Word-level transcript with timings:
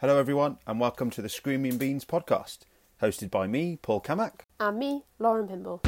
Hello, 0.00 0.18
everyone, 0.18 0.56
and 0.66 0.80
welcome 0.80 1.10
to 1.10 1.20
the 1.20 1.28
Screaming 1.28 1.76
Beans 1.76 2.06
podcast, 2.06 2.60
hosted 3.02 3.30
by 3.30 3.46
me, 3.46 3.76
Paul 3.76 4.00
Kamak. 4.00 4.46
And 4.58 4.78
me, 4.78 5.04
Lauren 5.18 5.46
Pimble. 5.46 5.82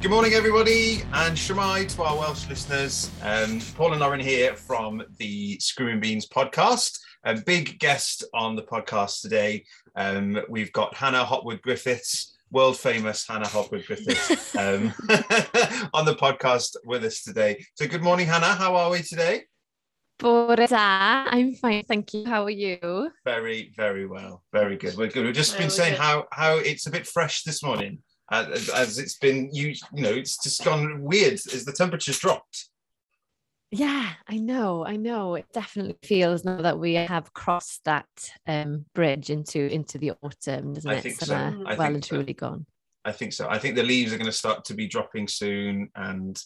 Good 0.00 0.10
morning, 0.10 0.32
everybody, 0.32 1.02
and 1.12 1.36
Shwmae 1.36 1.94
to 1.94 2.02
our 2.02 2.18
Welsh 2.18 2.48
listeners. 2.48 3.12
Um, 3.22 3.60
Paul 3.76 3.92
and 3.92 4.00
Lauren 4.00 4.18
here 4.18 4.56
from 4.56 5.04
the 5.18 5.56
Screaming 5.60 6.00
Beans 6.00 6.26
podcast. 6.26 6.98
A 7.22 7.36
big 7.36 7.78
guest 7.78 8.24
on 8.34 8.56
the 8.56 8.62
podcast 8.62 9.20
today. 9.20 9.64
Um, 9.94 10.40
we've 10.48 10.72
got 10.72 10.96
Hanna 10.96 11.24
Hopwood 11.24 11.62
Griffiths, 11.62 12.31
world 12.52 12.76
famous 12.76 13.26
Hanna 13.26 13.48
Hopwood 13.48 13.86
Griffiths, 13.86 14.54
um, 14.54 14.92
on 15.94 16.04
the 16.04 16.14
podcast 16.14 16.76
with 16.84 17.02
us 17.04 17.22
today. 17.22 17.64
So, 17.74 17.88
good 17.88 18.02
morning, 18.02 18.26
Hanna. 18.26 18.54
How 18.54 18.76
are 18.76 18.90
we 18.90 19.02
today? 19.02 19.44
I'm 21.32 21.54
fine, 21.54 21.82
thank 21.82 22.14
you. 22.14 22.26
How 22.26 22.44
are 22.44 22.50
you? 22.50 23.10
Very, 23.24 23.72
very 23.76 24.06
well. 24.06 24.44
Very 24.52 24.76
good. 24.76 24.96
We're 24.96 25.08
good. 25.08 25.24
We've 25.24 25.34
just 25.34 25.58
been 25.58 25.70
saying 25.70 25.96
how 25.96 26.26
how 26.30 26.58
it's 26.58 26.86
a 26.86 26.90
bit 26.90 27.06
fresh 27.06 27.42
this 27.42 27.62
morning, 27.62 27.98
as, 28.30 28.68
as 28.68 28.98
it's 28.98 29.16
been. 29.16 29.48
You 29.52 29.74
you 29.92 30.02
know, 30.02 30.12
it's 30.12 30.40
just 30.40 30.62
gone 30.62 31.02
weird 31.02 31.34
as 31.34 31.64
the 31.64 31.72
temperature's 31.72 32.18
dropped. 32.18 32.68
Yeah, 33.74 34.10
I 34.28 34.36
know, 34.36 34.84
I 34.84 34.96
know. 34.96 35.34
It 35.34 35.46
definitely 35.54 35.96
feels 36.02 36.44
now 36.44 36.60
that 36.60 36.78
we 36.78 36.92
have 36.92 37.32
crossed 37.32 37.82
that 37.86 38.06
um, 38.46 38.84
bridge 38.94 39.30
into 39.30 39.66
into 39.72 39.96
the 39.96 40.12
autumn, 40.22 40.74
doesn't 40.74 40.90
I 40.90 40.96
it? 40.96 41.02
think 41.02 41.18
Summer 41.18 41.56
so. 41.58 41.64
I 41.66 41.74
well 41.74 41.76
think 41.76 41.94
and 41.94 42.04
so. 42.04 42.16
truly 42.16 42.34
gone. 42.34 42.66
I 43.06 43.12
think 43.12 43.32
so. 43.32 43.48
I 43.48 43.58
think 43.58 43.74
the 43.74 43.82
leaves 43.82 44.12
are 44.12 44.18
going 44.18 44.26
to 44.26 44.32
start 44.32 44.66
to 44.66 44.74
be 44.74 44.86
dropping 44.86 45.26
soon, 45.26 45.88
and 45.94 46.38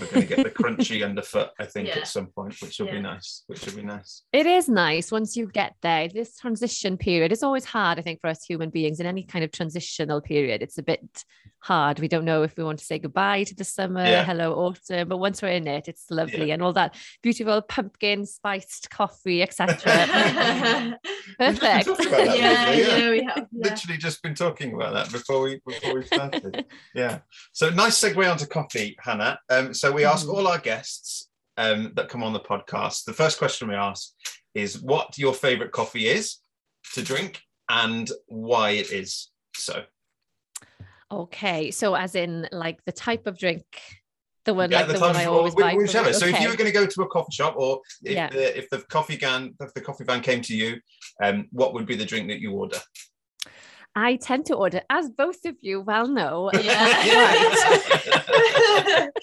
we're 0.00 0.06
going 0.06 0.26
to 0.26 0.36
get 0.36 0.44
the 0.44 0.50
crunchy 0.50 1.04
underfoot. 1.04 1.50
I 1.58 1.66
think 1.66 1.88
Yeah. 1.88 1.98
at 1.98 2.08
some 2.08 2.26
point, 2.26 2.54
which 2.62 2.78
will 2.78 2.90
be 2.90 3.00
nice. 3.00 3.44
Which 3.46 3.64
will 3.66 3.76
be 3.76 3.82
nice. 3.82 4.22
It 4.32 4.46
is 4.46 4.68
nice 4.68 5.12
once 5.12 5.36
you 5.36 5.46
get 5.46 5.74
there. 5.82 6.08
This 6.08 6.36
transition 6.38 6.96
period 6.96 7.30
is 7.32 7.42
always 7.42 7.64
hard, 7.66 7.98
I 7.98 8.02
think, 8.02 8.20
for 8.20 8.28
us 8.28 8.44
human 8.44 8.70
beings 8.70 9.00
in 9.00 9.06
any 9.06 9.22
kind 9.22 9.44
of 9.44 9.52
transitional 9.52 10.20
period. 10.20 10.62
It's 10.62 10.78
a 10.78 10.82
bit 10.82 11.24
hard. 11.58 12.00
We 12.00 12.08
don't 12.08 12.24
know 12.24 12.42
if 12.42 12.56
we 12.56 12.64
want 12.64 12.78
to 12.78 12.84
say 12.84 12.98
goodbye 12.98 13.44
to 13.44 13.54
the 13.54 13.64
summer, 13.64 14.04
Yeah. 14.04 14.24
hello 14.24 14.54
autumn, 14.54 15.08
but 15.08 15.18
once 15.18 15.42
we're 15.42 15.48
in 15.48 15.66
it, 15.68 15.86
it's 15.88 16.10
lovely 16.10 16.50
and 16.50 16.62
all 16.62 16.72
that 16.72 16.96
beautiful 17.22 17.60
pumpkin 17.62 18.24
spiced 18.26 18.90
coffee, 18.90 19.42
etc. 19.42 19.76
We've 21.38 21.48
just 21.48 21.60
Perfect. 21.60 21.86
talking 21.86 22.06
about 22.08 22.26
that, 22.26 22.38
yeah, 22.38 22.52
haven't 22.52 22.76
we? 22.76 22.82
yeah, 23.04 23.10
we 23.10 23.24
have. 23.24 23.48
Yeah. 23.52 23.70
Literally 23.70 23.98
just 23.98 24.22
been 24.22 24.34
talking 24.34 24.74
about 24.74 24.94
that 24.94 25.10
before 25.12 25.42
we 25.42 25.60
before 25.66 25.94
we 25.94 26.04
started. 26.04 26.64
yeah. 26.94 27.20
So 27.52 27.70
nice 27.70 27.98
segue 28.00 28.30
onto 28.30 28.46
coffee, 28.46 28.96
Hanna. 29.00 29.38
Um, 29.50 29.72
so 29.74 29.90
we 29.92 30.04
ask 30.04 30.26
Mhm. 30.26 30.34
all 30.34 30.48
our 30.48 30.58
guests 30.58 31.28
um, 31.56 31.92
that 31.96 32.08
come 32.08 32.22
on 32.22 32.32
the 32.32 32.40
podcast. 32.40 33.04
The 33.04 33.12
first 33.12 33.38
question 33.38 33.68
we 33.68 33.74
ask 33.74 34.10
is 34.54 34.80
what 34.80 35.16
your 35.18 35.34
favorite 35.34 35.72
coffee 35.72 36.08
is 36.08 36.38
to 36.94 37.02
drink 37.02 37.40
and 37.68 38.10
why 38.26 38.70
it 38.70 38.90
is 38.90 39.30
so. 39.54 39.84
Okay, 41.10 41.70
so 41.70 41.94
as 41.94 42.14
in 42.14 42.48
like 42.52 42.82
the 42.86 42.92
type 42.92 43.26
of 43.26 43.38
drink, 43.38 43.64
the 44.44 44.54
one 44.54 44.70
Yeah, 44.70 44.82
like 44.82 44.92
the, 44.92 45.00
one 45.00 45.16
I 45.16 45.26
always 45.26 45.54
buy. 45.54 45.74
whichever. 45.74 46.08
you. 46.08 46.14
So 46.14 46.26
if 46.26 46.40
you 46.40 46.48
were 46.48 46.56
going 46.56 46.70
to 46.70 46.72
go 46.72 46.86
to 46.86 47.02
a 47.02 47.08
coffee 47.08 47.32
shop, 47.32 47.54
or 47.56 47.80
if, 48.02 48.14
Yeah. 48.14 48.28
the, 48.28 48.58
if 48.58 48.68
the 48.70 48.78
coffee 48.82 49.16
van 49.16 49.54
if 49.60 49.72
the 49.74 49.80
coffee 49.80 50.04
van 50.04 50.20
came 50.20 50.42
to 50.42 50.56
you, 50.56 50.80
um, 51.22 51.48
what 51.52 51.74
would 51.74 51.86
be 51.86 51.96
the 51.96 52.04
drink 52.04 52.28
that 52.28 52.40
you 52.40 52.52
order? 52.52 52.78
I 53.94 54.16
tend 54.16 54.46
to 54.46 54.54
order, 54.54 54.80
as 54.88 55.10
both 55.10 55.44
of 55.44 55.56
you 55.60 55.80
well 55.80 56.08
know. 56.08 56.50
Yeah. 56.62 57.48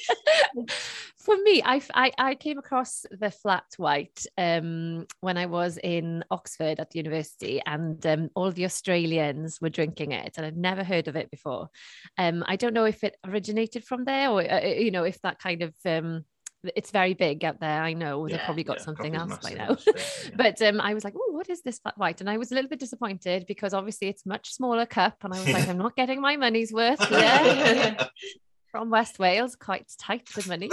For 1.17 1.35
me, 1.43 1.61
I 1.63 1.81
I 2.17 2.35
came 2.35 2.57
across 2.57 3.05
the 3.11 3.29
flat 3.29 3.65
white 3.77 4.25
um, 4.37 5.05
when 5.19 5.37
I 5.37 5.45
was 5.45 5.77
in 5.77 6.23
Oxford 6.31 6.79
at 6.79 6.89
the 6.89 6.99
university, 6.99 7.61
and 7.65 8.03
um, 8.05 8.29
all 8.35 8.51
the 8.51 8.65
Australians 8.65 9.59
were 9.61 9.69
drinking 9.69 10.13
it, 10.13 10.33
and 10.37 10.45
I'd 10.45 10.57
never 10.57 10.83
heard 10.83 11.07
of 11.07 11.15
it 11.15 11.29
before. 11.29 11.69
Um, 12.17 12.43
I 12.47 12.55
don't 12.55 12.73
know 12.73 12.85
if 12.85 13.03
it 13.03 13.17
originated 13.25 13.83
from 13.83 14.05
there, 14.05 14.29
or 14.29 14.41
uh, 14.41 14.65
you 14.65 14.91
know, 14.91 15.03
if 15.03 15.21
that 15.21 15.39
kind 15.39 15.61
of 15.61 15.75
um, 15.85 16.25
it's 16.63 16.91
very 16.91 17.13
big 17.13 17.45
out 17.45 17.59
there. 17.59 17.81
I 17.81 17.93
know 17.93 18.27
they've 18.27 18.39
probably 18.39 18.63
got 18.63 18.77
Yeah, 18.79 18.83
something 18.83 19.15
else 19.15 19.37
by 19.37 19.53
now. 19.53 19.77
yeah. 19.87 20.03
But 20.35 20.61
um, 20.61 20.81
I 20.81 20.93
was 20.93 21.03
like, 21.03 21.13
oh, 21.15 21.31
what 21.31 21.49
is 21.49 21.61
this 21.61 21.79
flat 21.79 21.97
white? 21.97 22.19
And 22.19 22.29
I 22.29 22.37
was 22.37 22.51
a 22.51 22.55
little 22.55 22.69
bit 22.69 22.79
disappointed 22.79 23.45
because 23.47 23.73
obviously 23.73 24.09
it's 24.09 24.25
much 24.25 24.53
smaller 24.53 24.85
cup. 24.85 25.17
And 25.23 25.33
I 25.33 25.39
was 25.39 25.49
like, 25.53 25.67
I'm 25.69 25.77
not 25.77 25.95
getting 25.95 26.21
my 26.21 26.35
money's 26.35 26.73
worth 26.73 27.03
here 27.07 27.97
from 28.71 28.89
West 28.89 29.19
Wales, 29.19 29.55
quite 29.55 29.91
tight 29.97 30.27
with 30.35 30.47
money. 30.49 30.69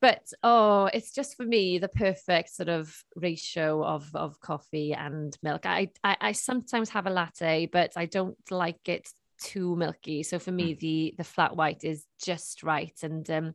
but 0.00 0.22
oh, 0.42 0.90
it's 0.92 1.12
just 1.12 1.36
for 1.36 1.44
me 1.44 1.78
the 1.78 1.88
perfect 1.88 2.54
sort 2.54 2.68
of 2.68 2.94
ratio 3.14 3.82
of 3.82 4.14
of 4.14 4.40
coffee 4.40 4.92
and 4.92 5.36
milk. 5.42 5.64
I 5.64 5.90
I, 6.04 6.16
I 6.20 6.32
sometimes 6.32 6.90
have 6.90 7.06
a 7.06 7.10
latte, 7.10 7.66
but 7.66 7.92
I 7.96 8.04
don't 8.06 8.36
like 8.50 8.88
it 8.88 9.08
too 9.40 9.76
milky. 9.76 10.22
So 10.22 10.38
for 10.38 10.52
me, 10.52 10.74
the 10.74 11.14
the 11.18 11.24
flat 11.24 11.56
white 11.56 11.84
is 11.84 12.04
just 12.24 12.62
right. 12.62 12.96
And 13.02 13.28
um, 13.30 13.54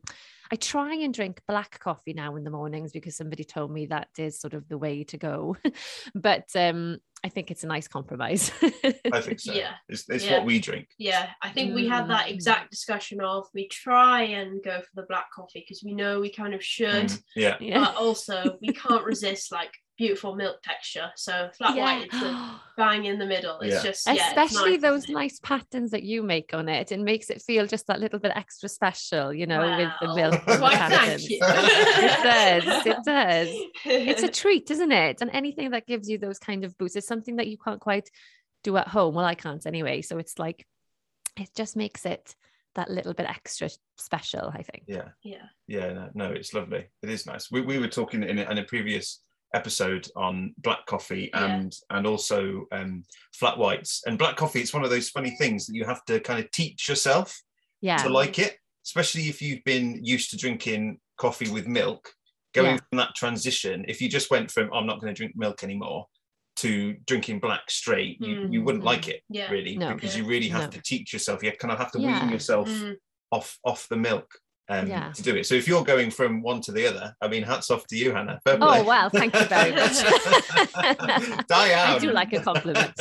I 0.52 0.56
try 0.56 0.94
and 0.94 1.12
drink 1.14 1.40
black 1.48 1.78
coffee 1.80 2.12
now 2.12 2.36
in 2.36 2.44
the 2.44 2.50
mornings 2.50 2.92
because 2.92 3.16
somebody 3.16 3.44
told 3.44 3.70
me 3.72 3.86
that 3.86 4.08
is 4.18 4.40
sort 4.40 4.54
of 4.54 4.68
the 4.68 4.78
way 4.78 5.04
to 5.04 5.16
go. 5.16 5.56
but 6.14 6.44
um, 6.54 6.98
I 7.24 7.28
think 7.28 7.50
it's 7.50 7.62
a 7.64 7.68
nice 7.68 7.86
compromise. 7.88 8.50
I 9.12 9.20
think 9.20 9.40
so. 9.40 9.52
Yeah. 9.52 9.74
It's, 9.88 10.08
it's 10.08 10.24
Yeah. 10.24 10.38
what 10.38 10.46
we 10.46 10.58
drink. 10.58 10.88
yeah, 10.98 11.30
I 11.40 11.50
think 11.50 11.74
we 11.74 11.86
had 11.88 12.08
that 12.10 12.26
Mm. 12.26 12.32
exact 12.34 12.70
discussion 12.70 13.20
of 13.20 13.46
we 13.54 13.68
try 13.68 14.22
and 14.22 14.62
go 14.62 14.80
for 14.80 14.90
the 15.00 15.06
black 15.08 15.26
coffee 15.34 15.60
because 15.66 15.82
we 15.84 15.94
know 15.94 16.20
we 16.20 16.30
kind 16.30 16.52
of 16.54 16.62
should, 16.64 17.06
Mm, 17.06 17.22
yeah. 17.36 17.56
yeah. 17.60 17.78
but 17.80 17.96
also 17.96 18.58
we 18.60 18.72
can't 18.72 19.04
resist 19.04 19.52
like 19.52 19.72
beautiful 19.98 20.34
milk 20.34 20.56
texture. 20.62 21.10
So 21.16 21.50
flat 21.56 21.76
white, 21.76 22.04
it's 22.06 22.20
the 22.20 22.50
bang 22.76 23.04
in 23.04 23.18
the 23.18 23.26
middle. 23.26 23.60
It's 23.60 23.74
Yeah. 23.76 23.82
just 23.82 24.06
yeah, 24.06 24.12
it's 24.14 24.22
especially 24.28 24.72
nice, 24.72 24.80
those 24.80 25.08
nice 25.08 25.38
patterns 25.40 25.90
that 25.90 26.02
you 26.02 26.22
make 26.22 26.54
on 26.54 26.68
it 26.68 26.90
it 26.92 27.00
makes 27.00 27.28
it 27.30 27.42
feel 27.42 27.66
just 27.66 27.86
that 27.88 28.00
little 28.00 28.18
bit 28.18 28.32
extra 28.34 28.68
special 28.68 29.32
you 29.32 29.46
know 29.46 29.60
with 29.60 29.92
the 30.00 30.14
milk 30.14 30.42
and 30.46 30.56
the 30.58 30.62
Why, 30.62 30.74
patterns 30.74 31.26
it 31.28 31.38
does 32.22 32.86
it 32.86 32.96
does 33.04 33.48
it's 33.84 34.22
a 34.22 34.28
treat 34.42 34.70
isn't 34.70 34.92
it 34.92 35.20
and 35.20 35.30
anything 35.32 35.70
that 35.70 35.86
gives 35.86 36.08
you 36.08 36.16
those 36.18 36.38
kind 36.38 36.64
of 36.64 36.76
boosts 36.78 36.96
is 36.96 37.06
something 37.06 37.36
that 37.36 37.46
you 37.48 37.58
can't 37.58 37.80
quite 37.80 38.08
do 38.64 38.76
at 38.78 38.88
home 38.88 39.14
well 39.14 39.24
i 39.26 39.34
can't 39.34 39.66
anyway 39.66 40.00
so 40.02 40.18
it's 40.18 40.38
like 40.38 40.66
it 41.38 41.50
just 41.54 41.76
makes 41.76 42.06
it 42.06 42.34
that 42.74 42.90
little 42.90 43.12
bit 43.12 43.26
extra 43.28 43.68
special 43.98 44.50
i 44.54 44.62
think 44.62 44.84
Yeah. 44.86 45.08
yeah. 45.22 45.44
Yeah, 45.68 45.92
no, 45.92 46.10
no, 46.14 46.32
it's 46.32 46.52
lovely. 46.52 46.84
It 47.02 47.08
is 47.08 47.24
nice. 47.24 47.50
We, 47.50 47.62
we 47.62 47.78
were 47.78 47.88
talking 47.88 48.22
in 48.24 48.38
a, 48.38 48.50
in 48.50 48.58
a 48.58 48.64
previous 48.64 49.21
episode 49.54 50.08
on 50.16 50.54
black 50.58 50.86
coffee 50.86 51.30
Yeah. 51.32 51.46
and 51.56 51.74
and 51.90 52.06
also 52.06 52.66
um, 52.72 53.04
flat 53.34 53.58
whites. 53.58 54.02
And 54.06 54.18
black 54.18 54.36
coffee, 54.36 54.60
it's 54.60 54.74
one 54.74 54.84
of 54.84 54.90
those 54.90 55.08
funny 55.10 55.30
things 55.38 55.66
that 55.66 55.74
you 55.74 55.84
have 55.84 56.04
to 56.06 56.20
kind 56.20 56.42
of 56.42 56.50
teach 56.50 56.88
yourself 56.88 57.40
yeah 57.80 57.96
to 57.98 58.08
like 58.08 58.38
it, 58.38 58.56
especially 58.84 59.28
if 59.28 59.42
you've 59.42 59.64
been 59.64 59.98
used 60.04 60.30
to 60.30 60.36
drinking 60.36 60.98
coffee 61.18 61.50
with 61.50 61.66
milk. 61.66 62.12
Going 62.54 62.72
Yeah. 62.72 62.80
from 62.90 62.98
that 62.98 63.14
transition, 63.14 63.84
if 63.88 64.00
you 64.02 64.08
just 64.08 64.30
went 64.30 64.50
from 64.50 64.72
I'm 64.72 64.86
not 64.86 65.00
going 65.00 65.12
to 65.14 65.16
drink 65.16 65.32
milk 65.36 65.64
anymore 65.64 66.06
to 66.56 66.94
drinking 67.06 67.40
black 67.40 67.70
straight, 67.70 68.20
you, 68.20 68.46
you 68.50 68.62
wouldn't 68.62 68.84
like 68.84 69.08
it 69.08 69.22
Yeah. 69.30 69.50
really 69.50 69.76
No. 69.76 69.94
because 69.94 70.14
you 70.16 70.24
really 70.26 70.48
have 70.48 70.64
No. 70.64 70.70
to 70.70 70.82
teach 70.82 71.12
yourself. 71.12 71.42
You 71.42 71.50
kind 71.52 71.72
of 71.72 71.78
have 71.78 71.92
to 71.92 71.98
wean 71.98 72.28
yourself 72.28 72.68
Mm. 72.68 72.96
off 73.30 73.58
off 73.64 73.88
the 73.88 73.96
milk 73.96 74.28
um, 74.78 74.86
Yeah. 74.88 75.12
to 75.12 75.22
do 75.22 75.36
it. 75.36 75.46
So 75.46 75.54
if 75.54 75.66
you're 75.68 75.84
going 75.84 76.10
from 76.10 76.42
one 76.42 76.60
to 76.62 76.72
the 76.72 76.86
other, 76.86 77.14
I 77.20 77.28
mean, 77.28 77.42
hats 77.42 77.70
off 77.70 77.86
to 77.88 77.96
you, 77.96 78.12
Hanna. 78.12 78.40
Fair 78.44 78.56
play. 78.58 78.80
oh 78.80 78.84
well 78.84 79.08
thank 79.10 79.34
you 79.34 79.44
very 79.46 79.72
much 79.72 79.96
Diane. 81.48 81.96
i 81.96 81.98
do 81.98 82.10
like 82.12 82.32
a 82.32 82.40
compliment 82.40 82.92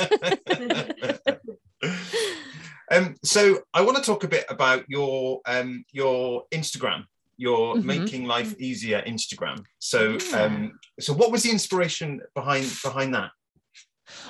um, 2.92 3.16
so 3.24 3.60
I 3.74 3.82
want 3.82 3.98
to 3.98 4.04
talk 4.04 4.24
a 4.24 4.28
bit 4.28 4.46
about 4.50 4.84
your 4.88 5.42
um, 5.48 5.84
your 5.92 6.44
Instagram, 6.52 7.06
your 7.38 7.76
Mhm. 7.76 7.84
making 7.86 8.26
life 8.26 8.54
easier 8.60 9.02
Instagram. 9.08 9.64
So 9.80 10.18
Yeah. 10.30 10.42
um, 10.44 10.80
so 11.00 11.14
what 11.14 11.32
was 11.32 11.44
the 11.44 11.52
inspiration 11.52 12.20
behind 12.36 12.66
behind 12.84 13.14
that? 13.16 13.32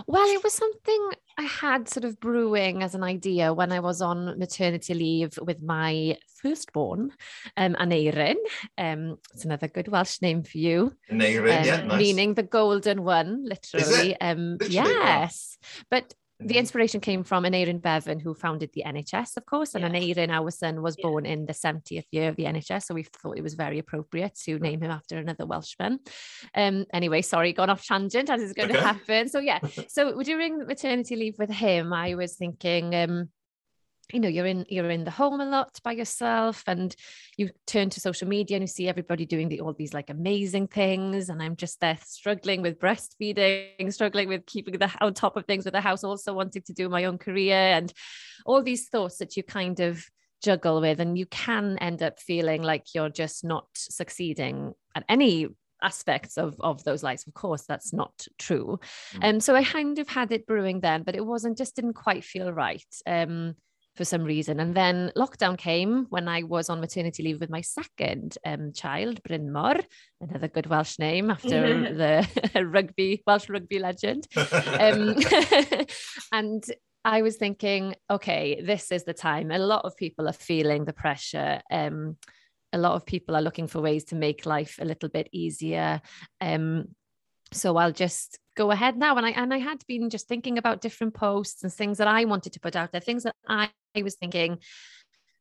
Well, 0.08 0.28
it 0.28 0.44
was 0.44 0.54
something 0.54 1.12
I 1.38 1.44
had 1.44 1.90
sort 1.90 2.06
of 2.06 2.20
brewing 2.20 2.84
as 2.84 2.96
an 2.96 3.04
idea 3.04 3.54
when 3.54 3.72
I 3.72 3.80
was 3.80 4.02
on 4.02 4.38
maternity 4.38 4.94
leave 4.94 5.38
with 5.42 5.62
my 5.62 6.18
firstborn, 6.42 7.12
um, 7.58 7.76
Aneirin. 7.76 8.36
Um, 8.78 9.18
it's 9.34 9.46
another 9.46 9.68
good 9.68 9.88
Welsh 9.88 10.22
name 10.22 10.44
for 10.44 10.58
you. 10.58 10.94
Aneirin, 11.12 11.60
um, 11.60 11.66
yeah, 11.66 11.84
nice. 11.84 12.00
Meaning 12.00 12.34
the 12.34 12.44
golden 12.44 13.04
one, 13.04 13.46
literally. 13.46 14.20
Um, 14.20 14.58
literally 14.60 14.74
yes. 14.74 15.58
Wow. 15.62 15.84
But 15.90 16.14
the 16.44 16.58
inspiration 16.58 17.00
came 17.00 17.24
from 17.24 17.44
Aneirin 17.44 17.82
Bevan, 17.82 18.20
who 18.20 18.34
founded 18.34 18.72
the 18.74 18.84
NHS, 18.86 19.38
of 19.38 19.46
course, 19.46 19.76
and 19.76 19.84
yeah. 19.84 19.90
Aneirin 19.90 20.52
son, 20.52 20.82
was 20.82 20.96
yeah. 20.98 21.04
born 21.04 21.26
in 21.26 21.46
the 21.46 21.54
70th 21.54 22.06
year 22.12 22.30
of 22.30 22.36
the 22.36 22.46
NHS, 22.46 22.84
so 22.84 22.94
we 22.94 23.04
thought 23.04 23.38
it 23.38 23.44
was 23.44 23.54
very 23.54 23.80
appropriate 23.80 24.36
to 24.44 24.54
right. 24.54 24.62
name 24.62 24.82
him 24.82 24.92
after 24.92 25.18
another 25.18 25.46
Welshman. 25.46 26.00
Um, 26.56 26.86
anyway, 26.94 27.22
sorry, 27.22 27.54
gone 27.54 27.70
off 27.70 27.86
tangent 27.86 28.30
as 28.30 28.42
is 28.42 28.54
going 28.54 28.72
okay. 28.72 28.80
to 28.80 28.86
happen. 28.86 29.30
So 29.30 29.40
yeah, 29.40 29.60
so 29.88 30.22
during 30.22 30.66
maternity 30.66 31.16
leave 31.16 31.36
with 31.38 31.52
him, 31.52 31.94
I 31.94 32.16
was 32.16 32.36
thinking, 32.36 32.96
um, 32.96 33.30
you 34.14 34.20
know 34.20 34.28
you're 34.28 34.46
in 34.46 34.66
you're 34.70 34.90
in 34.90 35.04
the 35.04 35.12
home 35.12 35.42
a 35.42 35.46
lot 35.46 35.80
by 35.84 35.92
yourself 35.92 36.64
and 36.68 36.96
you 37.38 37.50
turn 37.68 37.90
to 37.90 38.00
social 38.00 38.28
media 38.28 38.58
and 38.58 38.64
you 38.64 38.68
see 38.68 38.88
everybody 38.88 39.26
doing 39.26 39.50
the, 39.50 39.62
all 39.62 39.74
these 39.74 39.94
like 39.94 40.10
amazing 40.10 40.68
things. 40.68 41.30
And 41.30 41.42
i'm 41.42 41.56
just 41.56 41.80
there 41.80 41.98
struggling 42.04 42.62
with 42.62 42.80
breastfeeding 42.80 43.92
struggling 43.92 44.28
with 44.28 44.46
keeping 44.46 44.78
the 44.78 44.92
on 45.02 45.14
top 45.14 45.38
of 45.38 45.46
things 45.46 45.66
with 45.66 45.74
the 45.74 45.82
house 45.82 46.04
also 46.04 46.34
wanting 46.34 46.62
to 46.64 46.74
do 46.74 46.90
my 46.90 47.06
own 47.06 47.18
career 47.18 47.56
and 47.56 47.92
all 48.46 48.62
these 48.62 48.90
thoughts 48.90 49.18
that 49.18 49.38
you 49.38 49.44
kind 49.44 49.80
of 49.80 50.06
juggle 50.42 50.82
with. 50.82 51.00
And 51.00 51.18
you 51.18 51.26
can 51.28 51.78
end 51.78 52.04
up 52.04 52.20
feeling 52.20 52.64
like 52.64 52.94
you're 52.94 53.10
just 53.10 53.44
not 53.44 53.68
succeeding 53.76 54.74
at 54.96 55.06
any 55.08 55.48
aspects 55.82 56.38
of 56.38 56.56
of 56.60 56.84
those 56.84 57.04
lives. 57.04 57.26
Of 57.28 57.34
course 57.34 57.64
that's 57.64 57.94
not 57.94 58.28
true. 58.38 58.80
And 59.14 59.24
mm. 59.24 59.36
um, 59.36 59.40
so 59.40 59.56
i 59.56 59.64
kind 59.64 59.98
of 59.98 60.08
had 60.08 60.32
it 60.32 60.46
brewing 60.46 60.80
then 60.82 61.04
but 61.04 61.16
it 61.16 61.26
wasn't 61.26 61.58
just 61.58 61.76
didn't 61.76 61.94
quite 61.94 62.24
feel 62.24 62.52
right. 62.52 62.86
Um 63.06 63.56
for 64.02 64.06
some 64.06 64.24
reason. 64.24 64.60
And 64.60 64.74
then 64.74 65.12
lockdown 65.16 65.60
came 65.60 66.08
when 66.10 66.28
I 66.28 66.42
was 66.42 66.72
on 66.72 66.82
maternity 66.82 67.22
leave 67.22 67.40
with 67.40 67.52
my 67.52 67.62
second 67.62 68.36
um, 68.44 68.74
child, 68.74 69.22
Brynmor, 69.22 69.86
another 70.20 70.48
good 70.48 70.66
Welsh 70.66 70.98
name 70.98 71.30
after 71.30 71.50
the 71.94 72.66
rugby, 72.66 73.22
Welsh 73.28 73.48
rugby 73.48 73.78
legend. 73.78 74.26
Um, 74.36 75.18
and 76.32 76.64
I 77.06 77.22
was 77.22 77.36
thinking, 77.36 77.94
okay, 78.10 78.60
this 78.66 78.92
is 78.92 79.04
the 79.04 79.14
time. 79.14 79.52
A 79.52 79.60
lot 79.60 79.86
of 79.86 79.96
people 79.96 80.28
are 80.28 80.34
feeling 80.34 80.86
the 80.86 80.94
pressure. 80.94 81.62
Um, 81.70 82.18
a 82.74 82.80
lot 82.80 82.94
of 82.94 83.06
people 83.06 83.36
are 83.36 83.42
looking 83.44 83.68
for 83.68 83.82
ways 83.82 84.06
to 84.06 84.16
make 84.16 84.48
life 84.48 84.80
a 84.82 84.86
little 84.86 85.10
bit 85.10 85.30
easier. 85.32 86.02
Um, 86.40 86.86
so 87.54 87.78
I'll 87.78 87.92
just 87.92 88.40
go 88.56 88.72
ahead 88.72 88.98
now. 88.98 89.16
And 89.18 89.26
I 89.26 89.32
and 89.32 89.54
I 89.54 89.58
had 89.58 89.84
been 89.88 90.10
just 90.10 90.28
thinking 90.28 90.58
about 90.58 90.82
different 90.82 91.14
posts 91.14 91.64
and 91.64 91.72
things 91.72 91.98
that 91.98 92.08
I 92.08 92.26
wanted 92.26 92.54
to 92.54 92.60
put 92.60 92.76
out 92.76 92.92
there, 92.92 93.02
things 93.02 93.24
that 93.24 93.36
I, 93.48 93.70
I 93.96 94.04
was 94.04 94.16
thinking 94.16 94.60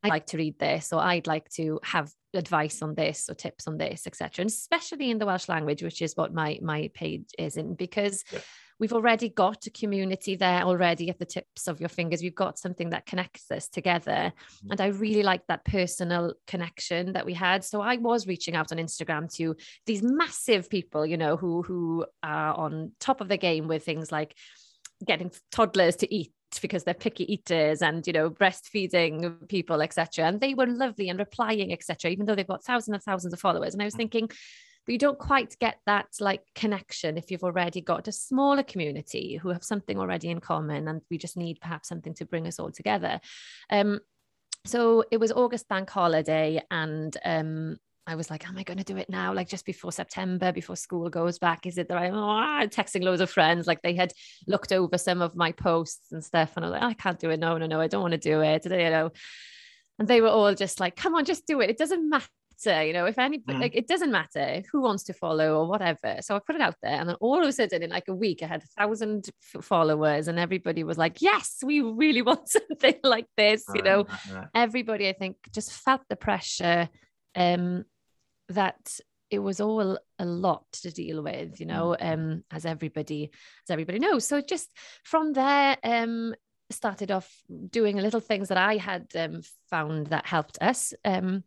I'd 0.03 0.09
like 0.09 0.25
to 0.27 0.37
read 0.37 0.57
this 0.57 0.91
or 0.91 0.99
I'd 0.99 1.27
like 1.27 1.47
to 1.51 1.79
have 1.83 2.11
advice 2.33 2.81
on 2.81 2.95
this 2.95 3.29
or 3.29 3.35
tips 3.35 3.67
on 3.67 3.77
this, 3.77 4.07
etc. 4.07 4.43
And 4.43 4.49
especially 4.49 5.11
in 5.11 5.19
the 5.19 5.25
Welsh 5.25 5.47
language, 5.47 5.83
which 5.83 6.01
is 6.01 6.15
what 6.15 6.33
my 6.33 6.59
my 6.61 6.89
page 6.93 7.29
is 7.37 7.57
in, 7.57 7.75
because 7.75 8.23
yeah 8.31 8.39
we've 8.81 8.93
already 8.93 9.29
got 9.29 9.67
a 9.67 9.69
community 9.69 10.35
there 10.35 10.63
already 10.63 11.07
at 11.11 11.19
the 11.19 11.25
tips 11.25 11.67
of 11.67 11.79
your 11.79 11.87
fingers. 11.87 12.23
We've 12.23 12.33
got 12.33 12.57
something 12.57 12.89
that 12.89 13.05
connects 13.05 13.51
us 13.51 13.69
together. 13.69 14.33
Mm-hmm. 14.33 14.71
And 14.71 14.81
I 14.81 14.87
really 14.87 15.21
like 15.21 15.45
that 15.47 15.63
personal 15.63 16.33
connection 16.47 17.13
that 17.13 17.27
we 17.27 17.35
had. 17.35 17.63
So 17.63 17.79
I 17.81 17.97
was 17.97 18.25
reaching 18.25 18.55
out 18.55 18.71
on 18.71 18.79
Instagram 18.79 19.31
to 19.35 19.55
these 19.85 20.01
massive 20.01 20.67
people, 20.67 21.05
you 21.05 21.15
know, 21.15 21.37
who 21.37 21.61
who 21.61 22.05
are 22.23 22.55
on 22.55 22.93
top 22.99 23.21
of 23.21 23.29
the 23.29 23.37
game 23.37 23.67
with 23.67 23.85
things 23.85 24.11
like 24.11 24.35
getting 25.05 25.31
toddlers 25.51 25.97
to 25.97 26.13
eat 26.13 26.33
because 26.59 26.83
they're 26.83 26.93
picky 26.93 27.31
eaters 27.31 27.81
and 27.81 28.05
you 28.05 28.11
know 28.11 28.29
breastfeeding 28.29 29.47
people 29.47 29.81
etc 29.81 30.25
and 30.25 30.41
they 30.41 30.53
were 30.53 30.67
lovely 30.67 31.07
and 31.07 31.17
replying 31.17 31.71
etc 31.71 32.11
even 32.11 32.25
though 32.25 32.35
they've 32.35 32.45
got 32.45 32.61
thousands 32.61 32.93
and 32.93 33.03
thousands 33.03 33.33
of 33.33 33.39
followers 33.39 33.73
and 33.73 33.81
i 33.81 33.85
was 33.85 33.93
mm. 33.93 33.99
thinking 33.99 34.29
but 34.85 34.93
you 34.93 34.99
don't 34.99 35.19
quite 35.19 35.57
get 35.59 35.77
that 35.85 36.07
like 36.19 36.41
connection 36.55 37.17
if 37.17 37.31
you've 37.31 37.43
already 37.43 37.81
got 37.81 38.07
a 38.07 38.11
smaller 38.11 38.63
community 38.63 39.37
who 39.37 39.49
have 39.49 39.63
something 39.63 39.99
already 39.99 40.29
in 40.29 40.39
common 40.39 40.87
and 40.87 41.01
we 41.09 41.17
just 41.17 41.37
need 41.37 41.59
perhaps 41.61 41.87
something 41.87 42.13
to 42.13 42.25
bring 42.25 42.47
us 42.47 42.59
all 42.59 42.71
together 42.71 43.19
um 43.69 43.99
so 44.65 45.03
it 45.11 45.19
was 45.19 45.31
august 45.31 45.67
bank 45.67 45.89
holiday 45.89 46.61
and 46.71 47.17
um 47.25 47.77
I 48.07 48.15
was 48.15 48.31
like, 48.31 48.47
am 48.47 48.57
I 48.57 48.63
going 48.63 48.79
to 48.79 48.83
do 48.83 48.97
it 48.97 49.09
now? 49.09 49.31
Like 49.31 49.47
just 49.47 49.63
before 49.63 49.91
September, 49.91 50.51
before 50.51 50.75
school 50.75 51.07
goes 51.09 51.37
back? 51.37 51.67
Is 51.67 51.77
it 51.77 51.87
the 51.87 51.93
right? 51.93 52.11
Oh, 52.11 52.67
texting 52.67 53.03
loads 53.03 53.21
of 53.21 53.29
friends. 53.29 53.67
Like 53.67 53.83
they 53.83 53.93
had 53.93 54.11
looked 54.47 54.71
over 54.71 54.97
some 54.97 55.21
of 55.21 55.35
my 55.35 55.51
posts 55.51 56.11
and 56.11 56.23
stuff. 56.23 56.53
And 56.55 56.65
I 56.65 56.69
was 56.69 56.73
like, 56.73 56.83
I 56.83 56.93
can't 56.95 57.19
do 57.19 57.29
it. 57.29 57.39
No, 57.39 57.57
no, 57.57 57.67
no, 57.67 57.79
I 57.79 57.87
don't 57.87 58.01
want 58.01 58.13
to 58.13 58.17
do 58.17 58.41
it. 58.41 58.65
You 58.65 58.89
know, 58.89 59.11
and 59.99 60.07
they 60.07 60.19
were 60.19 60.29
all 60.29 60.53
just 60.55 60.79
like, 60.79 60.95
come 60.95 61.13
on, 61.13 61.25
just 61.25 61.45
do 61.45 61.61
it. 61.61 61.69
It 61.69 61.77
doesn't 61.77 62.09
matter 62.09 62.27
matter, 62.65 62.83
you 62.83 62.93
know, 62.93 63.05
if 63.05 63.17
any, 63.17 63.39
mm. 63.39 63.59
like, 63.59 63.75
it 63.75 63.87
doesn't 63.87 64.11
matter 64.11 64.63
who 64.71 64.81
wants 64.81 65.03
to 65.03 65.13
follow 65.13 65.59
or 65.59 65.67
whatever. 65.67 66.17
So 66.21 66.35
I 66.35 66.39
put 66.39 66.55
it 66.55 66.61
out 66.61 66.75
there. 66.81 66.99
And 66.99 67.09
then 67.09 67.15
all 67.19 67.41
of 67.41 67.47
a 67.47 67.51
sudden, 67.51 67.83
in 67.83 67.89
like 67.89 68.07
a 68.07 68.13
week, 68.13 68.43
I 68.43 68.47
had 68.47 68.63
a 68.63 68.81
thousand 68.81 69.29
followers, 69.61 70.27
and 70.27 70.39
everybody 70.39 70.83
was 70.83 70.97
like, 70.97 71.21
yes, 71.21 71.57
we 71.63 71.81
really 71.81 72.21
want 72.29 72.49
something 72.49 72.95
like 73.03 73.27
this. 73.37 73.65
You 73.73 73.81
know, 73.81 74.05
right. 74.33 74.47
everybody, 74.55 75.09
I 75.09 75.13
think, 75.13 75.37
just 75.53 75.71
felt 75.71 76.01
the 76.09 76.15
pressure 76.15 76.89
um, 77.35 77.85
that 78.49 78.99
it 79.29 79.39
was 79.39 79.61
all 79.61 79.97
a 80.19 80.25
lot 80.25 80.65
to 80.73 80.91
deal 80.91 81.23
with, 81.23 81.59
you 81.59 81.65
know, 81.65 81.95
mm. 81.99 82.13
um, 82.13 82.43
as 82.51 82.65
everybody, 82.65 83.31
as 83.65 83.71
everybody 83.71 83.99
knows. 83.99 84.27
So 84.27 84.41
just 84.41 84.69
from 85.03 85.33
there, 85.33 85.77
um, 85.83 86.33
started 86.69 87.11
off 87.11 87.29
doing 87.69 87.97
little 87.97 88.19
things 88.19 88.47
that 88.47 88.57
I 88.57 88.77
had 88.77 89.07
um, 89.15 89.41
found 89.69 90.07
that 90.07 90.25
helped 90.25 90.57
us. 90.61 90.93
Um, 91.03 91.43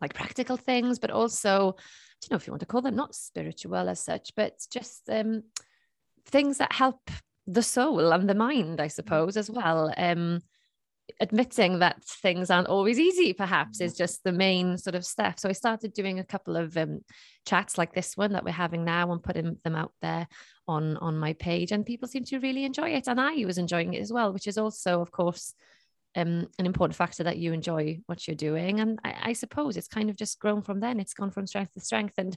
like 0.00 0.14
practical 0.14 0.56
things, 0.56 0.98
but 0.98 1.10
also, 1.10 1.70
I 1.70 2.16
don't 2.22 2.30
know 2.32 2.36
if 2.36 2.46
you 2.46 2.52
want 2.52 2.60
to 2.60 2.66
call 2.66 2.82
them 2.82 2.96
not 2.96 3.14
spiritual 3.14 3.88
as 3.88 4.00
such, 4.00 4.32
but 4.36 4.54
just 4.70 5.08
um, 5.08 5.42
things 6.26 6.58
that 6.58 6.72
help 6.72 7.10
the 7.46 7.62
soul 7.62 8.12
and 8.12 8.28
the 8.28 8.34
mind, 8.34 8.80
I 8.80 8.86
mm. 8.86 8.92
suppose, 8.92 9.36
as 9.36 9.50
well. 9.50 9.92
Um, 9.96 10.40
admitting 11.20 11.80
that 11.80 12.02
things 12.02 12.50
aren't 12.50 12.68
always 12.68 12.98
easy 12.98 13.34
perhaps 13.34 13.80
is 13.80 13.92
mm. 13.92 13.98
just 13.98 14.24
the 14.24 14.32
main 14.32 14.78
sort 14.78 14.94
of 14.94 15.04
step 15.04 15.38
so 15.38 15.50
i 15.50 15.52
started 15.52 15.92
doing 15.92 16.18
a 16.18 16.24
couple 16.24 16.56
of 16.56 16.76
um, 16.78 17.00
chats 17.46 17.76
like 17.76 17.92
this 17.92 18.16
one 18.16 18.32
that 18.32 18.44
we're 18.44 18.50
having 18.50 18.84
now 18.84 19.12
and 19.12 19.22
putting 19.22 19.58
them 19.64 19.76
out 19.76 19.92
there 20.00 20.26
on 20.66 20.96
on 20.96 21.18
my 21.18 21.34
page 21.34 21.72
and 21.72 21.84
people 21.84 22.08
seem 22.08 22.24
to 22.24 22.38
really 22.38 22.64
enjoy 22.64 22.88
it 22.88 23.06
and 23.06 23.20
i 23.20 23.44
was 23.44 23.58
enjoying 23.58 23.92
it 23.92 24.00
as 24.00 24.12
well 24.12 24.32
which 24.32 24.46
is 24.46 24.56
also 24.56 25.02
of 25.02 25.10
course 25.10 25.54
um, 26.16 26.46
an 26.58 26.66
important 26.66 26.96
factor 26.96 27.24
that 27.24 27.38
you 27.38 27.52
enjoy 27.52 28.00
what 28.06 28.26
you're 28.26 28.36
doing. 28.36 28.80
And 28.80 28.98
I, 29.04 29.14
I, 29.22 29.32
suppose 29.32 29.76
it's 29.76 29.88
kind 29.88 30.10
of 30.10 30.16
just 30.16 30.38
grown 30.38 30.62
from 30.62 30.80
then. 30.80 31.00
It's 31.00 31.14
gone 31.14 31.30
from 31.30 31.46
strength 31.46 31.72
to 31.74 31.80
strength. 31.80 32.14
And 32.18 32.36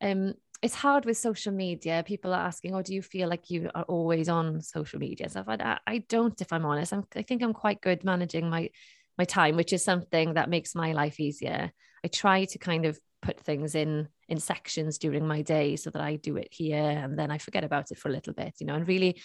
um, 0.00 0.34
it's 0.62 0.74
hard 0.74 1.04
with 1.04 1.16
social 1.16 1.52
media. 1.52 2.04
People 2.06 2.32
are 2.32 2.46
asking, 2.46 2.74
"Oh, 2.74 2.82
do 2.82 2.94
you 2.94 3.02
feel 3.02 3.28
like 3.28 3.50
you 3.50 3.70
are 3.74 3.84
always 3.84 4.28
on 4.28 4.60
social 4.60 4.98
media?" 4.98 5.28
Stuff. 5.28 5.46
I, 5.48 5.78
I 5.86 5.98
don't, 6.08 6.40
if 6.40 6.52
I'm 6.52 6.64
honest. 6.64 6.92
I'm, 6.92 7.04
I 7.14 7.22
think 7.22 7.42
I'm 7.42 7.52
quite 7.52 7.80
good 7.80 8.04
managing 8.04 8.48
my 8.50 8.70
my 9.16 9.24
time, 9.24 9.56
which 9.56 9.72
is 9.72 9.84
something 9.84 10.34
that 10.34 10.50
makes 10.50 10.74
my 10.74 10.92
life 10.92 11.20
easier. 11.20 11.72
I 12.04 12.08
try 12.08 12.44
to 12.46 12.58
kind 12.58 12.86
of 12.86 12.98
put 13.22 13.40
things 13.40 13.74
in 13.74 14.08
in 14.28 14.38
sections 14.38 14.98
during 14.98 15.26
my 15.26 15.42
day 15.42 15.76
so 15.76 15.90
that 15.90 16.02
I 16.02 16.16
do 16.16 16.36
it 16.36 16.48
here 16.50 16.76
and 16.76 17.18
then 17.18 17.30
I 17.30 17.38
forget 17.38 17.64
about 17.64 17.90
it 17.90 17.98
for 17.98 18.08
a 18.08 18.12
little 18.12 18.32
bit, 18.32 18.54
you 18.60 18.66
know, 18.66 18.74
and 18.74 18.86
really 18.86 19.20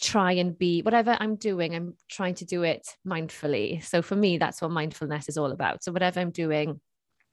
try 0.00 0.32
and 0.32 0.58
be 0.58 0.82
whatever 0.82 1.16
I'm 1.18 1.36
doing, 1.36 1.74
I'm 1.74 1.94
trying 2.08 2.34
to 2.36 2.44
do 2.44 2.62
it 2.62 2.86
mindfully. 3.06 3.82
So 3.82 4.02
for 4.02 4.16
me, 4.16 4.38
that's 4.38 4.60
what 4.60 4.70
mindfulness 4.70 5.28
is 5.28 5.38
all 5.38 5.52
about. 5.52 5.82
So 5.82 5.92
whatever 5.92 6.20
I'm 6.20 6.30
doing, 6.30 6.80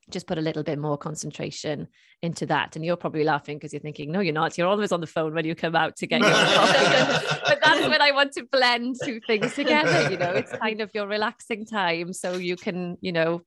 just 0.10 0.28
put 0.28 0.38
a 0.38 0.42
little 0.42 0.64
bit 0.64 0.80
more 0.80 0.98
concentration 0.98 1.88
into 2.22 2.46
that. 2.48 2.76
And 2.76 2.84
you're 2.84 2.98
probably 2.98 3.24
laughing 3.24 3.58
because 3.58 3.74
you're 3.74 3.82
thinking, 3.82 4.12
no, 4.12 4.20
you're 4.20 4.34
not. 4.34 4.58
You're 4.58 4.68
always 4.68 4.92
on 4.92 5.02
the 5.02 5.08
phone 5.08 5.34
when 5.34 5.46
you 5.46 5.56
come 5.56 5.76
out 5.76 5.96
to 5.98 6.08
get 6.08 6.22
your 6.22 6.30
coffee. 6.34 7.38
but 7.46 7.60
that's 7.64 7.88
when 7.88 8.02
I 8.02 8.12
want 8.12 8.34
to 8.34 8.46
blend 8.52 8.98
two 9.04 9.20
things 9.26 9.54
together. 9.56 10.12
You 10.12 10.18
know, 10.18 10.32
it's 10.32 10.52
kind 10.52 10.82
of 10.82 10.92
your 10.94 11.08
relaxing 11.08 11.66
time. 11.66 12.14
So 12.14 12.34
you 12.34 12.56
can, 12.56 12.98
you 13.02 13.12
know, 13.12 13.42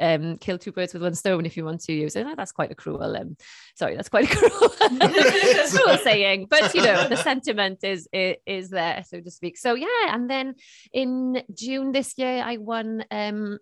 um, 0.00 0.36
kill 0.38 0.58
two 0.58 0.72
birds 0.72 0.92
with 0.92 1.02
one 1.02 1.14
stone 1.14 1.46
if 1.46 1.56
you 1.56 1.64
want 1.64 1.80
to 1.82 1.92
use 1.92 2.16
it. 2.16 2.26
Oh, 2.26 2.34
that's 2.36 2.52
quite 2.52 2.70
a 2.70 2.74
cruel, 2.74 3.16
um, 3.16 3.36
sorry, 3.74 3.96
that's 3.96 4.08
quite 4.08 4.30
a 4.30 4.36
cruel, 4.36 4.68
cruel 5.70 5.98
saying, 5.98 6.46
but 6.48 6.74
you 6.74 6.82
know, 6.82 7.08
the 7.08 7.16
sentiment 7.16 7.82
is, 7.82 8.08
is, 8.12 8.36
is 8.46 8.70
there, 8.70 9.04
so 9.06 9.20
to 9.20 9.30
speak. 9.30 9.58
So 9.58 9.74
yeah, 9.74 9.86
and 10.08 10.28
then 10.28 10.54
in 10.92 11.42
June 11.54 11.92
this 11.92 12.14
year, 12.16 12.42
I 12.44 12.56
won. 12.58 13.04
Um, 13.10 13.58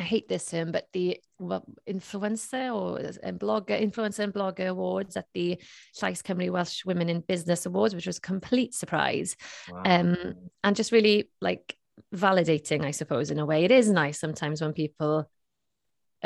I 0.00 0.04
hate 0.04 0.28
this 0.28 0.46
term, 0.46 0.70
but 0.70 0.86
the 0.92 1.18
well, 1.40 1.64
influencer 1.88 2.72
or 2.72 3.00
um, 3.24 3.36
blogger, 3.38 3.82
influencer 3.82 4.20
and 4.20 4.32
blogger 4.32 4.68
awards 4.68 5.16
at 5.16 5.26
the 5.34 5.58
Llais 6.00 6.22
Cymru 6.22 6.50
Welsh 6.50 6.84
Women 6.84 7.08
in 7.08 7.20
Business 7.20 7.66
Awards, 7.66 7.96
which 7.96 8.06
was 8.06 8.18
a 8.18 8.20
complete 8.20 8.74
surprise. 8.74 9.36
Wow. 9.68 9.82
Um, 9.84 10.34
and 10.62 10.76
just 10.76 10.92
really 10.92 11.28
like 11.40 11.76
validating, 12.14 12.84
I 12.84 12.92
suppose, 12.92 13.30
in 13.30 13.38
a 13.38 13.46
way. 13.46 13.64
It 13.64 13.72
is 13.72 13.90
nice 13.90 14.20
sometimes 14.20 14.60
when 14.60 14.72
people 14.72 15.28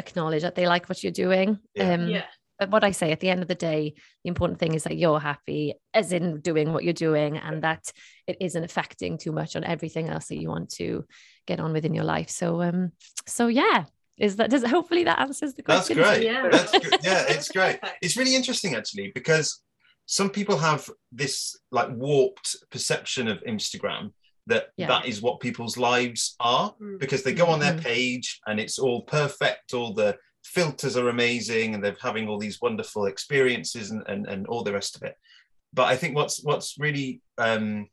acknowledge 0.06 0.42
that 0.42 0.54
they 0.54 0.66
like 0.66 0.88
what 0.88 1.02
you're 1.02 1.12
doing. 1.12 1.58
Yeah. 1.74 1.94
Um, 1.94 2.08
yeah. 2.08 2.24
But 2.58 2.70
what 2.70 2.84
I 2.84 2.92
say 2.92 3.10
at 3.10 3.20
the 3.20 3.30
end 3.30 3.42
of 3.42 3.48
the 3.48 3.56
day, 3.56 3.94
the 4.22 4.28
important 4.28 4.60
thing 4.60 4.74
is 4.74 4.84
that 4.84 4.96
you're 4.96 5.18
happy, 5.18 5.74
as 5.94 6.12
in 6.12 6.40
doing 6.40 6.72
what 6.72 6.84
you're 6.84 6.92
doing, 6.92 7.36
and 7.36 7.62
that 7.62 7.90
it 8.26 8.36
isn't 8.40 8.62
affecting 8.62 9.18
too 9.18 9.32
much 9.32 9.56
on 9.56 9.64
everything 9.64 10.08
else 10.08 10.28
that 10.28 10.40
you 10.40 10.48
want 10.48 10.70
to 10.74 11.04
get 11.46 11.58
on 11.58 11.72
with 11.72 11.84
in 11.84 11.94
your 11.94 12.04
life. 12.04 12.30
So, 12.30 12.62
um, 12.62 12.92
so 13.26 13.48
yeah, 13.48 13.86
is 14.18 14.36
that 14.36 14.50
does 14.50 14.64
hopefully 14.64 15.04
that 15.04 15.18
answers 15.18 15.54
the 15.54 15.62
question? 15.62 15.96
That's 15.96 16.18
great. 16.18 16.24
Yeah, 16.24 16.48
That's 16.50 16.72
yeah, 17.04 17.24
it's 17.28 17.50
great. 17.50 17.80
It's 18.00 18.16
really 18.16 18.36
interesting 18.36 18.74
actually 18.74 19.10
because 19.12 19.60
some 20.06 20.30
people 20.30 20.58
have 20.58 20.88
this 21.10 21.56
like 21.70 21.90
warped 21.90 22.56
perception 22.70 23.28
of 23.28 23.42
Instagram 23.42 24.12
that 24.46 24.68
yeah. 24.76 24.88
that 24.88 25.06
is 25.06 25.22
what 25.22 25.40
people's 25.40 25.76
lives 25.76 26.34
are 26.40 26.74
mm. 26.80 26.98
because 26.98 27.22
they 27.22 27.32
go 27.32 27.46
on 27.46 27.60
their 27.60 27.72
mm-hmm. 27.72 27.82
page 27.82 28.40
and 28.46 28.58
it's 28.58 28.78
all 28.78 29.02
perfect 29.02 29.74
all 29.74 29.94
the 29.94 30.16
filters 30.44 30.96
are 30.96 31.08
amazing 31.08 31.74
and 31.74 31.84
they're 31.84 31.96
having 32.00 32.28
all 32.28 32.38
these 32.38 32.60
wonderful 32.60 33.06
experiences 33.06 33.92
and, 33.92 34.02
and, 34.08 34.26
and 34.26 34.46
all 34.48 34.64
the 34.64 34.72
rest 34.72 34.96
of 34.96 35.02
it 35.02 35.16
but 35.72 35.84
i 35.84 35.96
think 35.96 36.16
what's 36.16 36.42
what's 36.42 36.76
really 36.78 37.20
um, 37.38 37.86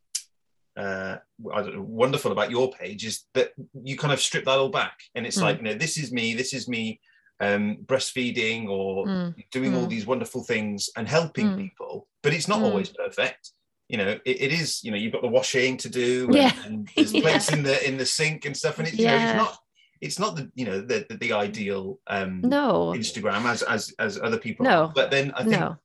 uh, 0.80 1.18
wonderful 1.38 2.32
about 2.32 2.52
your 2.52 2.72
page 2.72 3.06
is 3.06 3.26
that 3.34 3.52
you 3.84 3.98
kind 3.98 4.14
of 4.14 4.22
strip 4.22 4.46
that 4.46 4.58
all 4.58 4.70
back, 4.70 4.98
and 5.14 5.26
it's 5.26 5.38
mm. 5.38 5.42
like 5.42 5.58
you 5.58 5.64
know 5.64 5.74
this 5.74 5.98
is 5.98 6.12
me, 6.12 6.34
this 6.34 6.54
is 6.54 6.70
me 6.70 7.02
um, 7.42 7.78
breastfeeding 7.86 8.70
or 8.70 9.06
mm. 9.06 9.36
doing 9.52 9.76
all 9.76 9.84
hmm. 9.84 9.90
these 9.90 10.06
wonderful 10.06 10.44
things 10.44 10.90
and 10.98 11.08
helping 11.08 11.52
hmm. 11.52 11.58
people, 11.58 12.08
but 12.22 12.34
it's 12.34 12.48
not 12.48 12.62
always 12.62 12.90
hmm. 12.90 12.96
perfect. 13.04 13.52
You 13.90 13.98
know, 13.98 14.10
it, 14.10 14.22
it 14.26 14.54
is. 14.54 14.84
You 14.84 14.92
know, 14.92 14.98
you've 14.98 15.12
got 15.12 15.22
the 15.22 15.28
washing 15.28 15.76
to 15.78 15.90
do, 15.90 16.26
and, 16.26 16.36
yeah. 16.36 16.54
and 16.66 16.90
there's 16.96 17.14
yeah. 17.14 17.22
plates 17.22 17.52
in 17.52 17.64
the 17.64 17.88
in 17.88 17.98
the 17.98 18.06
sink 18.06 18.46
and 18.46 18.56
stuff, 18.56 18.80
and 18.80 18.88
it's 18.88 18.98
yeah. 18.98 19.14
you 19.14 19.20
know, 19.20 19.30
it's 19.30 19.38
not 19.38 19.60
it's 20.02 20.20
not 20.20 20.36
the 20.36 20.52
you 20.56 20.66
know 20.66 20.82
the 20.82 21.06
the, 21.10 21.18
the 21.18 21.34
ideal 21.34 22.00
um 22.08 22.42
no 22.42 22.94
Instagram 22.96 23.46
as 23.46 23.64
as 23.64 23.94
as 24.00 24.20
other 24.20 24.38
people 24.38 24.66
no 24.66 24.88
have. 24.88 24.96
but 24.96 25.12
then 25.12 25.32
I 25.36 25.44
think 25.44 25.60
no. 25.60 25.78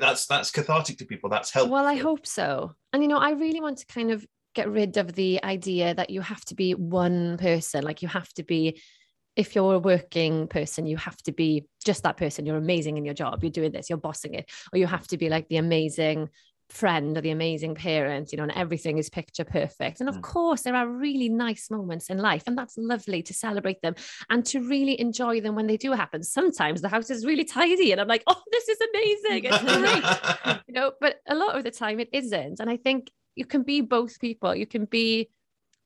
that's 0.00 0.26
that's 0.26 0.50
cathartic 0.50 0.98
to 0.98 1.04
people 1.04 1.30
that's 1.30 1.50
helpful 1.50 1.74
well 1.74 1.86
I 1.86 1.96
hope 1.96 2.26
so 2.26 2.74
and 2.92 3.02
you 3.02 3.08
know 3.08 3.18
I 3.18 3.30
really 3.32 3.60
want 3.60 3.78
to 3.78 3.86
kind 3.86 4.10
of 4.10 4.26
get 4.54 4.70
rid 4.70 4.96
of 4.96 5.12
the 5.12 5.42
idea 5.44 5.94
that 5.94 6.10
you 6.10 6.20
have 6.20 6.44
to 6.46 6.54
be 6.54 6.74
one 6.74 7.36
person 7.38 7.84
like 7.84 8.02
you 8.02 8.08
have 8.08 8.32
to 8.34 8.42
be 8.42 8.80
if 9.36 9.54
you're 9.54 9.74
a 9.74 9.78
working 9.78 10.48
person 10.48 10.86
you 10.86 10.96
have 10.96 11.16
to 11.18 11.32
be 11.32 11.64
just 11.84 12.02
that 12.02 12.16
person 12.16 12.46
you're 12.46 12.56
amazing 12.56 12.96
in 12.96 13.04
your 13.04 13.14
job 13.14 13.42
you're 13.42 13.50
doing 13.50 13.70
this 13.70 13.88
you're 13.88 13.98
bossing 13.98 14.34
it 14.34 14.50
or 14.72 14.78
you 14.78 14.86
have 14.86 15.06
to 15.06 15.16
be 15.16 15.28
like 15.28 15.48
the 15.48 15.58
amazing 15.58 16.28
friend 16.70 17.16
or 17.16 17.20
the 17.20 17.30
amazing 17.30 17.74
parent, 17.74 18.32
you 18.32 18.36
know, 18.36 18.42
and 18.42 18.52
everything 18.52 18.98
is 18.98 19.08
picture 19.08 19.44
perfect. 19.44 20.00
And 20.00 20.08
of 20.08 20.16
mm. 20.16 20.22
course, 20.22 20.62
there 20.62 20.74
are 20.74 20.88
really 20.88 21.28
nice 21.28 21.70
moments 21.70 22.10
in 22.10 22.18
life, 22.18 22.44
and 22.46 22.56
that's 22.56 22.76
lovely 22.76 23.22
to 23.22 23.34
celebrate 23.34 23.80
them 23.82 23.94
and 24.30 24.44
to 24.46 24.60
really 24.60 25.00
enjoy 25.00 25.40
them 25.40 25.54
when 25.54 25.66
they 25.66 25.76
do 25.76 25.92
happen. 25.92 26.22
Sometimes 26.22 26.80
the 26.80 26.88
house 26.88 27.10
is 27.10 27.24
really 27.24 27.44
tidy, 27.44 27.92
and 27.92 28.00
I'm 28.00 28.08
like, 28.08 28.24
oh, 28.26 28.42
this 28.52 28.68
is 28.68 28.78
amazing. 28.80 29.44
It's 29.44 29.62
great. 29.62 30.60
you 30.68 30.74
know, 30.74 30.92
but 31.00 31.20
a 31.28 31.34
lot 31.34 31.56
of 31.56 31.64
the 31.64 31.70
time 31.70 32.00
it 32.00 32.08
isn't. 32.12 32.60
And 32.60 32.70
I 32.70 32.76
think 32.76 33.10
you 33.34 33.44
can 33.44 33.62
be 33.62 33.80
both 33.80 34.20
people. 34.20 34.54
You 34.54 34.66
can 34.66 34.84
be 34.84 35.30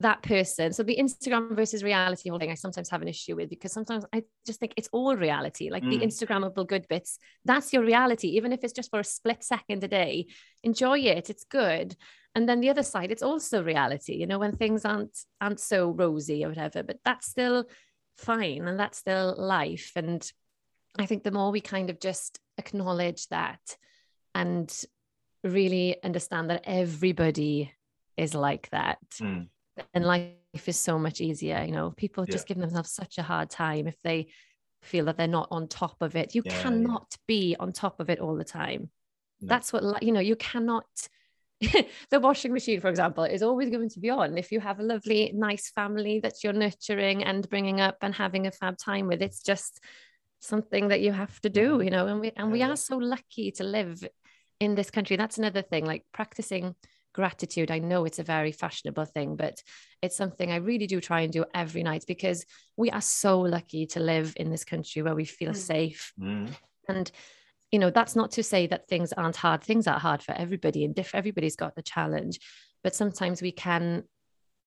that 0.02 0.22
person. 0.22 0.72
So 0.72 0.82
the 0.82 0.96
Instagram 0.96 1.56
versus 1.56 1.82
reality 1.82 2.28
whole 2.28 2.38
thing, 2.38 2.50
I 2.50 2.54
sometimes 2.54 2.90
have 2.90 3.02
an 3.02 3.08
issue 3.08 3.36
with 3.36 3.48
because 3.48 3.72
sometimes 3.72 4.04
I 4.12 4.24
just 4.46 4.60
think 4.60 4.74
it's 4.76 4.88
all 4.92 5.16
reality. 5.16 5.70
Like 5.70 5.82
mm. 5.82 5.90
the 5.90 6.06
Instagrammable 6.06 6.66
good 6.66 6.86
bits, 6.88 7.18
that's 7.44 7.72
your 7.72 7.84
reality, 7.84 8.28
even 8.28 8.52
if 8.52 8.62
it's 8.62 8.72
just 8.72 8.90
for 8.90 9.00
a 9.00 9.04
split 9.04 9.42
second 9.42 9.82
a 9.84 9.88
day. 9.88 10.26
Enjoy 10.62 10.98
it. 10.98 11.30
It's 11.30 11.44
good. 11.44 11.96
And 12.34 12.48
then 12.48 12.60
the 12.60 12.70
other 12.70 12.82
side, 12.82 13.10
it's 13.10 13.22
also 13.22 13.62
reality. 13.62 14.14
You 14.14 14.26
know, 14.26 14.38
when 14.38 14.56
things 14.56 14.84
aren't 14.84 15.18
aren't 15.40 15.60
so 15.60 15.90
rosy 15.90 16.44
or 16.44 16.48
whatever, 16.48 16.82
but 16.82 16.98
that's 17.04 17.26
still 17.26 17.64
fine 18.16 18.66
and 18.66 18.78
that's 18.78 18.98
still 18.98 19.34
life. 19.36 19.92
And 19.96 20.30
I 20.98 21.06
think 21.06 21.24
the 21.24 21.30
more 21.30 21.50
we 21.50 21.60
kind 21.60 21.90
of 21.90 22.00
just 22.00 22.38
acknowledge 22.58 23.28
that 23.28 23.76
and 24.34 24.72
really 25.44 25.96
understand 26.02 26.50
that 26.50 26.62
everybody 26.64 27.72
is 28.16 28.34
like 28.34 28.70
that. 28.70 28.98
Mm 29.20 29.48
and 29.94 30.04
life 30.04 30.32
is 30.66 30.78
so 30.78 30.98
much 30.98 31.20
easier. 31.20 31.62
You 31.64 31.72
know, 31.72 31.90
people 31.90 32.24
just 32.26 32.46
give 32.46 32.58
themselves 32.58 32.92
such 32.92 33.18
a 33.18 33.22
hard 33.22 33.50
time 33.50 33.86
if 33.86 34.00
they 34.02 34.28
feel 34.82 35.06
that 35.06 35.16
they're 35.16 35.26
not 35.26 35.48
on 35.50 35.68
top 35.68 35.96
of 36.00 36.16
it. 36.16 36.34
You 36.34 36.42
yeah, 36.44 36.62
cannot 36.62 37.06
yeah. 37.10 37.16
be 37.26 37.56
on 37.58 37.72
top 37.72 38.00
of 38.00 38.10
it 38.10 38.18
all 38.18 38.36
the 38.36 38.44
time. 38.44 38.90
No. 39.40 39.48
That's 39.48 39.72
what, 39.72 40.02
you 40.02 40.12
know, 40.12 40.20
you 40.20 40.36
cannot. 40.36 40.86
the 42.10 42.18
washing 42.18 42.52
machine, 42.52 42.80
for 42.80 42.88
example, 42.88 43.22
is 43.22 43.42
always 43.42 43.70
going 43.70 43.88
to 43.88 44.00
be 44.00 44.10
on. 44.10 44.36
If 44.36 44.50
you 44.50 44.58
have 44.58 44.80
a 44.80 44.82
lovely, 44.82 45.30
nice 45.32 45.70
family 45.70 46.18
that 46.20 46.42
you're 46.42 46.52
nurturing 46.52 47.22
and 47.22 47.48
bringing 47.48 47.80
up 47.80 47.98
and 48.02 48.12
having 48.12 48.48
a 48.48 48.50
fab 48.50 48.76
time 48.78 49.06
with, 49.06 49.22
it's 49.22 49.42
just 49.42 49.80
something 50.40 50.88
that 50.88 51.00
you 51.00 51.12
have 51.12 51.40
to 51.42 51.48
do, 51.48 51.74
mm-hmm. 51.74 51.82
you 51.82 51.90
know. 51.90 52.06
And 52.08 52.20
we 52.20 52.32
and 52.36 52.50
we 52.50 52.62
are 52.62 52.74
so 52.74 52.96
lucky 52.96 53.52
to 53.52 53.64
live 53.64 54.02
in 54.58 54.74
this 54.74 54.90
country. 54.90 55.16
That's 55.16 55.38
another 55.38 55.62
thing, 55.62 55.86
like 55.86 56.04
practicing 56.12 56.74
gratitude. 57.12 57.70
I 57.70 57.78
know 57.78 58.04
it's 58.04 58.18
a 58.18 58.24
very 58.24 58.52
fashionable 58.52 59.04
thing, 59.06 59.36
but 59.36 59.62
it's 60.02 60.16
something 60.16 60.50
I 60.50 60.56
really 60.56 60.86
do 60.86 61.00
try 61.00 61.20
and 61.20 61.32
do 61.32 61.44
every 61.54 61.82
night 61.82 62.04
because 62.06 62.44
we 62.76 62.90
are 62.90 63.00
so 63.00 63.40
lucky 63.40 63.86
to 63.86 64.00
live 64.00 64.34
in 64.36 64.50
this 64.50 64.64
country 64.64 65.02
where 65.02 65.14
we 65.14 65.24
feel 65.24 65.52
mm. 65.52 65.56
safe. 65.56 66.12
Mm. 66.20 66.50
And 66.88 67.10
you 67.70 67.78
know, 67.78 67.90
that's 67.90 68.14
not 68.14 68.32
to 68.32 68.42
say 68.42 68.66
that 68.66 68.86
things 68.86 69.14
aren't 69.14 69.36
hard. 69.36 69.62
Things 69.62 69.86
are 69.86 69.98
hard 69.98 70.22
for 70.22 70.32
everybody, 70.32 70.84
and 70.84 70.94
diff- 70.94 71.14
everybody's 71.14 71.56
got 71.56 71.74
the 71.74 71.82
challenge. 71.82 72.38
But 72.84 72.94
sometimes 72.94 73.40
we 73.40 73.52
can 73.52 74.04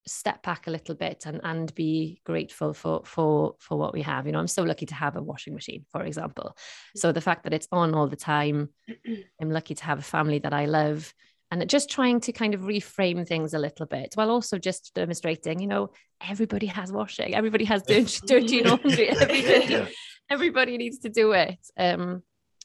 step 0.08 0.44
back 0.44 0.68
a 0.68 0.72
little 0.72 0.94
bit 0.94 1.26
and 1.26 1.42
and 1.44 1.74
be 1.74 2.22
grateful 2.26 2.74
for 2.74 3.02
for 3.06 3.56
for 3.60 3.78
what 3.78 3.92
we 3.92 4.04
have 4.04 4.28
you 4.28 4.32
know 4.32 4.40
i'm 4.40 4.48
so 4.48 4.62
lucky 4.62 4.86
to 4.86 4.94
have 4.94 5.16
a 5.16 5.22
washing 5.22 5.54
machine 5.54 5.84
for 5.90 6.04
example 6.04 6.56
so 6.96 7.12
the 7.12 7.22
fact 7.22 7.44
that 7.44 7.54
it's 7.54 7.68
on 7.72 7.96
all 7.96 8.08
the 8.08 8.16
time 8.16 8.70
i'm 9.42 9.50
lucky 9.50 9.74
to 9.74 9.84
have 9.84 9.98
a 9.98 10.04
family 10.04 10.38
that 10.38 10.54
i 10.54 10.66
love 10.66 11.12
and 11.52 11.68
just 11.70 11.90
trying 11.90 12.20
to 12.22 12.32
kind 12.32 12.54
of 12.54 12.62
reframe 12.62 13.28
things 13.28 13.54
a 13.54 13.60
little 13.60 13.86
bit 13.86 14.14
while 14.16 14.30
also 14.30 14.58
just 14.58 14.94
demonstrating 14.96 15.60
you 15.60 15.68
know 15.68 15.90
everybody 16.28 16.68
has 16.68 16.92
washing 16.92 17.36
everybody 17.36 17.66
has 17.66 17.84
dirty, 17.84 18.20
dirty 18.28 18.64
laundry 18.64 19.10
everybody, 19.10 19.66
yeah. 19.74 19.88
everybody 20.30 20.78
needs 20.78 21.00
to 21.00 21.10
do 21.10 21.32
it. 21.34 21.60
Um 21.78 22.24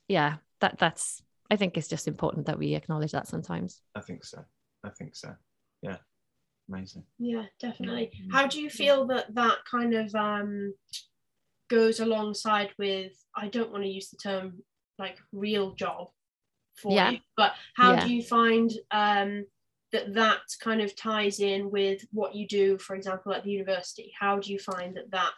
yeah 0.09 0.37
that 0.61 0.79
that's 0.79 1.23
i 1.51 1.57
think 1.57 1.77
it's 1.77 1.89
just 1.89 2.09
important 2.09 2.47
that 2.47 2.59
we 2.59 2.75
acknowledge 2.75 3.13
that 3.13 3.29
sometimes. 3.29 3.83
I 3.95 4.01
think 4.01 4.25
so. 4.25 4.45
I 4.85 4.91
think 4.91 5.15
so. 5.15 5.35
Yeah. 5.83 5.97
Amazing. 6.69 7.05
Yeah 7.19 7.45
definitely. 7.61 8.11
Mm-hmm. 8.15 8.37
how 8.37 8.47
do 8.47 8.61
you 8.61 8.71
feel 8.71 9.07
that 9.09 9.35
that 9.35 9.59
kind 9.71 9.95
of 9.95 10.15
um 10.15 10.75
goes 11.69 12.01
alongside 12.01 12.71
with 12.79 13.13
i 13.37 13.47
don't 13.47 13.71
want 13.71 13.85
to 13.85 13.89
use 13.89 14.11
the 14.11 14.17
term 14.17 14.55
like 14.99 15.19
real 15.33 15.73
job 15.75 16.09
for 16.77 16.93
yeah. 16.93 17.11
you. 17.11 17.19
But 17.37 17.55
how 17.75 17.93
yeah. 17.93 18.07
do 18.07 18.15
you 18.15 18.23
find 18.23 18.71
um, 18.91 19.47
that 19.93 20.15
that 20.15 20.41
kind 20.61 20.81
of 20.81 20.95
ties 20.97 21.41
in 21.41 21.71
with 21.71 22.05
what 22.13 22.35
you 22.35 22.47
do, 22.47 22.79
for 22.79 22.97
example, 22.97 23.33
at 23.33 23.45
the 23.45 23.51
university? 23.51 24.13
How 24.19 24.39
do 24.39 24.53
you 24.53 24.59
find 24.59 24.97
that 24.97 25.11
that 25.11 25.33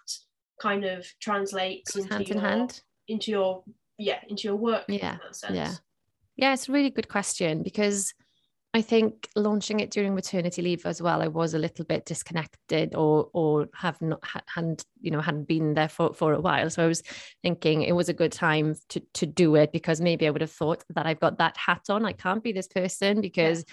kind 0.60 0.84
of 0.84 1.06
translates 1.20 1.96
into 1.96 2.12
hand 2.12 2.28
your, 2.28 2.38
in 2.38 2.44
hand 2.44 2.82
into 3.08 3.30
your 3.30 3.64
yeah 3.98 4.20
into 4.28 4.44
your 4.44 4.56
work? 4.56 4.84
Yeah, 4.88 5.18
yeah, 5.50 5.74
yeah. 6.36 6.52
It's 6.52 6.68
a 6.68 6.72
really 6.72 6.90
good 6.90 7.08
question 7.08 7.62
because 7.62 8.14
I 8.74 8.80
think 8.80 9.28
launching 9.36 9.80
it 9.80 9.90
during 9.90 10.14
maternity 10.14 10.62
leave 10.62 10.86
as 10.86 11.02
well, 11.02 11.20
I 11.20 11.28
was 11.28 11.52
a 11.52 11.58
little 11.58 11.84
bit 11.84 12.06
disconnected 12.06 12.94
or 12.94 13.28
or 13.34 13.68
have 13.74 14.00
not 14.00 14.24
hadn't 14.46 14.86
you 15.00 15.10
know 15.10 15.20
hadn't 15.20 15.46
been 15.46 15.74
there 15.74 15.90
for, 15.90 16.14
for 16.14 16.32
a 16.32 16.40
while. 16.40 16.70
So 16.70 16.82
I 16.82 16.86
was 16.86 17.02
thinking 17.42 17.82
it 17.82 17.92
was 17.92 18.08
a 18.08 18.14
good 18.14 18.32
time 18.32 18.74
to 18.90 19.00
to 19.14 19.26
do 19.26 19.56
it 19.56 19.72
because 19.72 20.00
maybe 20.00 20.26
I 20.26 20.30
would 20.30 20.40
have 20.40 20.50
thought 20.50 20.84
that 20.94 21.06
I've 21.06 21.20
got 21.20 21.38
that 21.38 21.56
hat 21.58 21.90
on. 21.90 22.06
I 22.06 22.12
can't 22.12 22.42
be 22.42 22.52
this 22.52 22.68
person 22.68 23.20
because 23.20 23.66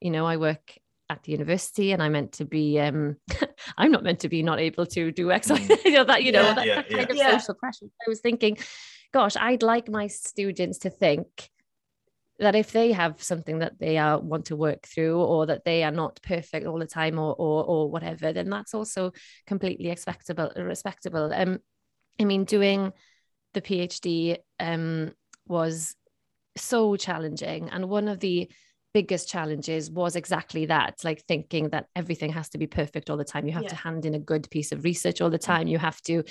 you 0.00 0.10
know 0.10 0.26
I 0.26 0.36
work 0.36 0.76
at 1.08 1.22
the 1.22 1.32
university 1.32 1.92
and 1.92 2.02
I'm 2.02 2.12
meant 2.12 2.32
to 2.32 2.44
be 2.44 2.80
um 2.80 3.16
I'm 3.78 3.92
not 3.92 4.02
meant 4.02 4.20
to 4.20 4.28
be 4.28 4.42
not 4.42 4.58
able 4.58 4.86
to 4.86 5.12
do 5.12 5.30
X, 5.30 5.52
mm. 5.52 5.84
you 5.84 5.92
know 5.92 6.04
that 6.04 6.24
you 6.24 6.32
know 6.32 6.42
yeah, 6.42 6.54
that, 6.54 6.66
yeah, 6.66 6.82
that, 6.82 7.08
kind 7.08 7.10
yeah. 7.14 7.36
of 7.36 7.42
social 7.42 7.54
pressure. 7.54 7.86
I 8.04 8.08
was 8.08 8.20
thinking, 8.20 8.58
gosh, 9.12 9.36
I'd 9.36 9.62
like 9.62 9.88
my 9.88 10.08
students 10.08 10.78
to 10.78 10.90
think 10.90 11.48
that 12.42 12.54
if 12.54 12.72
they 12.72 12.92
have 12.92 13.22
something 13.22 13.60
that 13.60 13.78
they 13.78 13.98
are 13.98 14.20
want 14.20 14.46
to 14.46 14.56
work 14.56 14.86
through 14.86 15.20
or 15.20 15.46
that 15.46 15.64
they 15.64 15.82
are 15.82 15.90
not 15.90 16.20
perfect 16.22 16.66
all 16.66 16.78
the 16.78 16.86
time 16.86 17.18
or 17.18 17.34
or, 17.38 17.64
or 17.64 17.90
whatever 17.90 18.32
then 18.32 18.50
that's 18.50 18.74
also 18.74 19.12
completely 19.46 19.90
expectable 19.90 20.52
respectable. 20.56 21.32
Um 21.32 21.58
i 22.20 22.24
mean 22.24 22.44
doing 22.44 22.92
the 23.54 23.62
phd 23.62 24.36
um 24.60 25.12
was 25.46 25.96
so 26.56 26.96
challenging. 26.96 27.68
And 27.70 27.88
one 27.88 28.08
of 28.08 28.20
the 28.20 28.50
biggest 28.94 29.28
challenges 29.28 29.90
was 29.90 30.16
exactly 30.16 30.66
that 30.66 31.00
like 31.02 31.24
thinking 31.26 31.70
that 31.70 31.86
everything 31.96 32.30
has 32.32 32.50
to 32.50 32.58
be 32.58 32.66
perfect 32.66 33.08
all 33.08 33.16
the 33.16 33.24
time. 33.24 33.46
You 33.46 33.52
have 33.52 33.62
yeah. 33.62 33.70
to 33.70 33.76
hand 33.76 34.04
in 34.04 34.14
a 34.14 34.18
good 34.18 34.50
piece 34.50 34.72
of 34.72 34.84
research 34.84 35.20
all 35.20 35.30
the 35.30 35.38
time. 35.38 35.66
You 35.66 35.78
have 35.78 36.00
to 36.02 36.24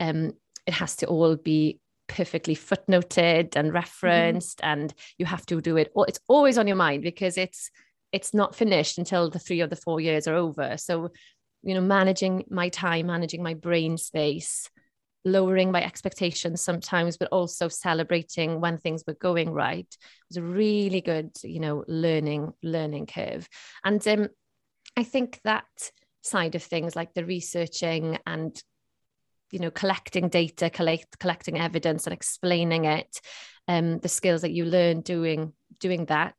um 0.00 0.32
it 0.66 0.74
has 0.74 0.96
to 0.96 1.06
all 1.06 1.36
be 1.36 1.80
perfectly 2.12 2.54
footnoted 2.54 3.56
and 3.56 3.68
mm-hmm. 3.68 3.74
referenced 3.76 4.58
mm-hmm. 4.58 4.80
and 4.80 4.94
you 5.18 5.24
have 5.24 5.44
to 5.46 5.60
do 5.60 5.76
it 5.78 5.90
it's 5.96 6.20
always 6.28 6.58
on 6.58 6.66
your 6.66 6.76
mind 6.76 7.02
because 7.02 7.38
it's 7.38 7.70
it's 8.12 8.34
not 8.34 8.54
finished 8.54 8.98
until 8.98 9.30
the 9.30 9.38
three 9.38 9.62
or 9.62 9.66
the 9.66 9.76
four 9.76 9.98
years 9.98 10.28
are 10.28 10.34
over 10.34 10.76
so 10.76 11.10
you 11.62 11.74
know 11.74 11.80
managing 11.80 12.44
my 12.50 12.68
time 12.68 13.06
managing 13.06 13.42
my 13.42 13.54
brain 13.54 13.96
space 13.96 14.68
lowering 15.24 15.70
my 15.70 15.82
expectations 15.82 16.60
sometimes 16.60 17.16
but 17.16 17.28
also 17.28 17.68
celebrating 17.68 18.60
when 18.60 18.76
things 18.76 19.04
were 19.06 19.14
going 19.14 19.50
right 19.50 19.86
it 19.88 20.26
was 20.28 20.36
a 20.36 20.42
really 20.42 21.00
good 21.00 21.30
you 21.42 21.60
know 21.60 21.82
learning 21.88 22.52
learning 22.62 23.06
curve 23.06 23.48
and 23.84 24.06
um, 24.06 24.28
i 24.98 25.02
think 25.02 25.40
that 25.44 25.64
side 26.22 26.54
of 26.54 26.62
things 26.62 26.94
like 26.94 27.14
the 27.14 27.24
researching 27.24 28.18
and 28.26 28.62
you 29.52 29.60
know 29.60 29.70
collecting 29.70 30.28
data 30.28 30.68
collect, 30.70 31.18
collecting 31.20 31.60
evidence 31.60 32.06
and 32.06 32.14
explaining 32.14 32.86
it 32.86 33.20
um, 33.68 33.98
the 34.00 34.08
skills 34.08 34.42
that 34.42 34.50
you 34.50 34.64
learn 34.64 35.02
doing 35.02 35.52
doing 35.78 36.06
that 36.06 36.34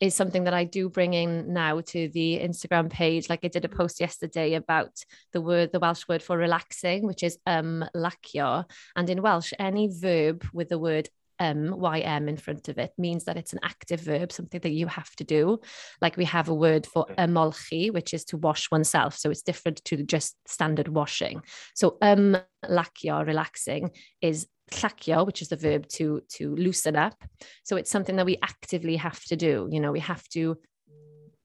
is 0.00 0.14
something 0.14 0.44
that 0.44 0.54
I 0.54 0.64
do 0.64 0.88
bring 0.88 1.12
in 1.12 1.52
now 1.52 1.82
to 1.82 2.08
the 2.08 2.40
Instagram 2.42 2.88
page. 2.90 3.28
Like 3.28 3.40
I 3.44 3.48
did 3.48 3.66
a 3.66 3.68
post 3.68 4.00
yesterday 4.00 4.54
about 4.54 5.04
the 5.32 5.42
word, 5.42 5.72
the 5.72 5.78
Welsh 5.78 6.08
word 6.08 6.22
for 6.22 6.38
relaxing, 6.38 7.06
which 7.06 7.22
is 7.22 7.38
um 7.46 7.84
lacio. 7.94 8.64
And 8.96 9.10
in 9.10 9.22
Welsh, 9.22 9.52
any 9.58 9.90
verb 9.92 10.46
with 10.52 10.70
the 10.70 10.78
word 10.78 11.08
um, 11.40 11.74
ym 11.82 12.28
in 12.28 12.36
front 12.36 12.68
of 12.68 12.78
it 12.78 12.92
means 12.98 13.24
that 13.24 13.36
it's 13.36 13.52
an 13.52 13.60
active 13.62 14.00
verb, 14.00 14.30
something 14.30 14.60
that 14.60 14.72
you 14.72 14.86
have 14.86 15.10
to 15.16 15.24
do. 15.24 15.58
Like 16.00 16.16
we 16.16 16.26
have 16.26 16.48
a 16.48 16.54
word 16.54 16.86
for 16.86 17.06
ymolchi, 17.18 17.92
which 17.92 18.14
is 18.14 18.24
to 18.26 18.36
wash 18.36 18.70
oneself. 18.70 19.16
So 19.16 19.30
it's 19.30 19.42
different 19.42 19.84
to 19.86 20.02
just 20.02 20.36
standard 20.46 20.88
washing. 20.88 21.42
So 21.74 21.96
um 22.02 22.36
lacio, 22.64 23.26
relaxing, 23.26 23.90
is 24.20 24.46
llacio, 24.70 25.26
which 25.26 25.42
is 25.42 25.48
the 25.48 25.56
verb 25.56 25.88
to 25.88 26.20
to 26.36 26.54
loosen 26.54 26.94
up. 26.94 27.16
So 27.64 27.76
it's 27.76 27.90
something 27.90 28.16
that 28.16 28.26
we 28.26 28.38
actively 28.42 28.96
have 28.96 29.24
to 29.24 29.36
do. 29.36 29.68
You 29.70 29.80
know, 29.80 29.92
we 29.92 30.00
have 30.00 30.28
to 30.30 30.58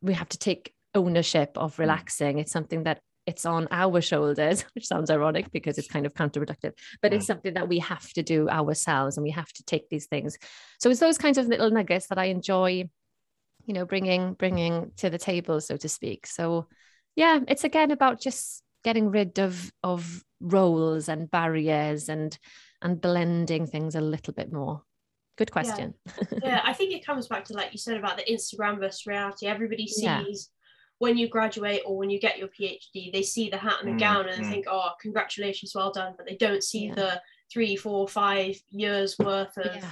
we 0.01 0.13
have 0.13 0.29
to 0.29 0.37
take 0.37 0.73
ownership 0.93 1.51
of 1.55 1.75
hmm. 1.75 1.83
relaxing. 1.83 2.39
It's 2.39 2.51
something 2.51 2.83
that 2.83 2.99
it's 3.25 3.45
on 3.45 3.67
our 3.71 4.01
shoulders, 4.01 4.61
which 4.75 4.87
sounds 4.87 5.09
ironic 5.09 5.51
because 5.51 5.77
it's 5.77 5.87
kind 5.87 6.05
of 6.05 6.13
counterproductive, 6.13 6.73
but 7.01 7.13
it's 7.13 7.25
something 7.25 7.53
that 7.55 7.67
we 7.67 7.79
have 7.79 8.07
to 8.13 8.23
do 8.23 8.49
ourselves 8.49 9.17
and 9.17 9.23
we 9.23 9.31
have 9.31 9.51
to 9.53 9.63
take 9.63 9.89
these 9.89 10.05
things. 10.05 10.37
So 10.79 10.89
it's 10.89 10.99
those 10.99 11.17
kinds 11.17 11.37
of 11.37 11.47
little 11.47 11.71
nuggets 11.71 12.07
that 12.07 12.17
I 12.17 12.25
enjoy, 12.25 12.89
you 13.65 13.73
know, 13.73 13.85
bringing 13.85 14.33
bringing 14.33 14.91
to 14.97 15.09
the 15.09 15.17
table, 15.17 15.59
so 15.61 15.77
to 15.77 15.89
speak. 15.89 16.27
So 16.27 16.67
yeah, 17.15 17.39
it's 17.47 17.63
again 17.63 17.91
about 17.91 18.19
just 18.19 18.61
getting 18.83 19.09
rid 19.09 19.39
of 19.39 19.71
of 19.83 20.23
roles 20.39 21.09
and 21.09 21.31
barriers 21.31 22.09
and 22.09 22.37
and 22.81 23.01
blending 23.01 23.65
things 23.65 23.95
a 23.95 24.01
little 24.01 24.33
bit 24.33 24.53
more. 24.53 24.83
Good 25.37 25.51
question. 25.51 25.95
Yeah. 26.05 26.39
yeah, 26.43 26.61
I 26.63 26.73
think 26.73 26.93
it 26.93 27.05
comes 27.05 27.27
back 27.27 27.45
to 27.45 27.53
like 27.53 27.73
you 27.73 27.79
said 27.79 27.97
about 27.97 28.17
the 28.17 28.23
Instagram 28.31 28.79
versus 28.79 29.07
reality. 29.07 29.47
Everybody 29.47 29.87
sees 29.87 30.03
yeah 30.03 30.23
when 30.99 31.17
you 31.17 31.27
graduate 31.27 31.81
or 31.85 31.97
when 31.97 32.09
you 32.09 32.19
get 32.19 32.37
your 32.37 32.47
PhD, 32.47 33.11
they 33.11 33.21
see 33.21 33.49
the 33.49 33.57
hat 33.57 33.77
and 33.81 33.89
the 33.89 33.95
mm, 33.95 33.99
gown 33.99 34.29
and 34.29 34.45
mm. 34.45 34.49
think, 34.49 34.65
oh, 34.69 34.91
congratulations, 35.01 35.73
well 35.75 35.91
done. 35.91 36.13
But 36.17 36.25
they 36.25 36.35
don't 36.35 36.63
see 36.63 36.87
yeah. 36.87 36.95
the 36.95 37.21
three, 37.51 37.75
four, 37.75 38.07
five 38.07 38.55
years 38.69 39.17
worth 39.19 39.57
of 39.57 39.75
yeah. 39.75 39.89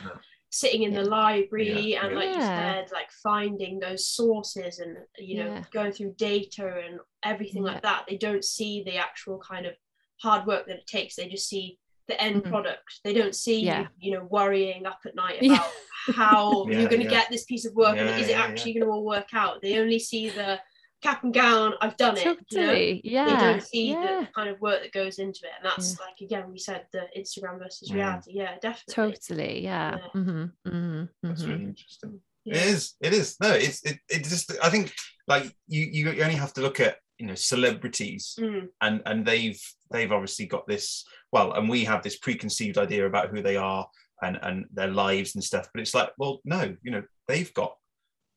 sitting 0.49 0.83
in 0.83 0.93
yeah. 0.93 1.03
the 1.03 1.09
library 1.09 1.95
and, 1.95 2.15
like 2.15 2.29
you 2.29 2.41
said, 2.41 2.89
like 2.93 3.11
finding 3.11 3.79
those 3.79 4.07
sources 4.07 4.79
and, 4.79 4.97
you 5.17 5.43
know, 5.43 5.61
going 5.71 5.91
through 5.91 6.15
data 6.17 6.81
and 6.85 6.99
everything 7.23 7.63
like 7.63 7.81
that. 7.81 8.05
They 8.07 8.17
don't 8.17 8.43
see 8.43 8.83
the 8.83 8.95
actual 8.95 9.39
kind 9.39 9.65
of 9.65 9.73
hard 10.21 10.45
work 10.45 10.67
that 10.67 10.77
it 10.77 10.87
takes. 10.87 11.15
They 11.15 11.27
just 11.27 11.49
see 11.49 11.79
the 12.07 12.21
end 12.21 12.43
mm-hmm. 12.43 12.49
product. 12.49 13.01
They 13.03 13.13
don't 13.13 13.35
see 13.35 13.59
you, 13.59 13.87
you 13.99 14.11
know, 14.11 14.25
worrying 14.29 14.85
up 14.85 14.99
at 15.05 15.15
night 15.15 15.41
about 15.43 15.69
how 16.15 16.65
you're 16.69 16.89
going 16.89 17.03
to 17.03 17.09
get 17.09 17.29
this 17.29 17.43
piece 17.43 17.65
of 17.65 17.75
work 17.75 17.97
and 17.97 18.09
is 18.21 18.29
it 18.29 18.37
actually 18.37 18.73
going 18.73 18.85
to 18.85 18.91
all 18.91 19.05
work 19.05 19.33
out. 19.33 19.61
They 19.61 19.79
only 19.79 19.99
see 19.99 20.29
the 20.29 20.59
cap 21.03 21.23
and 21.23 21.33
gown, 21.33 21.73
I've 21.81 21.97
done 21.97 22.17
it. 22.17 22.23
Totally. 22.23 23.01
You 23.03 23.15
know? 23.15 23.25
Yeah. 23.27 23.35
They 23.35 23.45
don't 23.45 23.63
see 23.63 23.91
yeah. 23.91 24.21
the 24.21 24.27
kind 24.33 24.49
of 24.49 24.59
work 24.61 24.81
that 24.81 24.93
goes 24.93 25.19
into 25.19 25.41
it. 25.43 25.51
And 25.57 25.65
that's 25.65 25.97
yeah. 25.99 26.05
like 26.05 26.21
again, 26.21 26.51
we 26.51 26.57
said 26.57 26.85
the 26.91 27.07
Instagram 27.17 27.59
versus 27.59 27.89
mm. 27.89 27.95
reality. 27.95 28.31
Yeah, 28.33 28.55
definitely. 28.61 28.93
Totally. 28.93 29.63
Yeah. 29.63 29.97
yeah. 29.97 30.21
Mm-hmm. 30.21 30.69
Mm-hmm. 30.69 31.03
That's 31.21 31.43
really 31.43 31.59
mm-hmm. 31.59 31.67
interesting. 31.69 32.21
It 32.45 32.57
is. 32.57 32.95
It 32.99 33.13
is. 33.13 33.37
No, 33.41 33.51
it's 33.51 33.83
it, 33.83 33.99
it 34.09 34.23
just 34.23 34.51
I 34.61 34.69
think 34.69 34.93
like 35.27 35.53
you 35.67 35.85
you 35.91 36.23
only 36.23 36.35
have 36.35 36.53
to 36.53 36.61
look 36.61 36.79
at 36.79 36.97
you 37.19 37.27
know 37.27 37.35
celebrities 37.35 38.35
mm. 38.39 38.67
and 38.81 39.01
and 39.05 39.25
they've 39.25 39.61
they've 39.91 40.11
obviously 40.11 40.45
got 40.45 40.67
this 40.67 41.05
well 41.31 41.53
and 41.53 41.69
we 41.69 41.85
have 41.85 42.03
this 42.03 42.17
preconceived 42.17 42.77
idea 42.77 43.05
about 43.05 43.29
who 43.29 43.41
they 43.41 43.55
are 43.55 43.87
and 44.21 44.39
and 44.41 44.65
their 44.73 44.87
lives 44.87 45.35
and 45.35 45.43
stuff 45.43 45.69
but 45.73 45.81
it's 45.81 45.93
like 45.93 46.09
well 46.17 46.41
no 46.43 46.75
you 46.81 46.91
know 46.91 47.03
they've 47.27 47.53
got 47.53 47.75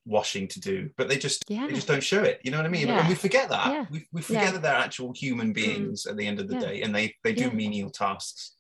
washing 0.07 0.49
to 0.49 0.61
do, 0.61 0.89
but 0.97 1.09
they 1.09 1.19
just 1.19 1.45
yeah. 1.49 1.67
they 1.67 1.75
just 1.75 1.89
don't 1.89 2.03
show 2.03 2.23
it. 2.23 2.41
You 2.43 2.51
know 2.51 2.59
what 2.59 2.67
I 2.67 2.71
mean? 2.71 2.87
Yeah. 2.89 3.01
And 3.01 3.09
we 3.09 3.15
forget 3.15 3.49
that. 3.51 3.67
Yeah. 3.67 3.87
We, 3.91 4.07
we 4.13 4.23
forget 4.23 4.53
that 4.55 4.63
they're 4.63 4.75
actual 4.75 5.13
human 5.13 5.51
mm. 5.51 5.55
beings 5.55 6.05
mm. 6.05 6.11
at 6.11 6.17
the 6.17 6.27
end 6.27 6.41
of 6.41 6.49
the 6.49 6.59
day, 6.59 6.83
and 6.83 6.95
they 6.95 7.15
they 7.25 7.33
do 7.33 7.51
menial 7.51 7.91
tasks 7.91 8.53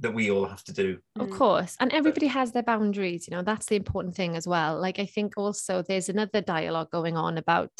that 0.00 0.14
we 0.14 0.30
all 0.30 0.46
have 0.46 0.62
to 0.64 0.72
do. 0.72 0.98
Of 1.18 1.30
course. 1.30 1.76
And 1.80 1.92
everybody 1.92 2.28
has 2.28 2.52
their 2.52 2.62
boundaries, 2.62 3.26
you 3.26 3.36
know, 3.36 3.42
that's 3.42 3.66
the 3.66 3.74
important 3.74 4.14
thing 4.14 4.36
as 4.36 4.46
well. 4.46 4.80
Like 4.80 5.00
I 5.00 5.06
think 5.06 5.34
also 5.36 5.82
there's 5.82 6.08
another 6.08 6.40
dialogue 6.40 6.90
going 6.92 7.16
on 7.16 7.36
about 7.36 7.72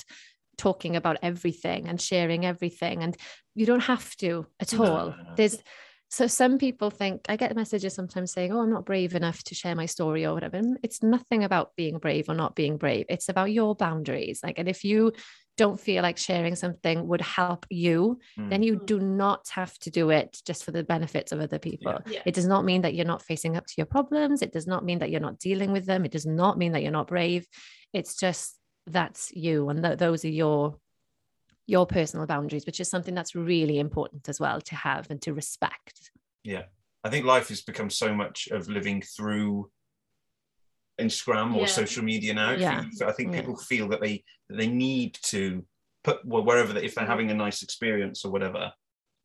talking 0.57 0.97
about 0.97 1.19
everything 1.23 1.87
and 1.87 2.01
sharing 2.01 2.45
everything 2.45 3.05
and 3.05 3.17
you 3.55 3.67
don't 3.67 3.85
have 3.85 4.17
to 4.17 4.47
at 4.59 4.75
all. 4.75 4.87
No, 4.87 5.11
no, 5.11 5.23
no. 5.23 5.35
There's 5.37 5.63
so 6.11 6.27
some 6.27 6.59
people 6.59 6.91
think 6.91 7.23
I 7.29 7.37
get 7.37 7.55
messages 7.55 7.95
sometimes 7.95 8.33
saying, 8.33 8.53
"Oh, 8.53 8.61
I'm 8.61 8.71
not 8.71 8.87
brave 8.87 9.15
enough 9.15 9.43
to 9.45 9.55
share 9.55 9.75
my 9.75 9.87
story 9.87 10.25
or 10.25 10.35
whatever." 10.35 10.57
And 10.57 10.79
it's 10.83 11.03
nothing 11.03 11.45
about 11.45 11.77
being 11.77 11.99
brave 11.99 12.29
or 12.29 12.35
not 12.35 12.57
being 12.57 12.79
brave. 12.79 13.07
It's 13.09 13.29
about 13.29 13.53
your 13.53 13.75
boundaries. 13.75 14.41
Like, 14.43 14.59
and 14.59 14.69
if 14.69 14.85
you 14.85 15.13
don't 15.59 15.79
feel 15.79 16.03
like 16.03 16.17
sharing 16.17 16.55
something 16.55 17.07
would 17.09 17.21
help 17.21 17.67
you, 17.69 18.19
mm. 18.39 18.49
then 18.49 18.63
you 18.63 18.77
do 18.77 19.01
not 19.01 19.49
have 19.51 19.77
to 19.81 19.91
do 19.91 20.11
it 20.11 20.39
just 20.47 20.65
for 20.65 20.71
the 20.71 20.85
benefits 20.85 21.33
of 21.33 21.41
other 21.41 21.59
people. 21.59 22.01
Yeah. 22.07 22.13
Yeah. 22.13 22.23
It 22.25 22.35
does 22.35 22.47
not 22.47 22.65
mean 22.65 22.83
that 22.83 22.95
you're 22.95 23.05
not 23.05 23.23
facing 23.23 23.57
up 23.57 23.67
to 23.67 23.75
your 23.77 23.87
problems. 23.87 24.41
It 24.41 24.53
does 24.53 24.67
not 24.67 24.85
mean 24.85 25.01
that 25.01 25.11
you're 25.11 25.21
not 25.21 25.39
dealing 25.39 25.73
with 25.73 25.85
them. 25.85 26.05
It 26.05 26.13
does 26.13 26.27
not 26.27 26.57
mean 26.57 26.73
that 26.73 26.83
you're 26.83 26.93
not 26.93 27.09
brave. 27.09 27.47
It's 27.93 28.17
just 28.17 28.57
that's 28.87 29.31
you, 29.33 29.69
and 29.69 29.83
th- 29.83 29.99
those 29.99 30.25
are 30.25 30.31
your 30.31 30.79
your 31.69 31.87
personal 31.87 32.27
boundaries, 32.27 32.65
which 32.67 32.81
is 32.81 32.89
something 32.89 33.15
that's 33.15 33.37
really 33.37 33.79
important 33.79 34.29
as 34.29 34.41
well 34.41 34.61
to 34.61 34.75
have 34.75 35.09
and 35.11 35.21
to 35.23 35.35
respect. 35.35 36.11
Yeah. 36.43 36.63
I 37.05 37.11
think 37.11 37.27
life 37.27 37.49
has 37.51 37.61
become 37.61 37.91
so 37.91 38.13
much 38.13 38.49
of 38.51 38.69
living 38.69 39.03
through 39.03 39.71
Instagram 40.99 41.55
or 41.55 41.61
yeah. 41.61 41.67
social 41.67 42.03
media 42.03 42.33
now. 42.35 42.53
Yeah. 42.53 42.85
I 43.07 43.13
think 43.13 43.35
people 43.35 43.53
yeah. 43.53 43.65
feel 43.69 43.89
that 43.91 44.01
they 44.01 44.25
that 44.49 44.57
they 44.57 44.67
need 44.67 45.19
to 45.25 45.65
put 46.03 46.25
well, 46.25 46.43
wherever 46.43 46.73
they, 46.73 46.85
if 46.85 46.95
they're 46.95 47.07
having 47.07 47.31
a 47.31 47.35
nice 47.35 47.63
experience 47.63 48.25
or 48.25 48.33
whatever, 48.33 48.73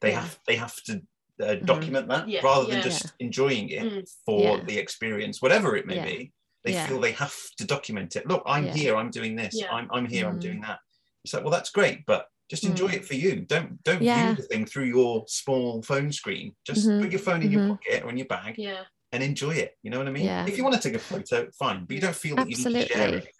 they 0.01 0.11
yeah. 0.11 0.19
have 0.19 0.39
they 0.45 0.55
have 0.57 0.75
to 0.83 1.01
uh, 1.41 1.45
mm-hmm. 1.45 1.65
document 1.65 2.09
mm. 2.09 2.09
that 2.09 2.43
rather 2.43 2.69
than 2.69 2.83
just 2.83 3.13
enjoying 3.19 3.69
it 3.69 3.83
mm. 3.83 4.09
for 4.25 4.59
the 4.59 4.77
experience, 4.77 5.41
whatever 5.41 5.75
it 5.77 5.87
may 5.87 6.03
be. 6.03 6.33
They 6.65 6.73
feel 6.73 7.01
they 7.01 7.11
have 7.11 7.35
to 7.57 7.65
document 7.65 8.15
it. 8.15 8.25
Look, 8.25 8.43
I'm 8.45 8.67
here. 8.67 8.95
I'm 8.95 9.09
doing 9.09 9.35
this. 9.35 9.61
I'm 9.69 9.89
I'm 9.91 10.05
here. 10.05 10.25
Mm. 10.25 10.29
I'm 10.29 10.39
doing 10.39 10.61
that. 10.61 10.79
It's 11.23 11.33
like, 11.33 11.43
well, 11.43 11.51
that's 11.51 11.71
great, 11.71 12.05
but 12.05 12.25
just 12.53 12.65
enjoy 12.65 12.89
mm. 12.89 12.93
it 12.97 13.05
for 13.05 13.15
you. 13.15 13.41
Don't 13.41 13.81
don't 13.83 14.03
yeah. 14.03 14.27
view 14.27 14.35
the 14.35 14.43
thing 14.43 14.65
through 14.67 14.83
your 14.83 15.23
small 15.27 15.81
phone 15.81 16.11
screen. 16.11 16.55
Just 16.67 16.87
mm-hmm. 16.87 17.01
put 17.01 17.11
your 17.11 17.19
phone 17.19 17.41
in 17.41 17.49
mm-hmm. 17.49 17.57
your 17.57 17.67
pocket 17.69 18.03
or 18.03 18.11
in 18.11 18.17
your 18.17 18.27
bag. 18.27 18.55
Yeah. 18.59 18.83
And 19.11 19.23
enjoy 19.23 19.55
it. 19.55 19.75
You 19.81 19.89
know 19.89 19.97
what 19.97 20.07
I 20.07 20.11
mean? 20.11 20.25
Yeah. 20.25 20.45
If 20.45 20.57
you 20.57 20.63
want 20.63 20.75
to 20.75 20.81
take 20.81 20.95
a 20.95 20.99
photo, 20.99 21.49
fine, 21.57 21.85
but 21.85 21.95
you 21.95 22.01
don't 22.01 22.15
feel 22.15 22.35
that 22.35 22.47
Absolutely. 22.47 22.71
you 22.71 22.77
need 22.77 22.87
to 22.87 22.93
share 22.93 23.07
anything. 23.07 23.31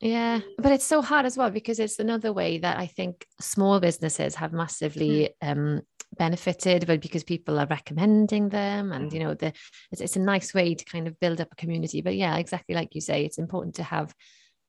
Yeah, 0.00 0.40
but 0.58 0.70
it's 0.70 0.84
so 0.84 1.02
hard 1.02 1.26
as 1.26 1.36
well 1.36 1.50
because 1.50 1.80
it's 1.80 1.98
another 1.98 2.32
way 2.32 2.58
that 2.58 2.78
I 2.78 2.86
think 2.86 3.26
small 3.40 3.80
businesses 3.80 4.36
have 4.36 4.52
massively 4.52 5.30
mm. 5.42 5.50
um, 5.50 5.82
benefited, 6.16 6.86
but 6.86 7.00
because 7.00 7.24
people 7.24 7.58
are 7.58 7.66
recommending 7.66 8.48
them, 8.48 8.92
and 8.92 9.12
you 9.12 9.18
mm. 9.18 9.22
know, 9.24 9.34
the 9.34 9.52
it's, 9.90 10.00
it's 10.00 10.14
a 10.14 10.20
nice 10.20 10.54
way 10.54 10.76
to 10.76 10.84
kind 10.84 11.08
of 11.08 11.18
build 11.18 11.40
up 11.40 11.48
a 11.50 11.56
community. 11.56 12.00
But 12.00 12.14
yeah, 12.14 12.36
exactly 12.36 12.76
like 12.76 12.94
you 12.94 13.00
say, 13.00 13.24
it's 13.24 13.38
important 13.38 13.74
to 13.76 13.82
have 13.82 14.14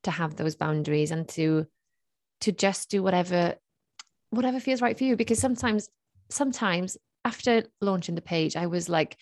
to 0.04 0.12
have 0.12 0.36
those 0.36 0.56
boundaries 0.56 1.12
and 1.12 1.28
to 1.30 1.68
to 2.42 2.52
just 2.52 2.90
do 2.90 3.04
whatever 3.04 3.56
whatever 4.32 4.60
feels 4.60 4.82
right 4.82 4.98
for 4.98 5.04
you 5.04 5.16
because 5.16 5.40
sometimes 5.40 5.90
sometimes 6.30 6.98
after 7.26 7.64
launching 7.82 8.16
the 8.16 8.22
page 8.22 8.56
i 8.56 8.68
was 8.68 8.90
like 8.90 9.18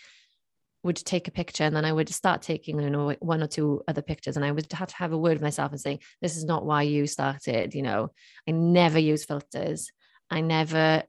would 0.83 0.95
take 0.95 1.27
a 1.27 1.31
picture 1.31 1.63
and 1.63 1.75
then 1.75 1.85
i 1.85 1.91
would 1.91 2.09
start 2.09 2.41
taking 2.41 2.79
you 2.79 2.89
know 2.89 3.15
one 3.19 3.41
or 3.41 3.47
two 3.47 3.81
other 3.87 4.01
pictures 4.01 4.35
and 4.35 4.45
i 4.45 4.51
would 4.51 4.71
have 4.71 4.89
to 4.89 4.95
have 4.95 5.11
a 5.11 5.17
word 5.17 5.33
with 5.33 5.41
myself 5.41 5.71
and 5.71 5.81
saying 5.81 5.99
this 6.21 6.37
is 6.37 6.45
not 6.45 6.65
why 6.65 6.83
you 6.83 7.07
started 7.07 7.73
you 7.73 7.81
know. 7.81 8.11
I 8.47 8.51
never 8.51 8.99
use 8.99 9.25
filters. 9.25 9.91
I 10.29 10.41
never 10.41 11.03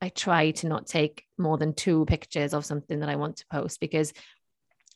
i 0.00 0.08
try 0.08 0.50
to 0.50 0.68
not 0.68 0.86
take 0.86 1.24
more 1.38 1.56
than 1.56 1.74
two 1.74 2.04
pictures 2.06 2.52
of 2.52 2.66
something 2.66 3.00
that 3.00 3.08
i 3.08 3.16
want 3.16 3.36
to 3.36 3.46
post 3.50 3.80
because 3.80 4.12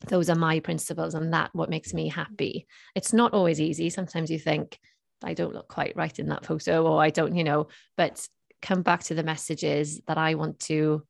those 0.07 0.29
are 0.29 0.35
my 0.35 0.59
principles 0.59 1.13
and 1.13 1.33
that 1.33 1.49
what 1.53 1.69
makes 1.69 1.93
me 1.93 2.07
happy. 2.07 2.67
It's 2.95 3.11
not 3.11 3.33
always 3.33 3.59
easy. 3.59 3.89
Sometimes 3.89 4.31
you 4.31 4.39
think 4.39 4.79
i 5.23 5.33
don't 5.33 5.53
look 5.53 5.67
quite 5.67 5.95
right 5.95 6.17
in 6.19 6.29
that 6.29 6.45
photo 6.45 6.85
or 6.85 7.01
i 7.01 7.09
don't 7.09 7.35
you 7.35 7.43
know 7.43 7.67
but 7.97 8.25
come 8.61 8.81
back 8.81 9.03
to 9.03 9.13
the 9.13 9.23
messages 9.23 10.01
that 10.07 10.17
I 10.17 10.35
want 10.35 10.59
to 10.61 11.03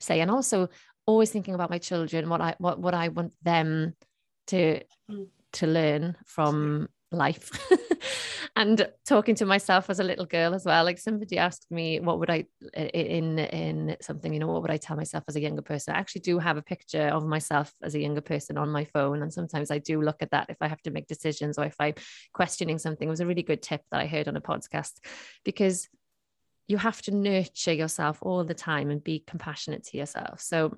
say 0.00 0.20
and 0.20 0.30
also 0.30 0.68
always 1.06 1.30
thinking 1.30 1.54
about 1.54 1.70
my 1.70 1.78
children 1.78 2.28
what 2.28 2.40
I 2.40 2.54
what 2.58 2.78
what 2.78 2.94
I 2.94 3.08
want 3.08 3.32
them 3.42 3.94
to 4.48 4.80
mm. 5.10 5.26
to 5.54 5.66
learn 5.66 6.16
from 6.26 6.88
life. 7.10 7.50
And 8.56 8.88
talking 9.06 9.36
to 9.36 9.46
myself 9.46 9.88
as 9.88 10.00
a 10.00 10.04
little 10.04 10.26
girl 10.26 10.52
as 10.52 10.64
well 10.64 10.82
like 10.84 10.98
somebody 10.98 11.38
asked 11.38 11.70
me 11.70 12.00
what 12.00 12.18
would 12.18 12.28
i 12.28 12.44
in 12.74 13.38
in 13.38 13.96
something 14.00 14.32
you 14.32 14.40
know 14.40 14.48
what 14.48 14.62
would 14.62 14.70
i 14.72 14.76
tell 14.76 14.96
myself 14.96 15.22
as 15.28 15.36
a 15.36 15.40
younger 15.40 15.62
person? 15.62 15.94
I 15.94 15.98
actually 15.98 16.22
do 16.22 16.40
have 16.40 16.56
a 16.56 16.62
picture 16.62 17.06
of 17.06 17.24
myself 17.24 17.72
as 17.84 17.94
a 17.94 18.00
younger 18.00 18.20
person 18.20 18.58
on 18.58 18.70
my 18.70 18.84
phone 18.84 19.22
and 19.22 19.32
sometimes 19.32 19.70
i 19.70 19.78
do 19.78 20.02
look 20.02 20.22
at 20.22 20.32
that 20.32 20.50
if 20.50 20.56
i 20.60 20.66
have 20.66 20.82
to 20.82 20.90
make 20.90 21.06
decisions 21.06 21.56
or 21.56 21.66
if 21.66 21.76
i'm 21.78 21.94
questioning 22.32 22.78
something. 22.78 23.06
It 23.06 23.10
was 23.10 23.20
a 23.20 23.26
really 23.26 23.44
good 23.44 23.62
tip 23.62 23.82
that 23.92 24.00
i 24.00 24.06
heard 24.06 24.26
on 24.26 24.36
a 24.36 24.40
podcast 24.40 24.94
because 25.44 25.88
you 26.68 26.76
have 26.76 27.00
to 27.02 27.14
nurture 27.14 27.72
yourself 27.72 28.18
all 28.20 28.44
the 28.44 28.54
time 28.54 28.90
and 28.90 29.02
be 29.02 29.24
compassionate 29.26 29.84
to 29.84 29.96
yourself. 29.96 30.40
So, 30.40 30.76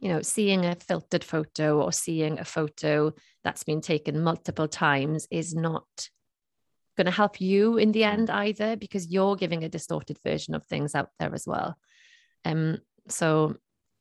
you 0.00 0.08
know, 0.08 0.22
seeing 0.22 0.64
a 0.64 0.74
filtered 0.74 1.22
photo 1.22 1.80
or 1.80 1.92
seeing 1.92 2.38
a 2.38 2.44
photo 2.44 3.12
that's 3.44 3.62
been 3.62 3.82
taken 3.82 4.22
multiple 4.22 4.66
times 4.66 5.28
is 5.30 5.54
not 5.54 5.84
going 6.96 7.04
to 7.04 7.10
help 7.10 7.40
you 7.40 7.76
in 7.76 7.92
the 7.92 8.04
end 8.04 8.30
either 8.30 8.74
because 8.76 9.06
you're 9.06 9.36
giving 9.36 9.64
a 9.64 9.68
distorted 9.68 10.18
version 10.24 10.54
of 10.54 10.64
things 10.66 10.94
out 10.94 11.10
there 11.20 11.34
as 11.34 11.46
well. 11.46 11.76
Um 12.44 12.78
so 13.08 13.56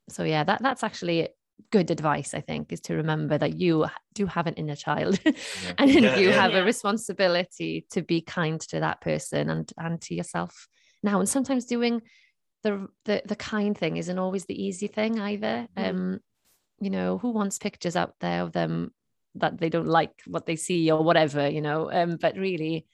so 0.10 0.24
yeah, 0.24 0.46
that 0.46 0.62
that's 0.62 0.84
actually 0.84 1.30
good 1.70 1.92
advice 1.92 2.34
i 2.34 2.42
think 2.42 2.74
is 2.74 2.82
to 2.82 2.96
remember 2.96 3.38
that 3.38 3.54
you 3.54 3.86
do 4.16 4.26
have 4.26 4.48
an 4.48 4.56
inner 4.56 4.76
child 4.76 5.20
yeah. 5.26 5.32
and 5.78 5.92
yeah, 5.92 6.18
you 6.18 6.30
yeah. 6.30 6.42
have 6.42 6.56
a 6.56 6.64
responsibility 6.64 7.86
to 7.92 8.02
be 8.02 8.20
kind 8.20 8.60
to 8.60 8.80
that 8.80 9.00
person 9.00 9.48
and 9.48 9.72
and 9.78 10.02
to 10.02 10.16
yourself 10.16 10.68
now 11.04 11.20
and 11.20 11.30
sometimes 11.30 11.66
doing 11.66 12.02
the 12.64 12.88
the, 13.06 13.22
the 13.26 13.36
kind 13.36 13.78
thing 13.78 13.98
isn't 13.98 14.20
always 14.20 14.46
the 14.46 14.64
easy 14.64 14.88
thing 14.88 15.20
either. 15.20 15.68
Mm. 15.78 15.90
um 15.90 16.20
you 16.80 16.90
know 16.90 17.18
who 17.18 17.32
wants 17.32 17.60
pictures 17.60 17.96
out 17.96 18.16
there 18.20 18.42
of 18.42 18.52
them 18.52 18.92
that 19.36 19.58
they 19.60 19.70
don't 19.70 19.88
like 19.88 20.12
what 20.26 20.46
they 20.46 20.56
see 20.56 20.92
or 20.92 21.04
whatever 21.04 21.48
you 21.48 21.62
know? 21.62 21.92
Um 21.92 22.18
but 22.20 22.38
really 22.38 22.86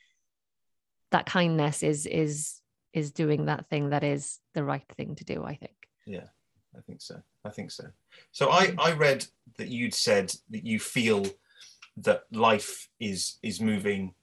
that 1.11 1.25
kindness 1.25 1.83
is 1.83 2.05
is 2.05 2.61
is 2.93 3.11
doing 3.11 3.45
that 3.45 3.69
thing 3.69 3.89
that 3.89 4.03
is 4.03 4.39
the 4.53 4.63
right 4.63 4.87
thing 4.95 5.15
to 5.15 5.23
do 5.23 5.43
i 5.43 5.55
think. 5.55 5.75
Yeah 6.05 6.27
i 6.77 6.81
think 6.81 7.01
so. 7.01 7.21
I 7.45 7.49
think 7.49 7.71
so. 7.71 7.85
So 8.31 8.49
i 8.49 8.73
i 8.77 8.91
read 8.91 9.25
that 9.57 9.69
you'd 9.69 9.93
said 9.93 10.33
that 10.49 10.65
you 10.65 10.79
feel 10.79 11.25
that 11.97 12.23
life 12.31 12.89
is 12.99 13.37
is 13.41 13.59
moving 13.61 14.13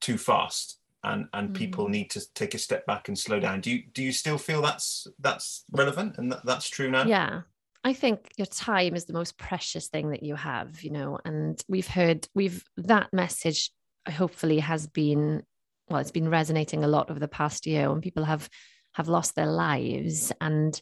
too 0.00 0.18
fast 0.18 0.79
and 1.04 1.26
and 1.32 1.50
mm. 1.50 1.54
people 1.54 1.88
need 1.88 2.10
to 2.10 2.22
take 2.34 2.54
a 2.54 2.58
step 2.58 2.86
back 2.86 3.08
and 3.08 3.18
slow 3.18 3.40
down. 3.40 3.60
Do 3.60 3.70
you 3.70 3.82
do 3.92 4.02
you 4.02 4.12
still 4.12 4.38
feel 4.38 4.62
that's 4.62 5.06
that's 5.18 5.64
relevant 5.72 6.18
and 6.18 6.32
that, 6.32 6.44
that's 6.44 6.68
true 6.68 6.90
now? 6.90 7.04
Yeah. 7.04 7.42
I 7.82 7.94
think 7.94 8.30
your 8.36 8.46
time 8.46 8.94
is 8.94 9.06
the 9.06 9.14
most 9.14 9.38
precious 9.38 9.88
thing 9.88 10.10
that 10.10 10.22
you 10.22 10.34
have, 10.34 10.82
you 10.82 10.90
know, 10.90 11.18
and 11.24 11.62
we've 11.66 11.88
heard 11.88 12.28
we've 12.34 12.62
that 12.76 13.08
message 13.12 13.70
hopefully 14.08 14.58
has 14.58 14.86
been 14.86 15.42
well, 15.88 16.00
it's 16.00 16.10
been 16.10 16.28
resonating 16.28 16.84
a 16.84 16.88
lot 16.88 17.10
over 17.10 17.18
the 17.18 17.28
past 17.28 17.66
year 17.66 17.90
when 17.90 18.00
people 18.00 18.24
have 18.24 18.48
have 18.94 19.08
lost 19.08 19.34
their 19.34 19.46
lives. 19.46 20.32
And 20.40 20.80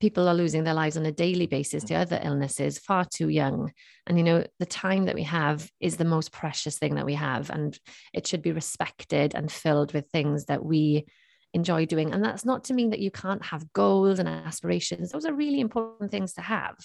people 0.00 0.28
are 0.28 0.34
losing 0.34 0.64
their 0.64 0.74
lives 0.74 0.96
on 0.96 1.04
a 1.04 1.12
daily 1.12 1.46
basis 1.46 1.84
to 1.84 1.94
other 1.94 2.18
illnesses 2.22 2.78
far 2.78 3.04
too 3.04 3.28
young. 3.28 3.72
And 4.06 4.18
you 4.18 4.24
know 4.24 4.44
the 4.58 4.66
time 4.66 5.04
that 5.04 5.14
we 5.14 5.24
have 5.24 5.70
is 5.78 5.96
the 5.96 6.04
most 6.04 6.32
precious 6.32 6.78
thing 6.78 6.94
that 6.94 7.06
we 7.06 7.14
have 7.14 7.50
and 7.50 7.78
it 8.14 8.26
should 8.26 8.42
be 8.42 8.52
respected 8.52 9.34
and 9.34 9.52
filled 9.52 9.92
with 9.92 10.08
things 10.08 10.46
that 10.46 10.64
we 10.64 11.06
enjoy 11.52 11.84
doing. 11.84 12.12
And 12.12 12.24
that's 12.24 12.44
not 12.44 12.64
to 12.64 12.74
mean 12.74 12.90
that 12.90 13.00
you 13.00 13.10
can't 13.10 13.44
have 13.44 13.72
goals 13.72 14.18
and 14.18 14.28
aspirations. 14.28 15.10
Those 15.10 15.26
are 15.26 15.34
really 15.34 15.60
important 15.60 16.10
things 16.10 16.32
to 16.34 16.40
have. 16.40 16.76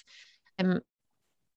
Um 0.59 0.81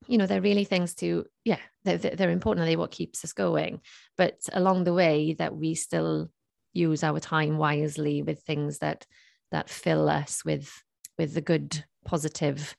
you 0.07 0.17
know 0.17 0.27
they're 0.27 0.41
really 0.41 0.65
things 0.65 0.95
to 0.95 1.27
yeah 1.45 1.59
they're, 1.83 1.99
they're 1.99 2.31
important 2.31 2.63
and 2.63 2.71
they 2.71 2.77
what 2.77 2.93
keeps 2.93 3.25
us 3.25 3.33
going. 3.33 3.81
But 4.17 4.39
along 4.53 4.85
the 4.85 4.95
way 4.95 5.35
that 5.35 5.57
we 5.57 5.75
still 5.75 6.31
use 6.73 7.03
our 7.03 7.19
time 7.19 7.59
wisely 7.59 8.23
with 8.23 8.43
things 8.43 8.79
that 8.79 9.07
that 9.51 9.69
fill 9.69 10.09
us 10.09 10.45
with 10.45 10.71
with 11.19 11.35
the 11.35 11.41
good 11.41 11.85
positive 12.05 12.77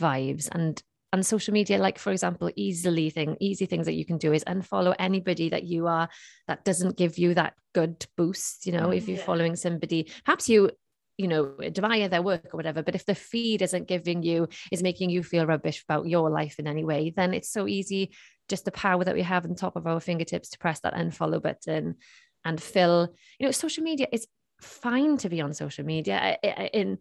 vibes. 0.00 0.48
And 0.52 0.82
and 1.10 1.24
social 1.24 1.54
media 1.54 1.78
like 1.78 1.98
for 1.98 2.12
example 2.12 2.50
easily 2.54 3.08
thing 3.08 3.34
easy 3.40 3.64
things 3.64 3.86
that 3.86 3.94
you 3.94 4.04
can 4.04 4.18
do 4.18 4.34
is 4.34 4.44
unfollow 4.44 4.94
anybody 4.98 5.48
that 5.48 5.64
you 5.64 5.86
are 5.86 6.06
that 6.48 6.66
doesn't 6.66 6.98
give 6.98 7.16
you 7.16 7.32
that 7.32 7.54
good 7.74 8.04
boost 8.18 8.66
you 8.66 8.72
know 8.72 8.88
mm, 8.88 8.96
if 8.96 9.08
you're 9.08 9.16
yeah. 9.16 9.24
following 9.24 9.56
somebody. 9.56 10.10
Perhaps 10.26 10.50
you 10.50 10.70
you 11.16 11.26
know 11.26 11.54
admire 11.62 12.08
their 12.08 12.20
work 12.20 12.48
or 12.52 12.58
whatever 12.58 12.82
but 12.82 12.94
if 12.94 13.06
the 13.06 13.14
feed 13.14 13.62
isn't 13.62 13.88
giving 13.88 14.22
you 14.22 14.48
is 14.70 14.82
making 14.82 15.08
you 15.08 15.22
feel 15.22 15.46
rubbish 15.46 15.82
about 15.88 16.06
your 16.06 16.30
life 16.30 16.58
in 16.58 16.66
any 16.68 16.84
way 16.84 17.10
then 17.16 17.32
it's 17.34 17.50
so 17.50 17.66
easy 17.66 18.10
just 18.48 18.64
the 18.64 18.70
power 18.70 19.04
that 19.04 19.14
we 19.14 19.22
have 19.22 19.44
on 19.44 19.54
top 19.54 19.76
of 19.76 19.86
our 19.86 20.00
fingertips 20.00 20.50
to 20.50 20.58
press 20.58 20.80
that 20.80 20.94
unfollow 20.94 21.40
button 21.40 21.96
and 22.44 22.60
fill. 22.60 23.14
You 23.38 23.46
know 23.46 23.52
social 23.52 23.84
media 23.84 24.08
is 24.12 24.26
fine 24.60 25.16
to 25.18 25.28
be 25.28 25.40
on 25.40 25.54
social 25.54 25.84
media 25.84 26.36
in 26.72 26.98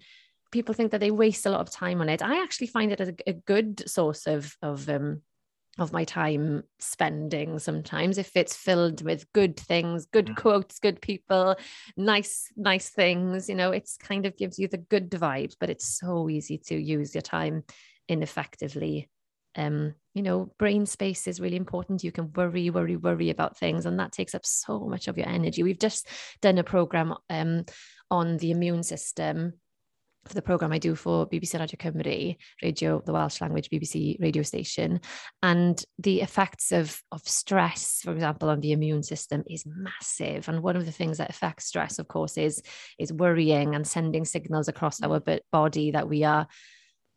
people 0.51 0.73
think 0.73 0.91
that 0.91 0.99
they 0.99 1.11
waste 1.11 1.45
a 1.45 1.49
lot 1.49 1.61
of 1.61 1.71
time 1.71 2.01
on 2.01 2.09
it. 2.09 2.21
I 2.21 2.41
actually 2.41 2.67
find 2.67 2.91
it 2.91 3.01
a, 3.01 3.15
a 3.27 3.33
good 3.33 3.87
source 3.89 4.27
of 4.27 4.55
of 4.61 4.87
um 4.89 5.21
of 5.77 5.93
my 5.93 6.03
time 6.05 6.63
spending 6.79 7.59
sometimes. 7.59 8.17
If 8.17 8.35
it's 8.35 8.55
filled 8.55 9.03
with 9.03 9.31
good 9.33 9.57
things 9.57 10.05
good 10.05 10.27
mm. 10.27 10.35
quotes 10.35 10.79
good 10.79 11.01
people 11.01 11.55
nice 11.95 12.51
nice 12.55 12.89
things 12.89 13.47
you 13.47 13.55
know 13.55 13.71
it's 13.71 13.97
kind 13.97 14.25
of 14.25 14.37
gives 14.37 14.57
you 14.57 14.67
the 14.67 14.77
good 14.77 15.11
vibes 15.11 15.55
but 15.59 15.69
it's 15.69 15.99
so 15.99 16.29
easy 16.29 16.57
to 16.57 16.75
use 16.75 17.13
your 17.13 17.21
time 17.21 17.63
ineffectively. 18.07 19.09
Um 19.55 19.93
you 20.13 20.23
know 20.23 20.51
brain 20.57 20.85
space 20.85 21.27
is 21.27 21.39
really 21.39 21.57
important. 21.57 22.03
You 22.03 22.11
can 22.11 22.31
worry 22.33 22.69
worry 22.69 22.95
worry 22.95 23.29
about 23.29 23.57
things 23.57 23.85
and 23.85 23.99
that 23.99 24.13
takes 24.13 24.33
up 24.33 24.45
so 24.45 24.79
much 24.79 25.07
of 25.07 25.17
your 25.17 25.27
energy. 25.27 25.61
We've 25.61 25.79
just 25.79 26.07
done 26.41 26.57
a 26.57 26.63
program 26.63 27.13
um 27.29 27.65
on 28.09 28.37
the 28.37 28.51
immune 28.51 28.83
system 28.83 29.53
for 30.27 30.33
the 30.33 30.41
programme 30.41 30.71
I 30.71 30.77
do 30.77 30.95
for 30.95 31.27
BBC 31.27 31.59
Radio 31.59 31.77
Cymru, 31.77 32.35
radio, 32.61 33.01
the 33.05 33.13
Welsh 33.13 33.41
language 33.41 33.69
BBC 33.69 34.19
radio 34.19 34.43
station. 34.43 34.99
And 35.41 35.83
the 35.97 36.21
effects 36.21 36.71
of, 36.71 37.01
of 37.11 37.21
stress, 37.27 38.01
for 38.03 38.11
example, 38.11 38.49
on 38.49 38.59
the 38.59 38.71
immune 38.71 39.03
system 39.03 39.43
is 39.47 39.65
massive. 39.65 40.47
And 40.49 40.61
one 40.61 40.75
of 40.75 40.85
the 40.85 40.91
things 40.91 41.17
that 41.17 41.29
affects 41.29 41.65
stress, 41.65 41.99
of 41.99 42.07
course, 42.07 42.37
is, 42.37 42.61
is 42.99 43.13
worrying 43.13 43.75
and 43.75 43.87
sending 43.87 44.25
signals 44.25 44.67
across 44.67 45.01
our 45.01 45.21
body 45.51 45.91
that 45.91 46.09
we 46.09 46.23
are 46.23 46.47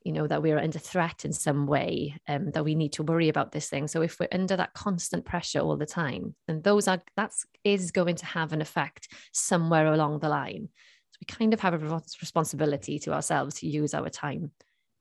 you 0.03 0.13
know 0.13 0.27
that 0.27 0.43
we're 0.43 0.59
under 0.59 0.79
threat 0.79 1.25
in 1.25 1.33
some 1.33 1.67
way 1.67 2.17
um, 2.27 2.51
that 2.53 2.65
we 2.65 2.75
need 2.75 2.93
to 2.95 3.03
worry 3.03 3.29
about 3.29 3.53
this 3.53 3.69
thing 3.69 3.87
so 3.87 4.01
if 4.01 4.19
we're 4.19 4.29
under 4.33 4.57
that 4.57 4.73
constant 4.73 5.25
pressure 5.25 5.61
all 5.61 5.77
the 5.77 5.87
time 5.87 6.35
then 6.49 6.63
those 6.63 6.89
are 6.89 7.03
that's 7.17 7.45
is 7.65 7.91
going 7.91 8.17
to 8.17 8.25
have 8.25 8.53
an 8.53 8.63
effect 8.63 9.13
somewhere 9.33 9.93
along 9.93 10.19
the 10.21 10.29
line 10.29 10.69
we 11.21 11.27
kind 11.27 11.53
of 11.53 11.61
have 11.61 11.75
a 11.75 12.03
responsibility 12.21 12.99
to 13.01 13.13
ourselves 13.13 13.57
to 13.57 13.69
use 13.69 13.95
our 13.95 14.09
time 14.09 14.51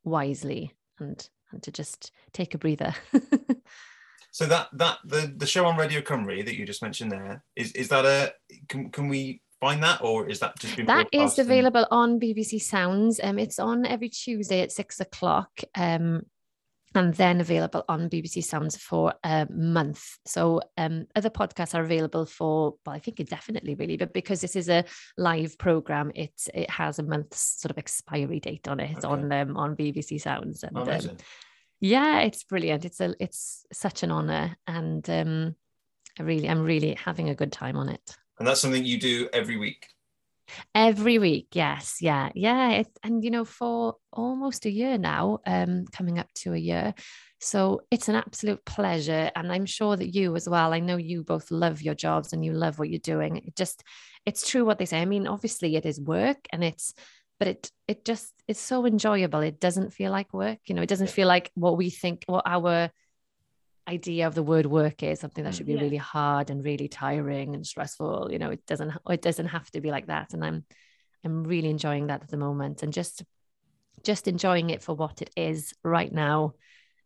wisely 0.04 0.74
and 1.00 1.30
and 1.52 1.64
to 1.64 1.72
just 1.72 2.12
take 2.32 2.54
a 2.54 2.58
breather. 2.58 2.94
so 4.32 4.46
that 4.46 4.68
that 4.74 5.00
the 5.04 5.34
the 5.36 5.48
show 5.48 5.66
on 5.66 5.78
Radio 5.78 6.02
Cymru 6.02 6.46
that 6.46 6.56
you 6.56 6.66
just 6.66 6.82
mentioned 6.82 7.12
there 7.12 7.44
is 7.56 7.72
is 7.74 7.90
that 7.90 8.06
a 8.06 8.34
can 8.68 8.92
can 8.92 9.08
we 9.08 9.42
find 9.60 9.84
that 9.84 10.02
or 10.02 10.30
is 10.30 10.40
that 10.40 10.58
just 10.60 10.76
been 10.78 10.86
that 10.86 11.08
is 11.12 11.40
available 11.40 11.86
on 11.92 12.20
BBC 12.20 12.62
Sounds 12.62 13.20
um 13.24 13.40
it's 13.40 13.60
on 13.60 13.86
every 13.86 14.10
Tuesday 14.10 14.62
at 14.62 14.72
six 14.72 15.00
o'clock 15.00 15.50
um 15.76 16.22
and 16.96 17.14
then 17.14 17.40
available 17.40 17.84
on 17.88 18.10
BBC 18.10 18.44
Sounds 18.44 18.76
for 18.76 19.14
a 19.24 19.48
month. 19.52 20.18
So 20.26 20.62
um, 20.78 21.06
other 21.16 21.30
podcasts 21.30 21.76
are 21.76 21.84
available 21.84 22.26
for, 22.26 22.76
well, 22.86 22.96
I 22.96 23.00
think 23.00 23.20
indefinitely 23.20 23.76
really, 23.76 23.98
but 23.98 24.14
because 24.14 24.42
this 24.42 24.56
is 24.56 24.70
a 24.70 24.86
live 25.18 25.58
program, 25.58 26.12
it 26.16 26.34
it 26.54 26.70
has 26.70 27.00
a 27.00 27.04
month's 27.04 27.62
sort 27.62 27.72
of 27.72 27.78
expiry 27.78 28.40
date 28.40 28.68
on 28.68 28.80
it 28.80 28.98
okay. 28.98 29.08
on 29.08 29.32
um, 29.32 29.58
on 29.58 29.76
BBC 29.76 30.20
Sounds. 30.20 30.64
And 30.64 30.78
um, 30.78 31.18
yeah, 31.80 32.22
it's 32.22 32.44
brilliant. 32.44 32.86
It's 32.86 33.00
a 33.00 33.16
it's 33.20 33.66
such 33.72 34.04
an 34.04 34.12
honour, 34.12 34.58
and 34.66 35.08
um, 35.10 35.56
I 36.20 36.24
really 36.24 36.50
I'm 36.50 36.64
really 36.64 36.96
having 36.96 37.30
a 37.30 37.36
good 37.36 37.52
time 37.52 37.78
on 37.78 37.90
it. 37.90 38.18
And 38.40 38.48
that's 38.48 38.62
something 38.62 38.84
you 38.86 39.00
do 39.00 39.30
every 39.32 39.58
week. 39.58 39.88
Every 40.74 41.20
week, 41.20 41.48
yes, 41.54 41.98
yeah, 42.02 42.30
yeah. 42.36 42.72
It, 42.72 42.88
and 43.04 43.24
you 43.24 43.32
know, 43.32 43.46
for 43.46 43.96
almost 44.12 44.66
a 44.66 44.72
year 44.72 44.98
now, 44.98 45.40
um, 45.46 45.86
coming 45.92 46.20
up 46.20 46.28
to 46.36 46.54
a 46.54 46.58
year. 46.58 46.94
So 47.42 47.82
it's 47.90 48.10
an 48.10 48.16
absolute 48.16 48.66
pleasure. 48.66 49.32
And 49.36 49.52
I'm 49.52 49.66
sure 49.66 49.96
that 49.96 50.14
you 50.14 50.36
as 50.36 50.48
well, 50.50 50.74
I 50.74 50.80
know 50.80 50.98
you 50.98 51.24
both 51.24 51.52
love 51.52 51.82
your 51.82 51.96
jobs 51.96 52.34
and 52.34 52.44
you 52.44 52.54
love 52.54 52.80
what 52.80 52.90
you're 52.90 53.00
doing. 53.00 53.38
It 53.38 53.56
just, 53.56 53.84
it's 54.26 54.50
true 54.50 54.66
what 54.66 54.78
they 54.78 54.86
say. 54.86 55.02
I 55.02 55.06
mean, 55.06 55.28
obviously 55.28 55.76
it 55.76 55.86
is 55.86 56.02
work 56.02 56.48
and 56.52 56.64
it's, 56.64 56.94
but 57.40 57.48
it, 57.48 57.72
it 57.88 58.04
just, 58.04 58.34
it's 58.48 58.60
so 58.60 58.86
enjoyable. 58.86 59.40
It 59.40 59.62
doesn't 59.62 59.94
feel 59.94 60.12
like 60.12 60.34
work. 60.34 60.60
You 60.66 60.76
know, 60.76 60.82
it 60.82 60.90
doesn't 60.90 61.10
feel 61.10 61.28
like 61.28 61.50
what 61.56 61.78
we 61.78 61.90
think, 61.90 62.24
what 62.28 62.44
our 62.46 62.90
idea 63.90 64.28
of 64.28 64.36
the 64.36 64.44
word 64.44 64.66
work 64.66 65.04
is 65.04 65.20
something 65.20 65.44
that 65.44 65.56
should 65.56 65.66
be 65.66 65.74
yeah. 65.74 65.82
really 65.82 65.98
hard 65.98 66.50
and 66.50 66.64
really 66.64 66.88
tiring 66.88 67.56
and 67.56 67.66
stressful 67.66 68.30
you 68.32 68.40
know 68.40 68.52
it 68.52 68.66
doesn't 68.66 68.94
it 69.10 69.22
doesn't 69.22 69.48
have 69.48 69.70
to 69.72 69.82
be 69.82 69.92
like 69.92 70.08
that. 70.08 70.34
And 70.34 70.46
i'm 70.46 70.66
i'm 71.26 71.44
really 71.44 71.70
enjoying 71.70 72.08
that 72.08 72.24
at 72.24 72.30
the 72.30 72.38
moment 72.38 72.84
and 72.84 72.94
just 72.94 73.24
just 74.04 74.28
enjoying 74.28 74.70
it 74.70 74.82
for 74.82 74.94
what 74.94 75.22
it 75.22 75.32
is 75.36 75.74
right 75.84 76.12
now. 76.12 76.54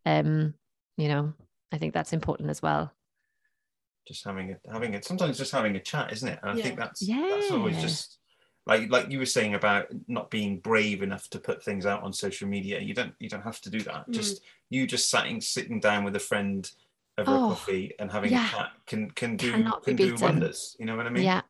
Um 0.05 0.53
you 0.97 1.07
know 1.07 1.33
i 1.71 1.77
think 1.77 1.93
that's 1.93 2.13
important 2.13 2.49
as 2.49 2.61
well. 2.61 2.91
Just 4.07 4.25
having 4.25 4.49
it 4.49 4.59
having 4.71 4.93
it 4.93 5.05
sometimes 5.05 5.37
just 5.37 5.51
having 5.51 5.75
a 5.75 5.79
chat 5.79 6.11
isn't 6.11 6.27
it? 6.27 6.39
And 6.43 6.51
i 6.51 6.55
yeah. 6.55 6.63
think 6.63 6.77
that's 6.77 7.01
yeah. 7.01 7.29
that's 7.31 7.51
always 7.51 7.81
just 7.81 8.19
like 8.65 8.89
like 8.89 9.11
you 9.11 9.19
were 9.19 9.25
saying 9.25 9.55
about 9.55 9.87
not 10.07 10.29
being 10.29 10.57
brave 10.59 11.01
enough 11.03 11.29
to 11.29 11.39
put 11.39 11.63
things 11.63 11.85
out 11.85 12.03
on 12.03 12.13
social 12.13 12.47
media 12.47 12.79
you 12.79 12.93
don't 12.93 13.13
you 13.19 13.29
don't 13.29 13.43
have 13.43 13.59
to 13.61 13.69
do 13.69 13.79
that 13.81 14.07
mm. 14.07 14.13
just 14.13 14.41
you 14.69 14.87
just 14.87 15.09
sitting 15.09 15.41
sitting 15.41 15.79
down 15.79 16.03
with 16.03 16.15
a 16.15 16.19
friend 16.19 16.71
over 17.17 17.31
oh, 17.31 17.35
a 17.35 17.39
coffee 17.49 17.93
and 17.99 18.11
having 18.11 18.31
yeah. 18.31 18.47
a 18.47 18.49
chat 18.49 18.71
can 18.87 19.11
can 19.11 19.37
do 19.37 19.51
Cannot 19.51 19.83
can 19.83 19.95
do 19.95 20.15
wonders 20.19 20.75
you 20.79 20.85
know 20.85 20.95
what 20.95 21.05
i 21.05 21.09
mean 21.09 21.23
yeah 21.23 21.41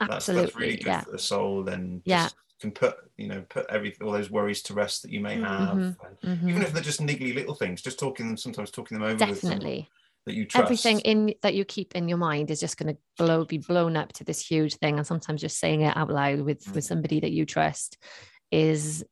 absolutely 0.00 0.42
that's, 0.44 0.54
that's 0.54 0.60
really 0.60 0.76
good 0.76 0.86
yeah. 0.86 1.00
for 1.00 1.10
the 1.10 1.18
soul 1.18 1.62
then 1.62 2.02
yeah 2.04 2.28
can 2.60 2.70
put 2.72 2.96
you 3.16 3.28
know 3.28 3.42
put 3.48 3.66
every 3.68 3.96
all 4.02 4.12
those 4.12 4.30
worries 4.30 4.62
to 4.62 4.74
rest 4.74 5.02
that 5.02 5.12
you 5.12 5.20
may 5.20 5.36
mm-hmm. 5.36 5.44
have 5.44 5.76
mm-hmm. 5.76 6.28
Mm-hmm. 6.28 6.48
even 6.48 6.62
if 6.62 6.72
they're 6.72 6.82
just 6.82 7.00
niggly 7.00 7.34
little 7.34 7.54
things 7.54 7.82
just 7.82 7.98
talking 7.98 8.26
them 8.26 8.36
sometimes 8.36 8.70
talking 8.70 8.98
them 8.98 9.06
over 9.06 9.16
definitely 9.16 9.88
that 10.26 10.34
you 10.34 10.44
trust. 10.44 10.64
Everything 10.64 11.00
in 11.00 11.34
that 11.42 11.54
you 11.54 11.64
keep 11.64 11.94
in 11.94 12.08
your 12.08 12.18
mind 12.18 12.50
is 12.50 12.60
just 12.60 12.76
going 12.76 12.94
to 12.94 13.00
blow 13.16 13.44
be 13.44 13.58
blown 13.58 13.96
up 13.96 14.12
to 14.14 14.24
this 14.24 14.44
huge 14.44 14.76
thing, 14.76 14.98
and 14.98 15.06
sometimes 15.06 15.40
just 15.40 15.58
saying 15.58 15.82
it 15.82 15.96
out 15.96 16.10
loud 16.10 16.40
with 16.40 16.66
with 16.74 16.84
mm. 16.84 16.88
somebody 16.88 17.20
that 17.20 17.32
you 17.32 17.46
trust 17.46 17.96
is 18.50 19.04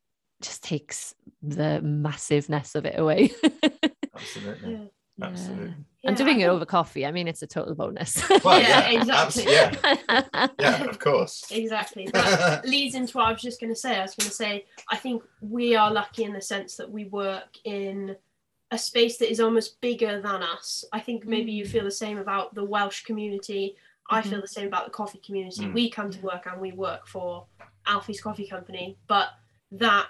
just 0.42 0.62
takes 0.62 1.14
the 1.42 1.80
massiveness 1.82 2.74
of 2.74 2.84
it 2.84 2.98
away. 2.98 3.32
Absolutely. 4.14 4.72
Yeah. 4.72 4.84
Absolutely. 5.22 5.74
Yeah. 6.02 6.10
And 6.10 6.16
doing 6.16 6.40
it 6.40 6.46
over 6.46 6.66
coffee, 6.66 7.06
I 7.06 7.10
mean, 7.10 7.26
it's 7.26 7.42
a 7.42 7.46
total 7.46 7.74
bonus. 7.74 8.22
Well, 8.44 8.60
yeah, 8.60 8.90
yeah, 8.90 9.00
exactly. 9.00 9.44
yeah. 9.46 10.48
yeah, 10.60 10.84
of 10.84 10.98
course. 10.98 11.44
Exactly. 11.50 12.08
That 12.12 12.66
leads 12.68 12.94
into 12.94 13.16
what 13.16 13.26
I 13.26 13.32
was 13.32 13.40
just 13.40 13.60
going 13.60 13.72
to 13.72 13.78
say. 13.78 13.96
I 13.96 14.02
was 14.02 14.14
going 14.14 14.28
to 14.28 14.34
say, 14.34 14.66
I 14.90 14.96
think 14.96 15.22
we 15.40 15.74
are 15.74 15.90
lucky 15.90 16.24
in 16.24 16.32
the 16.32 16.40
sense 16.40 16.76
that 16.76 16.90
we 16.90 17.06
work 17.06 17.48
in 17.64 18.16
a 18.70 18.78
space 18.78 19.18
that 19.18 19.30
is 19.30 19.40
almost 19.40 19.80
bigger 19.80 20.20
than 20.20 20.42
us. 20.42 20.84
I 20.92 21.00
think 21.00 21.24
maybe 21.26 21.52
you 21.52 21.64
mm. 21.64 21.68
feel 21.68 21.84
the 21.84 21.90
same 21.90 22.18
about 22.18 22.54
the 22.54 22.64
Welsh 22.64 23.04
community. 23.04 23.76
I 24.10 24.22
feel 24.22 24.32
mm-hmm. 24.32 24.40
the 24.40 24.48
same 24.48 24.66
about 24.66 24.84
the 24.86 24.90
coffee 24.90 25.20
community. 25.24 25.64
Mm. 25.64 25.74
We 25.74 25.90
come 25.90 26.10
to 26.10 26.20
work 26.20 26.46
and 26.46 26.60
we 26.60 26.72
work 26.72 27.06
for 27.06 27.46
Alfie's 27.86 28.20
Coffee 28.20 28.46
Company, 28.46 28.96
but 29.06 29.28
that 29.72 30.08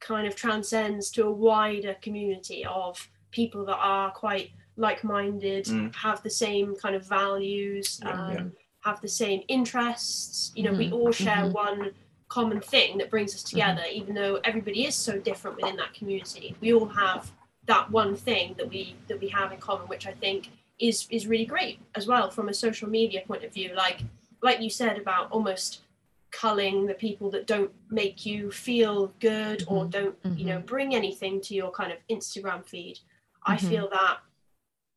kind 0.00 0.26
of 0.26 0.34
transcends 0.34 1.10
to 1.12 1.26
a 1.26 1.30
wider 1.30 1.94
community 2.00 2.64
of 2.64 3.08
people 3.30 3.64
that 3.66 3.76
are 3.76 4.10
quite 4.10 4.50
like-minded, 4.76 5.66
mm. 5.66 5.94
have 5.94 6.22
the 6.22 6.30
same 6.30 6.74
kind 6.76 6.94
of 6.94 7.06
values, 7.06 8.00
yeah, 8.02 8.10
um, 8.10 8.32
yeah. 8.32 8.44
have 8.80 9.00
the 9.00 9.08
same 9.08 9.42
interests. 9.48 10.52
You 10.54 10.64
know, 10.64 10.70
mm-hmm. 10.70 10.78
we 10.78 10.92
all 10.92 11.12
share 11.12 11.44
mm-hmm. 11.44 11.52
one 11.52 11.90
common 12.28 12.60
thing 12.60 12.96
that 12.98 13.10
brings 13.10 13.34
us 13.34 13.42
together, 13.42 13.82
mm-hmm. 13.82 14.00
even 14.00 14.14
though 14.14 14.40
everybody 14.44 14.86
is 14.86 14.94
so 14.94 15.18
different 15.18 15.56
within 15.56 15.76
that 15.76 15.92
community. 15.92 16.56
We 16.60 16.72
all 16.72 16.88
have 16.88 17.30
that 17.70 17.88
one 17.88 18.16
thing 18.16 18.54
that 18.58 18.68
we 18.68 18.96
that 19.06 19.20
we 19.20 19.28
have 19.28 19.52
in 19.52 19.60
common, 19.60 19.86
which 19.86 20.06
I 20.06 20.12
think 20.12 20.50
is 20.80 21.06
is 21.10 21.28
really 21.28 21.46
great 21.46 21.78
as 21.94 22.06
well 22.06 22.28
from 22.30 22.48
a 22.48 22.54
social 22.54 22.88
media 22.88 23.22
point 23.26 23.44
of 23.44 23.54
view. 23.54 23.70
Like 23.74 24.00
like 24.42 24.60
you 24.60 24.70
said 24.70 24.98
about 24.98 25.30
almost 25.30 25.82
culling 26.32 26.86
the 26.86 26.94
people 26.94 27.30
that 27.30 27.46
don't 27.46 27.72
make 27.90 28.26
you 28.26 28.50
feel 28.50 29.12
good 29.20 29.64
or 29.66 29.82
mm-hmm. 29.82 29.90
don't 29.90 30.22
mm-hmm. 30.22 30.38
you 30.38 30.46
know 30.46 30.56
mm-hmm. 30.58 30.74
bring 30.74 30.94
anything 30.94 31.40
to 31.40 31.54
your 31.54 31.72
kind 31.72 31.90
of 31.90 31.98
instagram 32.08 32.64
feed 32.64 32.96
mm-hmm. 32.96 33.52
i 33.52 33.56
feel 33.56 33.88
that 33.90 34.18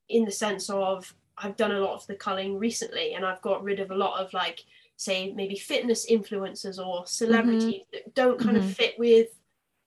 in 0.09 0.25
the 0.25 0.31
sense 0.31 0.69
of 0.69 1.15
i've 1.39 1.57
done 1.57 1.71
a 1.71 1.79
lot 1.79 1.95
of 1.95 2.05
the 2.05 2.13
culling 2.13 2.59
recently 2.59 3.15
and 3.15 3.25
i've 3.25 3.41
got 3.41 3.63
rid 3.63 3.79
of 3.79 3.89
a 3.89 3.95
lot 3.95 4.19
of 4.21 4.31
like 4.31 4.63
say 4.95 5.33
maybe 5.33 5.55
fitness 5.55 6.05
influencers 6.05 6.77
or 6.77 7.03
celebrities 7.07 7.81
mm-hmm. 7.81 7.93
that 7.93 8.13
don't 8.13 8.39
kind 8.39 8.55
of 8.55 8.63
mm-hmm. 8.63 8.73
fit 8.73 8.93
with 8.99 9.29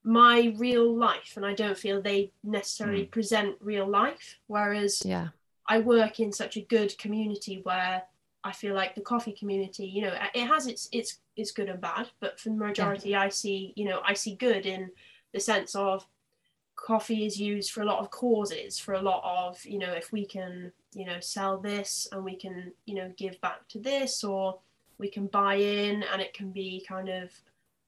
my 0.06 0.54
real 0.56 0.96
life 0.96 1.34
and 1.36 1.44
i 1.44 1.52
don't 1.52 1.76
feel 1.76 2.00
they 2.00 2.30
necessarily 2.44 3.04
mm. 3.04 3.10
present 3.10 3.56
real 3.60 3.86
life 3.86 4.38
whereas 4.46 5.02
yeah 5.04 5.28
i 5.68 5.78
work 5.78 6.20
in 6.20 6.32
such 6.32 6.56
a 6.56 6.60
good 6.60 6.96
community 6.96 7.60
where 7.64 8.02
I 8.46 8.52
feel 8.52 8.76
like 8.76 8.94
the 8.94 9.00
coffee 9.00 9.32
community, 9.32 9.86
you 9.86 10.02
know, 10.02 10.14
it 10.32 10.46
has 10.46 10.68
its 10.68 10.88
its 10.92 11.18
its 11.34 11.50
good 11.50 11.68
and 11.68 11.80
bad, 11.80 12.10
but 12.20 12.38
for 12.38 12.50
the 12.50 12.54
majority, 12.54 13.10
yeah. 13.10 13.22
I 13.22 13.28
see, 13.28 13.72
you 13.74 13.84
know, 13.84 14.00
I 14.04 14.14
see 14.14 14.36
good 14.36 14.66
in 14.66 14.92
the 15.34 15.40
sense 15.40 15.74
of 15.74 16.06
coffee 16.76 17.26
is 17.26 17.40
used 17.40 17.72
for 17.72 17.82
a 17.82 17.84
lot 17.84 17.98
of 17.98 18.12
causes, 18.12 18.78
for 18.78 18.94
a 18.94 19.02
lot 19.02 19.22
of, 19.24 19.64
you 19.64 19.78
know, 19.80 19.92
if 19.92 20.12
we 20.12 20.24
can, 20.24 20.70
you 20.94 21.04
know, 21.04 21.18
sell 21.18 21.58
this 21.58 22.06
and 22.12 22.24
we 22.24 22.36
can, 22.36 22.72
you 22.84 22.94
know, 22.94 23.12
give 23.16 23.40
back 23.40 23.66
to 23.70 23.80
this, 23.80 24.22
or 24.22 24.60
we 24.98 25.08
can 25.08 25.26
buy 25.26 25.56
in 25.56 26.04
and 26.04 26.22
it 26.22 26.32
can 26.32 26.52
be 26.52 26.84
kind 26.86 27.08
of 27.08 27.32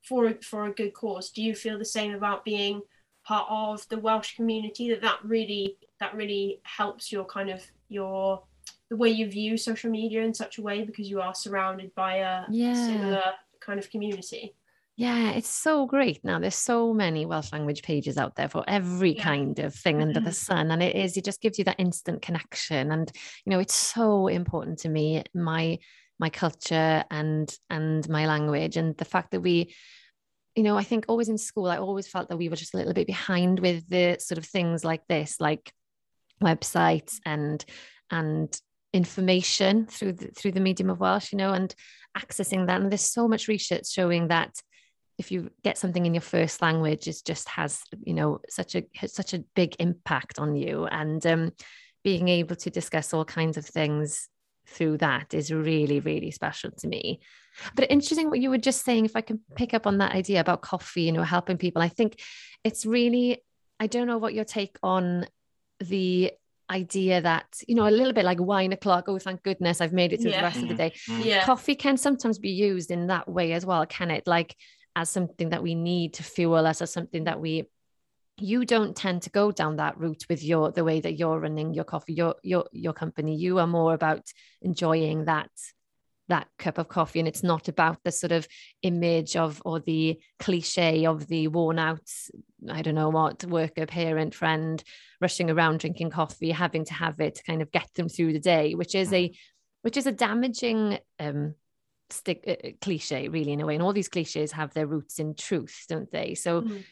for 0.08 0.32
for 0.42 0.66
a 0.66 0.72
good 0.72 0.94
cause. 0.94 1.30
Do 1.30 1.42
you 1.42 1.54
feel 1.54 1.78
the 1.78 1.84
same 1.84 2.14
about 2.14 2.44
being 2.44 2.82
part 3.24 3.46
of 3.50 3.86
the 3.88 3.98
Welsh 3.98 4.36
community 4.36 4.90
that 4.90 5.02
that 5.02 5.18
really 5.22 5.76
that 6.00 6.14
really 6.14 6.60
helps 6.64 7.12
your 7.12 7.24
kind 7.24 7.50
of 7.50 7.62
your 7.88 8.42
the 8.90 8.96
way 8.96 9.10
you 9.10 9.30
view 9.30 9.56
social 9.56 9.90
media 9.90 10.22
in 10.22 10.32
such 10.32 10.58
a 10.58 10.62
way 10.62 10.82
because 10.82 11.10
you 11.10 11.20
are 11.20 11.34
surrounded 11.34 11.94
by 11.94 12.16
a 12.16 12.44
yeah. 12.50 12.74
similar 12.74 13.22
kind 13.60 13.78
of 13.78 13.90
community. 13.90 14.54
Yeah, 14.96 15.30
it's 15.30 15.48
so 15.48 15.86
great 15.86 16.24
now. 16.24 16.40
There's 16.40 16.56
so 16.56 16.92
many 16.92 17.24
Welsh 17.24 17.52
language 17.52 17.82
pages 17.82 18.18
out 18.18 18.34
there 18.34 18.48
for 18.48 18.64
every 18.66 19.14
yeah. 19.14 19.22
kind 19.22 19.58
of 19.60 19.72
thing 19.72 20.02
under 20.02 20.14
the 20.18 20.30
mm-hmm. 20.30 20.54
sun. 20.56 20.70
And 20.72 20.82
it 20.82 20.96
is, 20.96 21.16
it 21.16 21.24
just 21.24 21.40
gives 21.40 21.56
you 21.56 21.64
that 21.66 21.78
instant 21.78 22.20
connection. 22.20 22.90
And, 22.90 23.12
you 23.44 23.50
know, 23.50 23.60
it's 23.60 23.76
so 23.76 24.26
important 24.26 24.80
to 24.80 24.88
me, 24.88 25.22
my 25.34 25.78
my 26.18 26.30
culture 26.30 27.04
and 27.12 27.48
and 27.70 28.08
my 28.08 28.26
language. 28.26 28.76
And 28.76 28.96
the 28.96 29.04
fact 29.04 29.30
that 29.30 29.40
we, 29.40 29.72
you 30.58 30.64
know, 30.64 30.76
I 30.76 30.82
think 30.82 31.04
always 31.06 31.28
in 31.28 31.38
school, 31.38 31.66
I 31.66 31.78
always 31.78 32.08
felt 32.08 32.28
that 32.30 32.36
we 32.36 32.48
were 32.48 32.56
just 32.56 32.74
a 32.74 32.76
little 32.78 32.92
bit 32.92 33.06
behind 33.06 33.60
with 33.60 33.88
the 33.88 34.16
sort 34.18 34.38
of 34.38 34.44
things 34.44 34.84
like 34.84 35.06
this, 35.06 35.36
like 35.38 35.72
websites 36.42 37.20
and 37.24 37.64
and 38.10 38.60
information 38.92 39.86
through 39.86 40.14
the, 40.14 40.26
through 40.28 40.50
the 40.50 40.60
medium 40.60 40.90
of 40.90 40.98
Welsh, 40.98 41.30
you 41.30 41.38
know, 41.38 41.52
and 41.52 41.72
accessing 42.16 42.66
that. 42.66 42.80
And 42.80 42.90
there's 42.90 43.08
so 43.08 43.28
much 43.28 43.46
research 43.46 43.88
showing 43.88 44.28
that 44.28 44.52
if 45.16 45.30
you 45.30 45.50
get 45.62 45.78
something 45.78 46.04
in 46.04 46.14
your 46.14 46.22
first 46.22 46.60
language, 46.60 47.06
it 47.06 47.22
just 47.24 47.48
has, 47.50 47.80
you 48.02 48.14
know, 48.14 48.40
such 48.48 48.74
a 48.74 48.82
such 49.06 49.34
a 49.34 49.44
big 49.54 49.76
impact 49.78 50.40
on 50.40 50.56
you. 50.56 50.86
And 50.86 51.24
um, 51.24 51.52
being 52.02 52.26
able 52.26 52.56
to 52.56 52.70
discuss 52.70 53.14
all 53.14 53.24
kinds 53.24 53.58
of 53.58 53.64
things 53.64 54.28
through 54.66 54.98
that 54.98 55.34
is 55.34 55.52
really, 55.52 56.00
really 56.00 56.32
special 56.32 56.72
to 56.78 56.88
me. 56.88 57.20
But 57.74 57.90
interesting 57.90 58.30
what 58.30 58.40
you 58.40 58.50
were 58.50 58.58
just 58.58 58.84
saying, 58.84 59.04
if 59.04 59.16
I 59.16 59.20
can 59.20 59.40
pick 59.56 59.74
up 59.74 59.86
on 59.86 59.98
that 59.98 60.12
idea 60.12 60.40
about 60.40 60.62
coffee, 60.62 61.02
you 61.02 61.12
know, 61.12 61.22
helping 61.22 61.58
people. 61.58 61.82
I 61.82 61.88
think 61.88 62.20
it's 62.64 62.86
really, 62.86 63.42
I 63.80 63.86
don't 63.86 64.06
know 64.06 64.18
what 64.18 64.34
your 64.34 64.44
take 64.44 64.78
on 64.82 65.26
the 65.80 66.32
idea 66.70 67.20
that 67.22 67.46
you 67.66 67.74
know 67.74 67.88
a 67.88 67.90
little 67.90 68.12
bit 68.12 68.24
like 68.24 68.38
wine 68.40 68.72
o'clock 68.72 69.04
oh 69.08 69.18
thank 69.18 69.42
goodness 69.42 69.80
i've 69.80 69.92
made 69.92 70.12
it 70.12 70.20
through 70.20 70.32
yeah. 70.32 70.40
the 70.40 70.42
rest 70.42 70.62
of 70.62 70.68
the 70.68 70.74
day 70.74 70.92
mm-hmm. 71.08 71.22
yeah. 71.22 71.44
coffee 71.44 71.74
can 71.74 71.96
sometimes 71.96 72.38
be 72.38 72.50
used 72.50 72.90
in 72.90 73.06
that 73.06 73.26
way 73.26 73.52
as 73.52 73.64
well 73.64 73.86
can 73.86 74.10
it 74.10 74.26
like 74.26 74.54
as 74.94 75.08
something 75.08 75.48
that 75.50 75.62
we 75.62 75.74
need 75.74 76.12
to 76.12 76.22
fuel 76.22 76.66
us 76.66 76.82
as 76.82 76.92
something 76.92 77.24
that 77.24 77.40
we 77.40 77.66
you 78.40 78.64
don't 78.64 78.96
tend 78.96 79.22
to 79.22 79.30
go 79.30 79.50
down 79.50 79.76
that 79.76 79.98
route 79.98 80.24
with 80.28 80.44
your 80.44 80.70
the 80.70 80.84
way 80.84 81.00
that 81.00 81.18
you're 81.18 81.40
running 81.40 81.72
your 81.72 81.84
coffee 81.84 82.12
your 82.12 82.34
your 82.42 82.66
your 82.72 82.92
company 82.92 83.34
you 83.34 83.58
are 83.58 83.66
more 83.66 83.94
about 83.94 84.22
enjoying 84.60 85.24
that 85.24 85.50
that 86.28 86.46
cup 86.58 86.78
of 86.78 86.88
coffee 86.88 87.18
and 87.18 87.28
it's 87.28 87.42
not 87.42 87.68
about 87.68 87.98
the 88.04 88.12
sort 88.12 88.32
of 88.32 88.46
image 88.82 89.36
of 89.36 89.62
or 89.64 89.80
the 89.80 90.18
cliche 90.38 91.06
of 91.06 91.26
the 91.28 91.48
worn 91.48 91.78
out 91.78 92.08
i 92.70 92.82
don't 92.82 92.94
know 92.94 93.08
what 93.08 93.44
worker 93.44 93.86
parent 93.86 94.34
friend 94.34 94.84
rushing 95.20 95.50
around 95.50 95.80
drinking 95.80 96.10
coffee 96.10 96.50
having 96.50 96.84
to 96.84 96.94
have 96.94 97.18
it 97.20 97.36
to 97.36 97.42
kind 97.44 97.62
of 97.62 97.70
get 97.70 97.88
them 97.94 98.08
through 98.08 98.32
the 98.32 98.38
day 98.38 98.74
which 98.74 98.94
is 98.94 99.12
a 99.12 99.32
which 99.82 99.96
is 99.96 100.06
a 100.06 100.12
damaging 100.12 100.98
um 101.18 101.54
stick 102.10 102.44
uh, 102.46 102.68
cliche 102.80 103.28
really 103.28 103.52
in 103.52 103.60
a 103.60 103.66
way. 103.66 103.74
And 103.74 103.82
all 103.82 103.92
these 103.92 104.08
cliches 104.08 104.52
have 104.52 104.72
their 104.74 104.86
roots 104.86 105.18
in 105.18 105.34
truth 105.34 105.86
don't 105.88 106.10
they? 106.10 106.34
So 106.34 106.62
mm. 106.62 106.84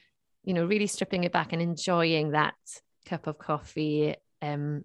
you 0.45 0.55
know 0.55 0.67
really 0.67 0.87
stripping 0.87 1.25
it 1.25 1.33
back 1.33 1.53
and 1.53 1.63
enjoying 1.63 2.33
that 2.33 2.55
cup 3.07 3.27
of 3.29 3.39
coffee 3.39 4.17
um 4.43 4.85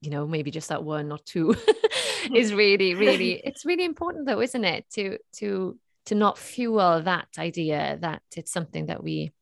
you 0.00 0.10
know 0.10 0.26
maybe 0.26 0.50
just 0.50 0.70
that 0.70 0.82
one 0.82 1.12
or 1.12 1.18
two 1.18 1.54
is 2.34 2.54
really 2.64 2.94
really 2.94 3.34
it's 3.44 3.64
really 3.64 3.84
important 3.84 4.26
though 4.26 4.40
isn't 4.40 4.64
it 4.64 4.84
to 4.90 5.18
to 5.32 5.78
to 6.06 6.14
not 6.14 6.38
fuel 6.38 7.02
that 7.02 7.28
idea 7.38 7.98
that 8.00 8.22
it's 8.36 8.52
something 8.52 8.86
that 8.86 9.02
we 9.02 9.32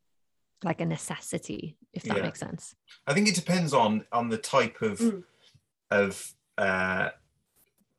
like 0.65 0.81
a 0.81 0.87
necessity 0.87 1.77
if 1.93 2.03
that 2.03 2.17
yeah. 2.17 2.23
makes 2.23 2.41
sense 2.41 2.75
i 3.07 3.15
think 3.15 3.29
it 3.29 3.35
depends 3.35 3.73
on 3.73 4.05
on 4.13 4.29
the 4.29 4.39
type 4.39 4.83
of 4.83 4.99
mm. 4.99 5.23
of 5.91 6.35
uh 6.59 7.09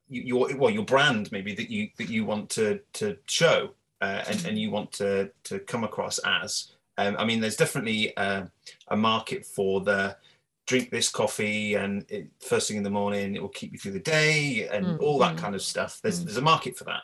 your 0.08 0.54
well 0.56 0.70
your 0.70 0.84
brand 0.84 1.30
maybe 1.30 1.54
that 1.54 1.70
you 1.70 1.88
that 1.96 2.08
you 2.08 2.24
want 2.24 2.50
to 2.50 2.80
to 2.92 3.16
show 3.26 3.70
uh, 4.00 4.22
and 4.28 4.44
and 4.46 4.58
you 4.58 4.70
want 4.70 4.90
to 4.90 5.30
to 5.44 5.58
come 5.60 5.84
across 5.84 6.18
as 6.24 6.72
um, 6.98 7.14
i 7.18 7.24
mean 7.24 7.40
there's 7.40 7.56
definitely 7.56 8.16
uh, 8.16 8.44
a 8.88 8.96
market 8.96 9.46
for 9.46 9.80
the 9.80 10.16
drink 10.70 10.88
this 10.88 11.08
coffee 11.08 11.74
and 11.74 12.06
it, 12.08 12.28
first 12.38 12.68
thing 12.68 12.76
in 12.76 12.84
the 12.84 12.88
morning 12.88 13.34
it 13.34 13.42
will 13.42 13.48
keep 13.48 13.72
you 13.72 13.78
through 13.78 13.90
the 13.90 13.98
day 13.98 14.68
and 14.70 14.86
mm, 14.86 15.00
all 15.00 15.18
that 15.18 15.34
mm, 15.34 15.38
kind 15.38 15.56
of 15.56 15.60
stuff 15.60 15.98
there's 16.00 16.20
mm. 16.20 16.26
there's 16.26 16.36
a 16.36 16.40
market 16.40 16.78
for 16.78 16.84
that 16.84 17.02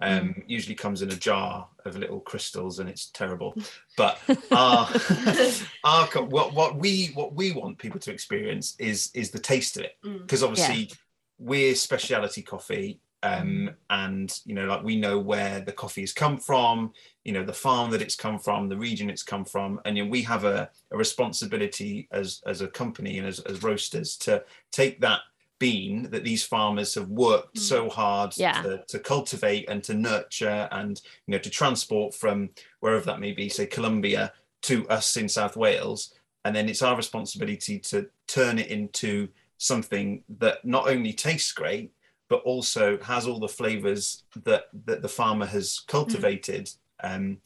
um, 0.00 0.28
mm. 0.28 0.44
usually 0.46 0.76
comes 0.76 1.02
in 1.02 1.10
a 1.10 1.16
jar 1.16 1.66
of 1.84 1.96
little 1.96 2.20
crystals 2.20 2.78
and 2.78 2.88
it's 2.88 3.10
terrible 3.10 3.56
but 3.96 4.20
our, 4.52 4.88
our 5.84 6.06
what, 6.26 6.54
what 6.54 6.76
we 6.76 7.06
what 7.14 7.34
we 7.34 7.50
want 7.50 7.76
people 7.76 7.98
to 7.98 8.12
experience 8.12 8.76
is 8.78 9.10
is 9.14 9.32
the 9.32 9.38
taste 9.40 9.76
of 9.76 9.82
it 9.82 9.96
because 10.22 10.42
mm. 10.42 10.46
obviously 10.46 10.82
yeah. 10.82 10.94
we're 11.40 11.74
specialty 11.74 12.42
coffee 12.42 13.00
um, 13.22 13.70
and 13.90 14.40
you 14.44 14.54
know 14.54 14.66
like 14.66 14.84
we 14.84 14.96
know 14.96 15.18
where 15.18 15.60
the 15.60 15.72
coffee 15.72 16.02
has 16.02 16.12
come 16.12 16.38
from 16.38 16.92
you 17.24 17.32
know 17.32 17.44
the 17.44 17.52
farm 17.52 17.90
that 17.90 18.02
it's 18.02 18.14
come 18.14 18.38
from 18.38 18.68
the 18.68 18.76
region 18.76 19.10
it's 19.10 19.24
come 19.24 19.44
from 19.44 19.80
and 19.84 19.96
you 19.96 20.04
know, 20.04 20.10
we 20.10 20.22
have 20.22 20.44
a, 20.44 20.70
a 20.92 20.96
responsibility 20.96 22.08
as 22.12 22.40
as 22.46 22.60
a 22.60 22.68
company 22.68 23.18
and 23.18 23.26
as, 23.26 23.40
as 23.40 23.62
roasters 23.62 24.16
to 24.16 24.42
take 24.70 25.00
that 25.00 25.20
bean 25.58 26.08
that 26.10 26.22
these 26.22 26.44
farmers 26.44 26.94
have 26.94 27.08
worked 27.08 27.56
mm. 27.56 27.60
so 27.60 27.88
hard 27.88 28.32
yeah. 28.36 28.62
to, 28.62 28.84
to, 28.86 28.98
cultivate 29.00 29.68
and 29.68 29.82
to 29.82 29.92
nurture 29.92 30.68
and 30.70 31.02
you 31.26 31.32
know 31.32 31.38
to 31.38 31.50
transport 31.50 32.14
from 32.14 32.48
wherever 32.78 33.04
that 33.04 33.18
may 33.18 33.32
be 33.32 33.48
say 33.48 33.66
Colombia 33.66 34.32
to 34.62 34.88
us 34.88 35.16
in 35.16 35.28
South 35.28 35.56
Wales 35.56 36.14
and 36.44 36.54
then 36.54 36.68
it's 36.68 36.82
our 36.82 36.96
responsibility 36.96 37.80
to 37.80 38.08
turn 38.28 38.60
it 38.60 38.68
into 38.68 39.28
something 39.56 40.22
that 40.38 40.64
not 40.64 40.88
only 40.88 41.12
tastes 41.12 41.50
great 41.50 41.92
but 42.28 42.40
also 42.44 42.98
has 42.98 43.26
all 43.26 43.40
the 43.40 43.48
flavors 43.48 44.24
that 44.44 44.64
that 44.84 45.02
the 45.02 45.08
farmer 45.08 45.46
has 45.46 45.80
cultivated 45.86 46.66
mm. 47.02 47.14
um, 47.16 47.38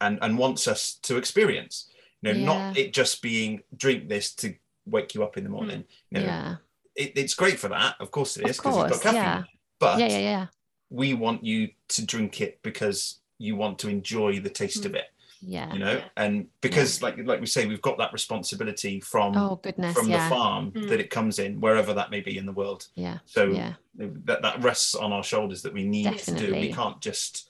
and 0.00 0.18
and 0.22 0.38
wants 0.38 0.68
us 0.68 0.98
to 1.02 1.16
experience. 1.16 1.90
You 2.22 2.32
know, 2.32 2.38
Yeah. 2.38 2.44
not 2.46 2.76
it 2.78 2.92
just 2.92 3.22
being 3.22 3.62
drink 3.76 4.08
this 4.08 4.34
to 4.36 4.54
wake 4.86 5.14
you 5.14 5.22
up 5.22 5.36
in 5.36 5.44
the 5.44 5.50
morning. 5.50 5.84
You 6.10 6.20
know, 6.20 6.26
yeah. 6.26 6.56
it, 6.94 7.12
it's 7.16 7.34
great 7.34 7.58
for 7.58 7.68
that, 7.68 7.96
of 8.00 8.10
course 8.10 8.36
it 8.36 8.48
is, 8.48 8.56
because 8.56 8.76
it's 8.90 9.02
got 9.02 9.02
caffeine. 9.02 9.22
yeah. 9.22 9.42
But 9.78 9.98
Yeah, 10.00 10.08
yeah, 10.08 10.18
yeah. 10.18 10.46
we 10.90 11.14
want 11.14 11.44
you 11.44 11.68
to 11.88 12.04
drink 12.04 12.40
it 12.40 12.60
because 12.62 13.20
you 13.38 13.54
want 13.54 13.78
to 13.80 13.88
enjoy 13.88 14.40
the 14.40 14.50
taste 14.50 14.82
Mm. 14.82 14.86
of 14.86 14.94
it. 14.96 15.04
Yeah. 15.40 15.72
You 15.72 15.78
know, 15.78 15.92
Yeah. 15.92 16.04
and 16.16 16.46
because 16.60 17.02
like 17.02 17.16
like 17.18 17.40
we 17.40 17.46
say, 17.46 17.66
we've 17.66 17.82
got 17.82 17.98
that 17.98 18.12
responsibility 18.12 19.00
from 19.00 19.36
Oh 19.36 19.56
goodness. 19.56 19.94
from 19.96 20.08
yeah. 20.08 20.28
the 20.28 20.34
farm 20.34 20.72
Mm. 20.72 20.88
that 20.88 21.00
it 21.00 21.10
comes 21.10 21.38
in, 21.38 21.60
wherever 21.60 21.92
that 21.94 22.10
may 22.10 22.20
be 22.20 22.36
in 22.38 22.46
the 22.46 22.52
world. 22.52 22.88
Yeah. 22.94 23.18
So 23.26 23.48
Yeah. 23.50 23.74
that 23.96 24.42
that 24.42 24.62
rests 24.62 24.94
on 24.94 25.12
our 25.12 25.22
shoulders 25.24 25.62
that 25.62 25.72
we 25.72 25.84
need 25.84 26.18
to 26.18 26.34
do. 26.34 26.52
We 26.52 26.72
can't 26.72 27.00
just 27.00 27.48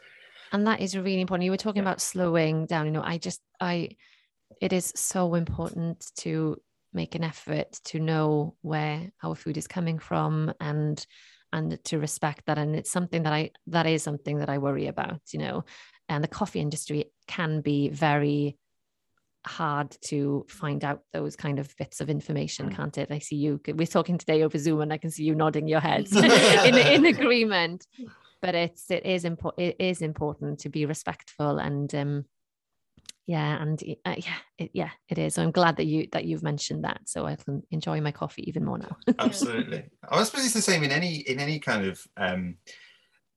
and 0.53 0.67
that 0.67 0.81
is 0.81 0.97
really 0.97 1.21
important 1.21 1.45
you 1.45 1.51
were 1.51 1.59
talking 1.59 1.83
Yeah. 1.83 1.89
about 1.91 2.01
slowing 2.01 2.65
down 2.65 2.87
you 2.87 2.93
know 2.93 3.03
i 3.03 3.19
just 3.19 3.43
i 3.61 3.91
it 4.63 4.73
is 4.73 4.91
so 4.97 5.35
important 5.35 6.11
to 6.17 6.57
make 6.95 7.15
an 7.15 7.23
effort 7.23 7.71
to 7.85 7.99
know 8.01 8.57
where 8.63 9.13
our 9.23 9.35
food 9.35 9.59
is 9.59 9.67
coming 9.67 9.99
from 9.99 10.51
and 10.59 11.07
and 11.53 11.79
to 11.85 11.99
respect 11.99 12.47
that 12.47 12.57
and 12.57 12.75
it's 12.75 12.91
something 12.91 13.25
that 13.25 13.33
i 13.35 13.51
that 13.67 13.85
is 13.87 14.03
something 14.03 14.39
that 14.39 14.49
i 14.49 14.57
worry 14.57 14.87
about 14.87 15.21
you 15.35 15.39
know 15.39 15.65
and 16.09 16.25
the 16.25 16.29
coffee 16.29 16.61
industry 16.61 17.05
can 17.29 17.61
be 17.61 17.89
very 17.91 18.57
hard 19.47 19.97
to 20.03 20.45
find 20.49 20.85
out 20.85 21.01
those 21.13 21.37
kind 21.37 21.59
of 21.59 21.75
bits 21.77 22.01
of 22.01 22.11
information 22.11 22.69
Mm. 22.71 22.75
can't 22.77 22.99
it 22.99 23.09
i 23.13 23.19
see 23.21 23.37
you 23.37 23.61
we're 23.69 23.87
talking 23.87 24.19
today 24.19 24.43
over 24.43 24.59
zoom 24.59 24.81
and 24.81 24.93
i 24.93 24.99
can 24.99 25.11
see 25.11 25.23
you 25.25 25.35
nodding 25.35 25.69
your 25.69 25.81
head 25.81 26.09
in, 26.13 26.75
in 26.75 27.07
agreement 27.07 27.87
but 28.43 28.55
it's 28.55 28.91
it 28.91 29.07
is 29.07 29.25
important 29.25 29.69
it 29.69 29.77
is 29.79 30.03
important 30.03 30.59
to 30.61 30.69
be 30.69 30.85
respectful 30.87 31.59
and 31.59 31.95
um 31.95 32.25
yeah 33.27 33.63
and 33.63 33.83
uh, 34.05 34.15
yeah 34.19 34.39
it, 34.59 34.71
yeah 34.75 34.91
it 35.09 35.19
is 35.19 35.35
so 35.35 35.43
i'm 35.43 35.51
glad 35.53 35.77
that 35.77 35.87
you 35.87 36.09
that 36.13 36.25
you've 36.25 36.43
mentioned 36.43 36.85
that 36.85 37.01
so 37.07 37.25
i 37.25 37.37
can 37.37 37.63
enjoy 37.71 38.01
my 38.01 38.13
coffee 38.13 38.43
even 38.49 38.65
more 38.65 38.79
now 38.79 38.97
absolutely. 39.19 39.85
I 40.09 40.23
suppose 40.25 40.45
it's 40.45 40.55
the 40.55 40.63
same 40.63 40.83
in 40.83 40.91
any 40.91 41.17
in 41.19 41.39
any 41.39 41.59
kind 41.59 41.87
of 41.87 42.03
um, 42.17 42.57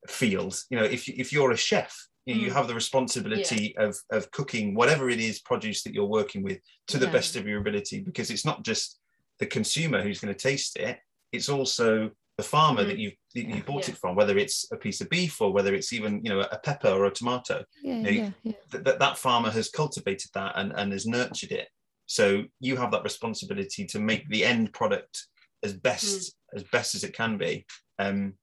field. 0.07 0.59
You 0.69 0.77
know, 0.77 0.83
if 0.85 1.07
you- 1.07 1.15
if 1.17 1.31
you're 1.33 1.51
a 1.51 1.57
chef, 1.57 2.07
you, 2.25 2.35
know, 2.35 2.41
you 2.41 2.49
Mm. 2.49 2.53
have 2.53 2.67
the 2.67 2.75
responsibility 2.75 3.75
of 3.77 3.97
of 4.11 4.29
cooking 4.31 4.75
whatever 4.75 5.09
it 5.09 5.19
is 5.19 5.39
produce 5.41 5.83
that 5.83 5.93
you're 5.93 6.05
working 6.19 6.43
with 6.43 6.59
to 6.87 6.97
the 6.97 7.05
Yeah. 7.05 7.11
best 7.11 7.35
of 7.35 7.47
your 7.47 7.59
ability, 7.59 7.99
because 8.01 8.29
it's 8.29 8.45
not 8.45 8.63
just 8.63 8.99
the 9.39 9.45
consumer 9.47 10.01
who's 10.01 10.19
going 10.21 10.33
to 10.33 10.39
taste 10.49 10.77
it; 10.77 10.99
it's 11.31 11.49
also 11.49 12.11
the 12.37 12.43
farmer 12.43 12.83
that 12.83 12.97
you 12.97 13.11
that 13.35 13.45
you 13.49 13.63
bought 13.63 13.87
Yeah. 13.87 13.93
it 13.93 13.97
from, 13.99 14.15
whether 14.15 14.37
it's 14.37 14.71
a 14.71 14.77
piece 14.77 15.01
of 15.01 15.09
beef 15.09 15.41
or 15.41 15.51
whether 15.51 15.73
it's 15.75 15.93
even 15.93 16.23
you 16.23 16.31
know 16.31 16.41
a 16.41 16.59
pepper 16.59 16.89
or 16.89 17.05
a 17.05 17.11
tomato. 17.11 17.63
yeah 17.83 18.01
No, 18.01 18.09
yeah 18.09 18.31
yeah 18.43 18.53
That 18.71 18.83
that, 18.85 18.99
that 18.99 19.17
farmer 19.17 19.49
has 19.51 19.69
cultivated 19.69 20.29
that 20.33 20.53
and, 20.55 20.71
and 20.75 20.91
has 20.91 21.05
nurtured 21.05 21.51
it. 21.51 21.67
So 22.05 22.43
you 22.59 22.77
have 22.77 22.91
that 22.91 23.03
responsibility 23.03 23.85
to 23.85 23.99
make 23.99 24.27
the 24.29 24.43
end 24.45 24.73
product 24.73 25.27
as 25.63 25.73
best 25.73 26.35
as 26.55 26.63
best 26.63 26.95
as 26.95 27.03
it 27.03 27.13
can 27.13 27.37
be, 27.37 27.65
um, 27.99 28.33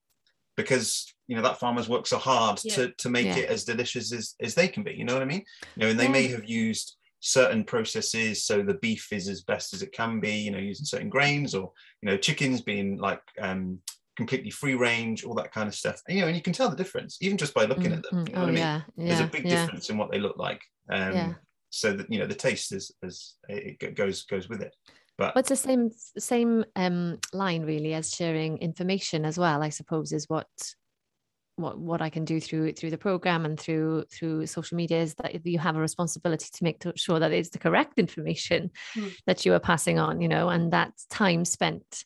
because 0.57 1.13
you 1.29 1.37
know 1.37 1.43
that 1.43 1.61
farmer's 1.61 1.89
worked 1.89 2.09
so 2.09 2.19
hard 2.19 2.57
to 2.57 2.91
to 2.99 3.09
make 3.09 3.27
Yeah. 3.27 3.37
it 3.39 3.51
as 3.51 3.65
delicious 3.65 4.13
as 4.13 4.35
as 4.41 4.55
they 4.55 4.67
can 4.67 4.83
be. 4.83 4.95
You 4.95 5.05
know 5.05 5.13
what 5.15 5.23
I 5.23 5.27
mean? 5.27 5.45
You 5.77 5.83
know, 5.83 5.89
and 5.91 6.01
they 6.01 6.09
may 6.09 6.27
have 6.29 6.49
used 6.49 6.97
certain 7.21 7.65
processes 7.65 8.45
so 8.45 8.63
the 8.63 8.75
beef 8.75 9.13
is 9.13 9.29
as 9.29 9.43
best 9.43 9.75
as 9.75 9.83
it 9.83 9.93
can 9.93 10.21
be. 10.21 10.35
You 10.37 10.51
know, 10.51 10.59
using 10.59 10.87
certain 10.87 11.11
grains 11.11 11.55
or 11.55 11.71
you 12.03 12.09
know 12.11 12.17
chickens 12.17 12.63
being 12.63 12.97
like 12.99 13.21
um, 13.41 13.79
completely 14.17 14.51
free 14.51 14.75
range, 14.75 15.25
all 15.25 15.35
that 15.35 15.53
kind 15.53 15.69
of 15.69 15.75
stuff. 15.75 16.01
And, 16.09 16.17
you 16.17 16.23
know, 16.23 16.29
and 16.29 16.37
you 16.37 16.43
can 16.43 16.53
tell 16.53 16.71
the 16.71 16.77
difference 16.77 17.19
even 17.21 17.37
just 17.37 17.55
by 17.55 17.65
looking 17.67 17.93
at 17.93 18.03
them. 18.03 18.25
Mm, 18.25 18.29
You 18.29 18.35
know 18.35 18.41
oh 18.41 18.43
what 18.45 18.49
I 18.51 18.53
mean? 18.53 18.59
yeah 18.63 18.81
There's 18.97 19.21
yeah 19.21 19.27
a 19.27 19.31
big 19.31 19.45
yeah 19.45 19.51
difference 19.67 19.91
in 19.91 19.99
what 19.99 20.11
they 20.11 20.19
look 20.19 20.37
like. 20.39 20.63
Um, 20.91 21.13
Yeah. 21.15 21.35
So 21.71 21.93
that 21.93 22.11
you 22.11 22.19
know 22.19 22.27
the 22.27 22.35
taste 22.35 22.73
is 22.73 22.91
is 23.03 23.37
it 23.49 23.95
goes 23.95 24.25
goes 24.25 24.49
with 24.49 24.63
it. 24.63 24.75
But 25.19 25.35
What's 25.35 25.51
the 25.51 25.57
same 25.57 25.91
same 26.17 26.65
um 26.77 27.19
line 27.33 27.63
really 27.63 27.93
as 27.93 28.15
sharing 28.15 28.57
information 28.59 29.25
as 29.25 29.37
well 29.37 29.63
i 29.63 29.69
suppose 29.69 30.13
is 30.13 30.29
what 30.29 30.47
what 31.59 31.79
what 31.79 32.01
i 32.01 32.09
can 32.09 32.25
do 32.25 32.41
through 32.41 32.73
through 32.73 32.91
the 32.91 32.99
program 32.99 33.45
and 33.45 33.59
through 33.59 34.05
through 34.13 34.47
social 34.47 34.77
media 34.77 35.01
is 35.03 35.15
that 35.15 35.45
you 35.45 35.59
have 35.59 35.77
a 35.77 35.81
responsibility 35.81 36.49
to 36.53 36.65
make 36.65 36.83
sure 36.97 37.19
that 37.19 37.33
it's 37.33 37.51
the 37.51 37.59
correct 37.59 37.99
information 38.05 38.71
Hmm. 38.95 39.09
that 39.27 39.45
you 39.45 39.53
are 39.55 39.61
passing 39.61 39.99
on 39.99 40.21
you 40.21 40.29
know 40.29 40.49
and 40.49 40.73
that 40.73 40.93
time 41.11 41.45
spent 41.45 42.05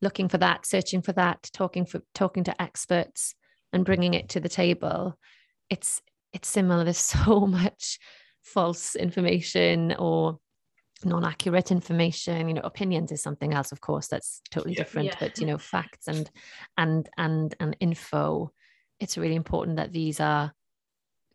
looking 0.00 0.28
for 0.28 0.38
that 0.38 0.66
searching 0.66 1.02
for 1.02 1.12
that 1.12 1.48
talking 1.52 1.84
for 1.86 2.00
talking 2.14 2.44
to 2.44 2.62
experts 2.62 3.34
and 3.72 3.84
bringing 3.84 4.14
it 4.14 4.28
to 4.30 4.40
the 4.40 4.48
table 4.48 5.18
it's 5.70 6.00
it's 6.32 6.48
similar 6.48 6.84
there's 6.84 6.96
so 7.24 7.46
much 7.46 7.98
false 8.42 8.94
information 8.96 9.94
or 9.98 10.38
non-accurate 11.04 11.70
information 11.72 12.48
you 12.48 12.54
know 12.54 12.60
opinions 12.62 13.10
is 13.10 13.20
something 13.22 13.52
else 13.52 13.72
of 13.72 13.80
course 13.80 14.06
that's 14.08 14.40
totally 14.50 14.72
Yeah. 14.74 14.82
different 14.82 15.08
Yeah. 15.08 15.16
but 15.18 15.38
you 15.40 15.46
know 15.46 15.58
facts 15.58 16.06
and 16.06 16.30
and 16.76 17.08
and 17.18 17.54
and 17.58 17.76
info 17.80 18.52
it's 19.02 19.18
really 19.18 19.34
important 19.34 19.76
that 19.76 19.92
these 19.92 20.20
are 20.20 20.52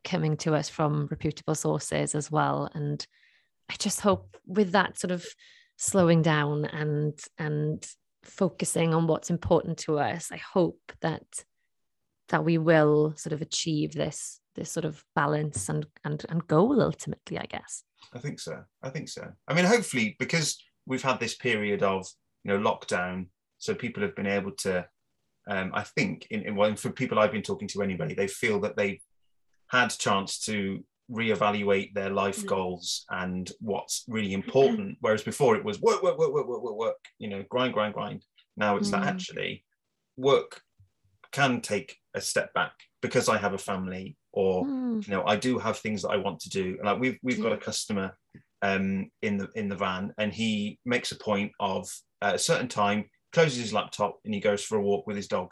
coming 0.04 0.38
to 0.38 0.56
us 0.56 0.70
from 0.70 1.08
reputable 1.12 1.56
sources 1.56 2.16
as 2.16 2.32
well 2.32 2.70
and 2.74 3.06
i 3.70 3.76
just 3.78 4.02
hope 4.02 4.38
with 4.46 4.72
that 4.72 4.98
sort 5.00 5.12
of 5.12 5.26
slowing 5.78 6.22
down 6.22 6.66
and 6.66 7.20
and 7.38 7.86
focusing 8.24 8.94
on 8.94 9.08
what's 9.08 9.30
important 9.30 9.78
to 9.78 10.00
us 10.00 10.32
i 10.32 10.38
hope 10.38 10.92
that 11.02 11.24
that 12.30 12.44
we 12.44 12.58
will 12.58 13.14
sort 13.16 13.34
of 13.34 13.42
achieve 13.42 13.94
this 13.94 14.40
this 14.56 14.72
sort 14.72 14.86
of 14.86 15.04
balance 15.16 15.70
and 15.70 15.86
and 16.04 16.26
and 16.30 16.48
goal 16.48 16.82
ultimately 16.82 17.38
i 17.38 17.46
guess 17.46 17.84
I 18.14 18.20
think 18.20 18.40
so. 18.40 18.64
I 18.82 18.90
think 18.90 19.10
so. 19.10 19.32
I 19.48 19.54
mean, 19.54 19.66
hopefully, 19.66 20.16
because 20.20 20.64
we've 20.86 21.04
had 21.04 21.20
this 21.20 21.36
period 21.36 21.84
of 21.84 22.08
you 22.44 22.52
know 22.52 22.60
lockdown, 22.60 23.28
so 23.58 23.74
people 23.74 24.04
have 24.04 24.16
been 24.16 24.28
able 24.28 24.52
to. 24.60 24.86
Um, 25.48 25.72
I 25.74 25.84
think, 25.84 26.28
in, 26.30 26.44
in 26.44 26.56
well, 26.56 26.76
for 26.76 26.92
people 26.92 27.20
I've 27.20 27.32
been 27.32 27.42
talking 27.42 27.68
to 27.70 27.82
anyway, 27.82 28.14
they 28.14 28.28
feel 28.28 28.60
that 28.62 28.76
they've 28.76 29.02
had 29.70 29.90
chance 29.90 30.40
to 30.46 30.84
reevaluate 31.10 31.94
their 31.94 32.10
life 32.10 32.44
Mm. 32.44 32.48
goals 32.48 33.06
and 33.10 33.50
what's 33.60 34.04
really 34.08 34.34
important. 34.34 34.98
Whereas 35.02 35.24
before 35.24 35.56
it 35.56 35.64
was 35.64 35.80
work, 35.82 36.04
work, 36.04 36.18
work, 36.18 36.34
work, 36.34 36.48
work, 36.48 36.64
work, 36.64 36.76
work. 36.76 36.98
You 37.18 37.30
know, 37.30 37.44
grind, 37.50 37.74
grind, 37.74 37.94
grind. 37.94 38.24
Now 38.58 38.78
it's 38.78 38.92
that 38.92 39.04
Mm. 39.04 39.08
actually 39.08 39.66
work 40.18 40.62
can 41.32 41.62
take 41.62 41.98
a 42.14 42.22
step 42.22 42.54
back 42.54 42.74
because 43.02 43.30
I 43.30 43.38
have 43.38 43.54
a 43.54 43.58
family 43.58 44.18
or 44.34 44.66
Mm, 44.66 45.08
you 45.08 45.14
know 45.14 45.24
i 45.26 45.36
do 45.36 45.58
have 45.60 45.78
things 45.78 46.02
that 46.02 46.10
i 46.10 46.18
want 46.18 46.40
to 46.40 46.50
do 46.50 46.78
like 46.84 47.00
we've 47.00 47.18
we've 47.24 47.42
got 47.42 47.54
a 47.54 47.58
customer 47.58 48.16
um 48.62 49.10
in 49.22 49.38
the 49.38 49.48
in 49.56 49.68
the 49.68 49.76
van 49.76 50.14
and 50.18 50.34
he 50.34 50.80
makes 50.86 51.12
a 51.12 51.18
point 51.18 51.52
of 51.60 51.88
at 52.22 52.36
a 52.36 52.40
certain 52.40 52.68
time 52.68 53.06
closes 53.34 53.60
his 53.60 53.74
laptop 53.74 54.20
and 54.26 54.34
he 54.34 54.40
goes 54.40 54.64
for 54.64 54.78
a 54.78 54.82
walk 54.82 55.06
with 55.08 55.16
his 55.16 55.28
dog 55.28 55.52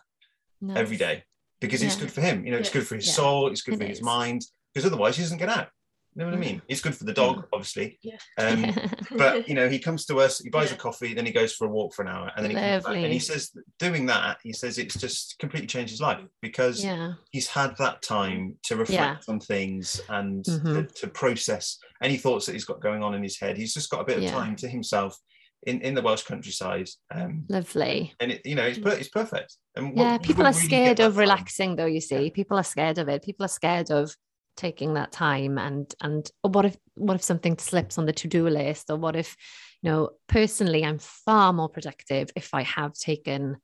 every 0.75 0.97
nice. 0.97 0.99
day 0.99 1.23
because 1.61 1.81
it's 1.83 1.95
good 1.95 2.11
for 2.11 2.21
him. 2.21 2.45
You 2.45 2.51
know 2.51 2.57
it's 2.57 2.69
good 2.69 2.87
for 2.87 2.95
his 2.95 3.07
Yeah. 3.07 3.13
soul 3.13 3.47
it's 3.51 3.61
good 3.61 3.75
It 3.75 3.79
for 3.79 3.85
his 3.85 4.01
mind 4.01 4.43
because 4.73 4.85
otherwise 4.85 5.17
he 5.17 5.23
doesn't 5.23 5.37
get 5.37 5.49
out. 5.49 5.69
You 6.17 6.21
know 6.23 6.27
what 6.29 6.35
i 6.35 6.39
mean? 6.39 6.61
It's 6.69 6.79
good 6.79 6.95
for 6.95 7.03
the 7.03 7.11
dog 7.13 7.45
obviously. 7.51 7.99
Yeah. 8.01 8.15
um 8.37 8.73
but 9.17 9.49
you 9.49 9.53
know 9.53 9.67
he 9.67 9.79
comes 9.79 10.05
to 10.05 10.19
us 10.21 10.39
he 10.39 10.49
buys 10.49 10.71
a 10.71 10.75
coffee 10.77 11.13
then 11.13 11.25
he 11.25 11.31
goes 11.33 11.53
for 11.53 11.65
a 11.67 11.69
walk 11.69 11.93
for 11.93 12.03
an 12.03 12.07
hour 12.07 12.31
and 12.35 12.43
then 12.45 12.51
he 12.51 12.55
comes 12.57 12.83
back 12.85 12.95
and 12.95 13.11
he 13.13 13.19
says 13.19 13.51
doing 13.79 14.05
that 14.05 14.37
he 14.41 14.53
says 14.53 14.77
it's 14.77 14.95
just 14.97 15.37
completely 15.39 15.67
changed 15.67 15.91
his 15.91 15.99
life 16.01 16.21
because 16.41 16.83
yeah. 16.83 17.13
he's 17.31 17.47
had 17.47 17.75
that 17.77 18.01
time 18.01 18.55
to 18.63 18.77
reflect 18.77 19.25
on 19.27 19.39
things 19.41 19.99
and 20.09 20.45
to, 20.45 20.51
Mhm. 20.51 20.95
to 20.95 21.07
process 21.09 21.77
any 22.01 22.15
thoughts 22.17 22.45
that 22.45 22.53
he's 22.53 22.65
got 22.65 22.79
going 22.81 23.03
on 23.03 23.13
in 23.13 23.21
his 23.23 23.37
head. 23.39 23.57
He's 23.57 23.73
just 23.73 23.89
got 23.89 24.01
a 24.01 24.05
bit 24.05 24.17
of 24.17 24.23
Yeah. 24.23 24.31
time 24.31 24.55
to 24.57 24.67
himself 24.69 25.17
in, 25.65 25.81
in 25.81 25.93
the 25.93 26.01
Welsh 26.01 26.23
countryside. 26.23 26.89
Um, 27.13 27.45
lovely. 27.49 28.13
and 28.19 28.31
it, 28.31 28.41
you 28.45 28.55
know, 28.55 28.63
it's, 28.65 28.79
per- 28.79 28.89
it's 28.91 29.09
perfect. 29.09 29.57
And 29.75 29.87
what- 29.95 29.97
yeah 29.97 30.17
people 30.17 30.43
are 30.43 30.51
really 30.51 30.65
scared 30.65 30.99
of 30.99 31.17
relaxing 31.17 31.75
though 31.75 31.85
you 31.85 32.01
see. 32.01 32.29
People 32.29 32.57
are 32.57 32.63
scared 32.63 32.97
of 32.97 33.09
it. 33.09 33.23
People 33.23 33.45
are 33.45 33.49
scared 33.49 33.91
of 33.91 34.15
taking 34.57 34.93
that 34.93 35.11
time 35.11 35.57
and 35.57 35.93
and 36.01 36.31
or 36.41 36.49
what 36.49 36.63
if 36.65 36.77
what 36.95 37.15
if 37.15 37.23
something 37.23 37.57
slips 37.57 37.97
on 37.97 38.05
the 38.05 38.13
to-do 38.13 38.47
list? 38.47 38.89
Or 38.89 38.95
what 38.95 39.15
if 39.15 39.35
you 39.81 39.91
know 39.91 40.09
personally 40.27 40.83
i'm 40.85 40.97
far 40.99 41.53
more 41.53 41.69
productive 41.69 42.29
if 42.35 42.53
i 42.53 42.63
have 42.63 42.93
taken 42.93 43.57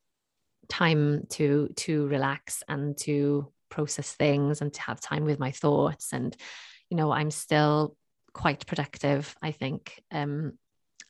time 0.69 1.23
to 1.29 1.69
to 1.75 2.05
relax 2.07 2.61
and 2.67 2.97
to 2.97 3.51
process 3.69 4.11
things 4.11 4.61
and 4.61 4.73
to 4.73 4.81
have 4.81 4.99
time 4.99 5.23
with 5.23 5.39
my 5.39 5.51
thoughts. 5.51 6.13
And 6.13 6.35
you 6.89 6.97
know 6.97 7.11
i'm 7.11 7.31
still 7.31 7.95
quite 8.33 8.65
productive 8.65 9.33
i 9.41 9.51
think. 9.51 10.01
Um 10.11 10.53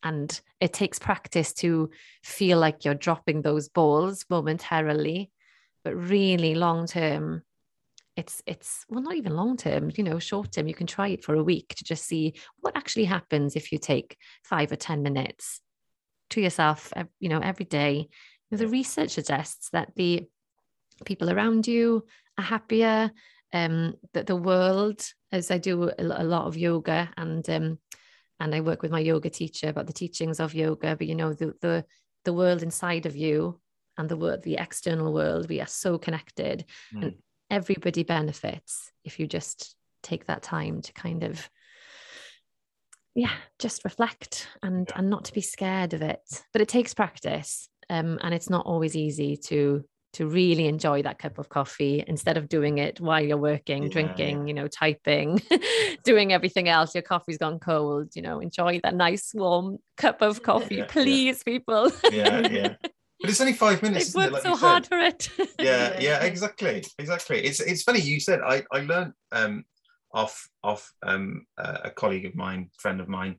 and 0.04 0.42
it 0.60 0.74
takes 0.74 1.00
practice 1.00 1.54
to 1.54 1.90
feel 2.24 2.58
like 2.58 2.86
you're 2.86 2.94
dropping 2.94 3.42
those 3.42 3.70
balls 3.70 4.26
momentarily 4.30 5.32
but 5.84 5.96
really 5.96 6.56
long 6.56 6.86
term 6.86 7.42
it's 8.16 8.42
it's 8.46 8.86
well 8.90 9.02
not 9.02 9.16
even 9.16 9.36
long 9.36 9.56
term 9.56 9.90
you 9.96 10.04
know 10.04 10.20
short 10.20 10.52
term 10.52 10.68
you 10.68 10.74
can 10.74 10.88
try 10.88 11.08
it 11.08 11.24
for 11.24 11.36
a 11.36 11.44
week 11.44 11.74
to 11.76 11.84
just 11.84 12.06
see 12.06 12.34
what 12.60 12.76
actually 12.76 13.06
happens 13.06 13.56
if 13.56 13.72
you 13.72 13.78
take 13.78 14.18
five 14.44 14.72
or 14.72 14.76
ten 14.76 15.02
minutes 15.02 15.62
to 16.32 16.42
yourself 16.42 16.92
you 17.20 17.30
know 17.30 17.40
every 17.40 17.66
day. 17.66 18.10
The 18.50 18.68
research 18.68 19.12
suggests 19.12 19.70
that 19.72 19.94
the 19.96 20.26
people 21.06 21.30
around 21.30 21.68
you 21.68 22.06
are 22.38 22.44
happier 22.44 23.12
um, 23.54 23.94
that 24.14 24.28
the 24.28 24.36
world, 24.36 25.06
as 25.32 25.52
I 25.52 25.58
do 25.58 25.92
a 25.98 26.24
lot 26.24 26.48
of 26.48 26.58
yoga 26.58 27.10
and 27.16 27.48
um, 27.50 27.80
and 28.42 28.56
I 28.56 28.62
work 28.62 28.82
with 28.82 28.92
my 28.92 29.00
yoga 29.00 29.30
teacher 29.30 29.70
about 29.70 29.86
the 29.86 29.94
teachings 29.94 30.40
of 30.40 30.56
yoga, 30.56 30.96
but 30.96 31.08
you 31.08 31.16
know 31.16 31.34
the 31.34 31.54
the 31.62 31.86
the 32.26 32.34
world 32.34 32.64
inside 32.64 33.06
of 33.06 33.16
you 33.16 33.60
and 33.98 34.10
the 34.10 34.18
world, 34.18 34.44
the 34.44 34.56
external 34.56 35.14
world, 35.14 35.48
we 35.48 35.62
are 35.62 35.68
so 35.68 35.98
connected, 35.98 36.66
mm. 36.94 37.04
and 37.04 37.16
everybody 37.52 38.04
benefits 38.04 38.92
if 39.04 39.20
you 39.20 39.28
just 39.28 39.76
take 40.02 40.26
that 40.26 40.42
time 40.42 40.82
to 40.82 40.94
kind 40.94 41.24
of 41.24 41.48
yeah 43.14 43.34
just 43.60 43.84
reflect 43.84 44.48
and 44.64 44.92
and 44.96 45.10
not 45.10 45.26
to 45.26 45.34
be 45.34 45.42
scared 45.42 45.94
of 45.94 46.02
it. 46.02 46.44
But 46.52 46.64
it 46.64 46.68
takes 46.68 46.96
practice 46.96 47.70
um, 47.92 48.18
and 48.24 48.34
it's 48.34 48.50
not 48.50 48.66
always 48.66 48.96
easy 48.96 49.38
to 49.50 49.86
to 50.14 50.28
really 50.28 50.68
enjoy 50.68 51.02
that 51.02 51.20
cup 51.20 51.38
of 51.38 51.50
coffee 51.50 52.04
instead 52.08 52.38
of 52.38 52.50
doing 52.50 52.78
it 52.78 53.00
while 53.00 53.24
you're 53.24 53.38
working, 53.38 53.84
yeah, 53.84 53.90
drinking, 53.90 54.42
yeah. 54.42 54.46
you 54.48 54.54
know, 54.54 54.68
typing, 54.68 55.42
doing 56.04 56.34
everything 56.34 56.68
else. 56.68 56.94
Your 56.94 57.02
coffee's 57.02 57.38
gone 57.38 57.60
cold, 57.60 58.16
you 58.16 58.22
know, 58.22 58.40
enjoy 58.40 58.80
that 58.84 58.96
nice 58.96 59.34
warm 59.34 59.78
cup 59.98 60.22
of 60.22 60.44
coffee, 60.44 60.78
yeah, 60.78 60.86
please, 60.88 61.44
people. 61.44 61.92
yeah, 62.12 62.48
yeah. 62.48 62.76
But 63.22 63.30
it's 63.30 63.40
only 63.40 63.54
five 63.54 63.82
minutes. 63.84 64.08
They've 64.08 64.24
worked 64.24 64.34
like 64.34 64.44
so 64.44 64.56
hard 64.56 64.86
for 64.88 65.00
it. 65.00 65.30
yeah, 65.60 65.98
yeah, 66.00 66.24
exactly, 66.24 66.84
exactly. 66.98 67.44
It's 67.44 67.60
it's 67.60 67.84
funny 67.84 68.02
you 68.02 68.20
said 68.20 68.42
I 68.42 68.64
I 68.72 68.82
learned 68.82 69.14
um 69.32 69.64
off 70.14 70.50
off 70.64 70.92
um 71.04 71.46
a 71.58 71.92
colleague 71.92 72.26
of 72.26 72.36
mine, 72.36 72.72
friend 72.78 73.00
of 73.00 73.08
mine, 73.08 73.38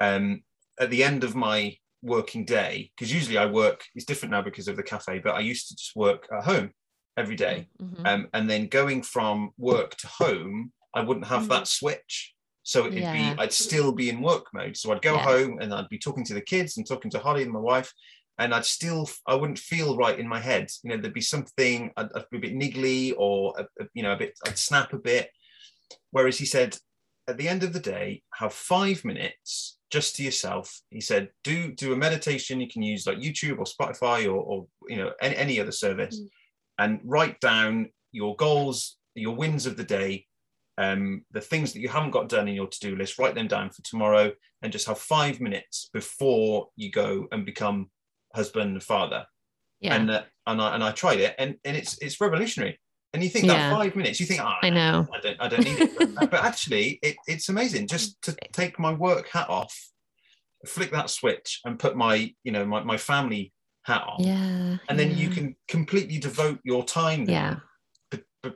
um 0.00 0.42
at 0.80 0.90
the 0.90 1.04
end 1.04 1.24
of 1.24 1.34
my 1.34 1.76
working 2.02 2.44
day 2.44 2.90
because 2.96 3.12
usually 3.12 3.38
I 3.38 3.46
work. 3.46 3.84
It's 3.94 4.04
different 4.04 4.32
now 4.32 4.42
because 4.42 4.68
of 4.68 4.76
the 4.76 4.82
cafe, 4.82 5.20
but 5.20 5.34
I 5.34 5.40
used 5.40 5.68
to 5.68 5.76
just 5.76 5.96
work 5.96 6.26
at 6.32 6.44
home 6.44 6.72
every 7.16 7.36
day. 7.36 7.68
Mm-hmm. 7.80 8.06
Um, 8.06 8.28
and 8.32 8.48
then 8.48 8.66
going 8.66 9.02
from 9.02 9.50
work 9.56 9.96
to 9.98 10.08
home, 10.08 10.72
I 10.94 11.02
wouldn't 11.02 11.26
have 11.26 11.42
mm-hmm. 11.42 11.50
that 11.50 11.68
switch. 11.68 12.34
So 12.64 12.86
it'd 12.86 12.98
yeah. 12.98 13.34
be 13.34 13.40
I'd 13.40 13.52
still 13.52 13.92
be 13.92 14.08
in 14.08 14.22
work 14.22 14.46
mode. 14.54 14.76
So 14.76 14.92
I'd 14.92 15.02
go 15.02 15.14
yeah. 15.14 15.24
home 15.24 15.58
and 15.60 15.74
I'd 15.74 15.88
be 15.88 15.98
talking 15.98 16.24
to 16.26 16.34
the 16.34 16.40
kids 16.40 16.76
and 16.76 16.86
talking 16.86 17.10
to 17.10 17.18
Holly 17.18 17.42
and 17.42 17.52
my 17.52 17.58
wife, 17.58 17.92
and 18.38 18.54
I'd 18.54 18.64
still 18.64 19.08
I 19.26 19.34
wouldn't 19.34 19.58
feel 19.58 19.96
right 19.96 20.18
in 20.18 20.28
my 20.28 20.40
head. 20.40 20.68
You 20.82 20.90
know, 20.90 20.96
there'd 20.96 21.14
be 21.14 21.20
something 21.20 21.90
I'd, 21.96 22.12
I'd 22.14 22.30
be 22.30 22.38
a 22.38 22.40
bit 22.40 22.54
niggly 22.54 23.14
or 23.16 23.54
a, 23.58 23.62
a, 23.82 23.86
you 23.94 24.02
know 24.02 24.12
a 24.12 24.16
bit 24.16 24.38
I'd 24.46 24.58
snap 24.58 24.92
a 24.92 24.98
bit. 24.98 25.30
Whereas 26.10 26.38
he 26.38 26.46
said, 26.46 26.76
at 27.26 27.36
the 27.36 27.48
end 27.48 27.62
of 27.62 27.72
the 27.72 27.80
day, 27.80 28.22
have 28.34 28.52
five 28.52 29.04
minutes 29.04 29.78
just 29.92 30.16
to 30.16 30.24
yourself. 30.24 30.80
He 30.90 31.00
said, 31.00 31.28
do 31.44 31.70
do 31.72 31.92
a 31.92 31.96
meditation. 31.96 32.60
You 32.60 32.68
can 32.68 32.82
use 32.82 33.06
like 33.06 33.18
YouTube 33.18 33.58
or 33.58 33.66
Spotify 33.66 34.24
or, 34.24 34.40
or 34.50 34.66
you 34.88 34.96
know 34.96 35.12
any, 35.20 35.36
any 35.36 35.60
other 35.60 35.70
service, 35.70 36.18
mm. 36.18 36.28
and 36.78 37.00
write 37.04 37.38
down 37.40 37.90
your 38.10 38.34
goals, 38.36 38.96
your 39.14 39.36
wins 39.36 39.66
of 39.66 39.76
the 39.76 39.84
day, 39.84 40.26
um, 40.78 41.24
the 41.30 41.40
things 41.40 41.72
that 41.72 41.80
you 41.80 41.88
haven't 41.88 42.10
got 42.10 42.28
done 42.28 42.48
in 42.48 42.54
your 42.54 42.66
to-do 42.66 42.96
list. 42.96 43.18
Write 43.18 43.34
them 43.34 43.48
down 43.48 43.70
for 43.70 43.82
tomorrow, 43.82 44.32
and 44.62 44.72
just 44.72 44.86
have 44.86 44.98
five 44.98 45.40
minutes 45.40 45.90
before 45.92 46.68
you 46.74 46.90
go 46.90 47.28
and 47.30 47.44
become 47.44 47.90
husband 48.34 48.72
and 48.72 48.82
father. 48.82 49.26
Yeah. 49.80 49.96
And 49.96 50.10
uh, 50.10 50.22
and 50.46 50.60
I 50.62 50.74
and 50.74 50.82
I 50.82 50.92
tried 50.92 51.20
it, 51.20 51.34
and 51.38 51.56
and 51.64 51.76
it's 51.76 51.98
it's 52.00 52.20
revolutionary. 52.20 52.80
And 53.14 53.22
you 53.22 53.28
think 53.28 53.46
yeah. 53.46 53.70
that 53.70 53.76
five 53.76 53.94
minutes, 53.94 54.20
you 54.20 54.26
think, 54.26 54.40
oh, 54.40 54.54
I 54.62 54.70
know, 54.70 55.06
I 55.12 55.20
don't, 55.20 55.36
I 55.40 55.48
don't 55.48 55.64
need 55.64 55.80
it. 55.80 56.14
but 56.30 56.34
actually, 56.34 56.98
it, 57.02 57.16
it's 57.26 57.48
amazing 57.50 57.86
just 57.86 58.20
to 58.22 58.36
take 58.52 58.78
my 58.78 58.92
work 58.92 59.28
hat 59.28 59.50
off, 59.50 59.78
flick 60.66 60.90
that 60.92 61.10
switch, 61.10 61.60
and 61.64 61.78
put 61.78 61.94
my, 61.94 62.32
you 62.42 62.52
know, 62.52 62.64
my, 62.64 62.82
my 62.82 62.96
family 62.96 63.52
hat 63.82 64.02
on. 64.06 64.24
Yeah. 64.24 64.78
And 64.88 64.98
then 64.98 65.10
yeah. 65.10 65.16
you 65.16 65.28
can 65.28 65.56
completely 65.68 66.18
devote 66.18 66.60
your 66.64 66.84
time. 66.84 67.28
Yeah. 67.28 67.56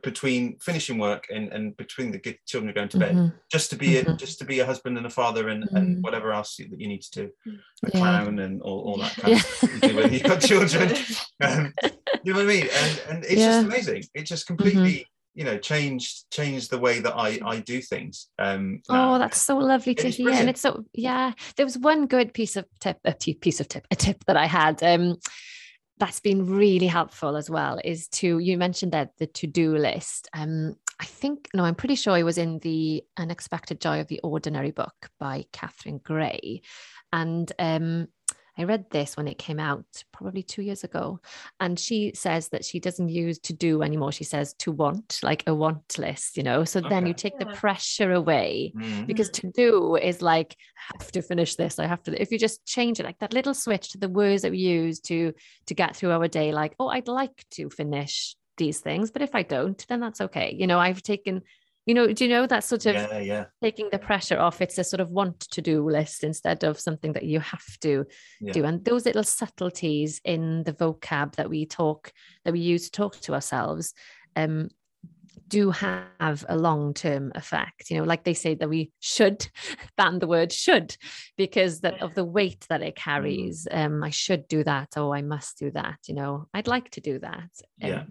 Between 0.03 0.59
finishing 0.59 0.99
work 0.99 1.28
and, 1.32 1.53
and 1.53 1.76
between 1.76 2.11
the 2.11 2.37
children 2.45 2.74
going 2.74 2.89
to 2.89 2.99
bed, 2.99 3.14
mm-hmm. 3.14 3.37
just 3.51 3.70
to 3.70 3.76
be 3.76 3.91
mm-hmm. 3.91 4.11
a 4.11 4.16
just 4.16 4.39
to 4.41 4.45
be 4.45 4.59
a 4.59 4.66
husband 4.66 4.97
and 4.97 5.07
a 5.07 5.11
father 5.11 5.49
and, 5.49 5.64
mm-hmm. 5.64 5.76
and 5.76 6.03
whatever 6.03 6.32
else 6.32 6.57
that 6.57 6.80
you 6.80 6.89
need 6.89 7.03
to 7.03 7.11
do, 7.22 7.30
a 7.47 7.51
yeah. 7.93 8.01
clown 8.01 8.41
and 8.41 8.62
all, 8.62 8.80
all 8.80 8.99
that 8.99 9.14
kind 9.14 9.34
yeah. 9.34 9.39
of 9.39 9.45
stuff 9.45 9.82
you 9.84 9.97
when 9.97 10.12
you've 10.12 10.22
got 10.24 10.41
children. 10.41 10.97
Um, 11.41 11.72
you 12.24 12.32
know 12.32 12.41
what 12.41 12.47
I 12.47 12.55
mean? 12.55 12.68
And 12.72 13.03
and 13.09 13.24
it's 13.24 13.34
yeah. 13.34 13.62
just 13.62 13.66
amazing. 13.66 14.05
It 14.14 14.22
just 14.24 14.47
completely 14.49 14.93
mm-hmm. 14.93 15.39
you 15.39 15.45
know 15.45 15.59
changed 15.59 16.28
changed 16.32 16.70
the 16.70 16.78
way 16.78 16.99
that 16.99 17.14
I 17.16 17.39
I 17.45 17.61
do 17.61 17.80
things. 17.80 18.26
Um, 18.41 18.82
oh, 18.89 19.18
that's 19.18 19.41
so 19.41 19.57
lovely 19.57 19.95
to 19.95 20.09
hear. 20.09 20.24
Brilliant. 20.24 20.41
And 20.41 20.51
it's 20.51 20.62
so 20.62 20.84
yeah. 20.95 21.32
There 21.57 21.66
was 21.66 21.78
one 21.78 22.07
good 22.07 22.34
piece 22.34 22.57
of 22.57 22.64
tip, 22.80 22.99
a 23.05 23.14
piece 23.14 23.61
of 23.61 23.68
tip, 23.68 23.87
a 23.93 23.95
tip 23.97 24.24
that 24.26 24.37
I 24.37 24.47
had. 24.47 24.82
Um, 24.82 25.18
that's 25.99 26.20
been 26.20 26.47
really 26.47 26.86
helpful 26.86 27.36
as 27.36 27.49
well 27.49 27.78
is 27.84 28.09
to 28.09 28.38
you 28.38 28.59
mentioned 28.59 28.92
that 28.92 29.12
the 29.18 29.26
to-do 29.26 29.76
list. 29.76 30.28
Um 30.32 30.76
i 30.99 31.05
think 31.05 31.49
no 31.53 31.62
i'm 31.64 31.74
pretty 31.74 31.94
sure 31.94 32.16
it 32.16 32.22
was 32.22 32.38
in 32.38 32.59
the 32.61 33.03
unexpected 33.18 33.82
joy 33.82 34.01
of 34.01 34.09
the 34.09 34.20
ordinary 34.20 34.70
book 34.70 34.94
by 35.18 35.44
catherine 35.53 36.01
gray. 36.03 36.62
And 37.12 37.51
um 37.59 38.09
I 38.59 38.64
read 38.64 38.86
this 38.90 39.16
when 39.16 39.28
it 39.28 39.38
came 39.38 39.59
out 39.59 39.84
probably 40.12 40.42
two 40.42 40.62
years 40.62 40.84
ago. 40.84 41.20
And 41.61 41.78
she 41.78 42.12
says 42.14 42.48
that 42.48 42.64
she 42.64 42.80
doesn't 42.80 43.09
use 43.09 43.38
to 43.40 43.52
do 43.52 43.82
anymore. 43.82 44.12
She 44.12 44.24
says 44.24 44.54
to 44.61 44.72
want, 44.72 45.20
like 45.22 45.44
a 45.46 45.54
want 45.54 45.98
list, 45.98 46.36
you 46.36 46.42
know? 46.42 46.64
So 46.64 46.80
okay. 46.80 46.88
then 46.88 47.07
you 47.07 47.14
take 47.14 47.34
yeah. 47.38 47.46
the 47.46 47.57
pressure 47.57 48.12
away 48.12 48.72
mm-hmm. 48.74 49.04
because 49.04 49.30
to 49.30 49.50
do 49.52 49.96
is 49.96 50.22
like, 50.22 50.57
I 50.90 51.02
have 51.02 51.12
to 51.12 51.22
finish 51.22 51.57
this. 51.57 51.78
I 51.78 51.86
have 51.86 52.02
to, 52.04 52.20
if 52.20 52.30
you 52.32 52.38
just 52.38 52.64
change 52.64 53.00
it, 53.00 53.04
like 53.04 53.18
that 53.18 53.34
little 53.34 53.54
switch 53.54 53.90
to 53.90 53.98
the 53.98 54.09
words 54.09 54.42
that 54.42 54.52
we 54.52 54.59
use 54.59 55.00
to, 55.00 55.32
to 55.66 55.74
get 55.74 55.96
through 55.96 56.12
our 56.12 56.28
day, 56.28 56.52
like, 56.52 56.74
oh, 56.78 56.88
I'd 56.88 57.09
like 57.09 57.44
to 57.52 57.70
finish 57.70 58.36
these 58.57 58.80
things, 58.80 59.11
but 59.11 59.22
if 59.22 59.34
I 59.34 59.42
don't, 59.42 59.84
then 59.88 60.00
that's 60.00 60.20
okay. 60.22 60.57
You 60.59 60.66
know, 60.66 60.78
I've 60.78 61.02
taken 61.02 61.42
you 61.87 61.95
know 61.95 62.12
do 62.12 62.24
you 62.24 62.30
know 62.30 62.47
that 62.47 62.64
sort 62.64 62.84
of 62.87 62.95
yeah, 62.95 63.18
yeah. 63.18 63.45
taking 63.62 63.89
the 63.91 63.99
pressure 63.99 64.39
off 64.39 64.61
it's 64.61 64.76
a 64.76 64.84
sort 64.84 65.01
of 65.01 65.11
want 65.11 65.41
to 65.41 65.62
do 65.62 65.89
list 65.89 66.24
instead 66.24 66.64
of 66.64 66.78
something 66.78 67.12
that 67.12 67.24
you 67.24 67.41
have 67.41 67.64
to 67.80 68.05
yeah. 68.41 68.53
do 68.53 68.64
and 68.64 68.84
those 68.84 69.07
little 69.07 69.24
subtleties 69.24 70.20
in 70.24 70.64
the 70.64 70.72
vocab 70.72 71.34
that 71.37 71.49
we 71.49 71.64
talk 71.64 72.12
that 72.45 72.53
we 72.53 72.61
use 72.61 72.87
to 72.87 72.91
talk 72.91 73.18
to 73.20 73.32
ourselves 73.32 73.95
um 74.34 74.68
do 75.49 75.70
have 75.70 76.45
a 76.49 76.57
long-term 76.57 77.30
effect 77.37 77.89
you 77.89 77.97
know 77.97 78.05
like 78.05 78.24
they 78.24 78.34
say 78.34 78.55
that 78.55 78.68
we 78.68 78.91
should 78.99 79.47
ban 79.97 80.18
the 80.18 80.26
word 80.26 80.53
should 80.53 80.97
because 81.37 81.80
that 81.80 82.03
of 82.03 82.14
the 82.14 82.24
weight 82.24 82.66
that 82.68 82.82
it 82.82 82.95
mm. 82.95 82.99
carries 82.99 83.68
um 83.70 84.03
i 84.03 84.11
should 84.11 84.49
do 84.49 84.64
that 84.64 84.89
oh 84.97 85.12
i 85.12 85.22
must 85.22 85.57
do 85.57 85.70
that 85.70 85.99
you 86.09 86.14
know 86.14 86.49
i'd 86.53 86.66
like 86.66 86.91
to 86.91 87.01
do 87.01 87.20
that 87.20 87.51
um, 87.82 87.91
yeah 87.91 88.03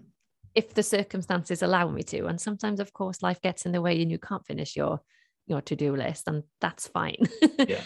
if 0.56 0.72
the 0.72 0.82
circumstances 0.82 1.62
allow 1.62 1.88
me 1.88 2.02
to 2.02 2.26
and 2.26 2.40
sometimes 2.40 2.80
of 2.80 2.92
course 2.92 3.22
life 3.22 3.40
gets 3.42 3.66
in 3.66 3.72
the 3.72 3.82
way 3.82 4.00
and 4.00 4.10
you 4.10 4.18
can't 4.18 4.46
finish 4.46 4.74
your 4.74 5.00
your 5.46 5.60
to-do 5.60 5.94
list 5.94 6.26
and 6.26 6.42
that's 6.60 6.88
fine. 6.88 7.22
Yeah. 7.68 7.82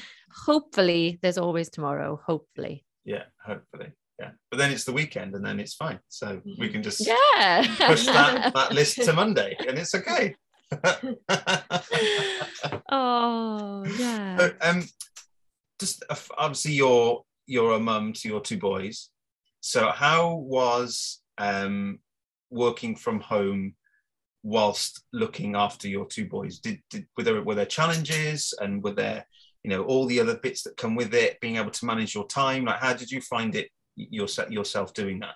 Hopefully 0.47 1.19
there's 1.23 1.39
always 1.39 1.69
tomorrow 1.69 2.21
hopefully. 2.25 2.85
Yeah 3.05 3.25
hopefully 3.45 3.93
yeah. 4.19 4.31
But 4.51 4.59
then 4.59 4.71
it's 4.71 4.85
the 4.85 4.93
weekend 4.93 5.35
and 5.35 5.45
then 5.45 5.59
it's 5.59 5.75
fine. 5.75 5.99
So 6.09 6.41
we 6.59 6.69
can 6.69 6.83
just 6.83 7.07
yeah. 7.07 7.65
push 7.79 8.05
that, 8.07 8.53
that 8.55 8.73
list 8.73 9.03
to 9.03 9.13
monday 9.13 9.57
and 9.67 9.79
it's 9.79 9.95
okay. 9.95 10.35
Oh 12.93 13.85
yeah. 13.99 14.37
So, 14.39 14.53
um 14.63 14.85
just 15.81 16.05
uh, 16.11 16.17
obviously 16.37 16.73
you're 16.73 17.23
you're 17.47 17.73
a 17.73 17.81
mum 17.81 18.13
to 18.13 18.29
your 18.29 18.41
two 18.41 18.59
boys. 18.59 19.09
So 19.61 19.91
how 19.91 20.35
was 20.35 21.21
um 21.39 21.99
working 22.51 22.97
from 22.97 23.21
home 23.21 23.75
whilst 24.43 25.03
looking 25.13 25.55
after 25.57 25.89
your 25.89 26.07
two 26.07 26.27
boys? 26.27 26.59
Did, 26.59 26.81
did 26.91 27.07
were 27.17 27.25
there 27.25 27.43
were 27.43 27.55
there 27.55 27.67
challenges 27.67 28.55
and 28.61 28.83
were 28.83 28.95
there 28.95 29.27
you 29.63 29.71
know 29.71 29.85
all 29.85 30.07
the 30.07 30.21
other 30.21 30.37
bits 30.37 30.63
that 30.63 30.77
come 30.77 30.95
with 30.95 31.15
it? 31.15 31.41
Being 31.41 31.57
able 31.57 31.71
to 31.71 31.87
manage 31.87 32.15
your 32.15 32.27
time, 32.27 32.65
like 32.65 32.81
how 32.81 32.93
did 32.93 33.11
you 33.11 33.21
find 33.21 33.55
it 33.55 33.69
yourself 33.97 34.51
yourself 34.51 34.95
doing 34.95 35.21
that? 35.21 35.35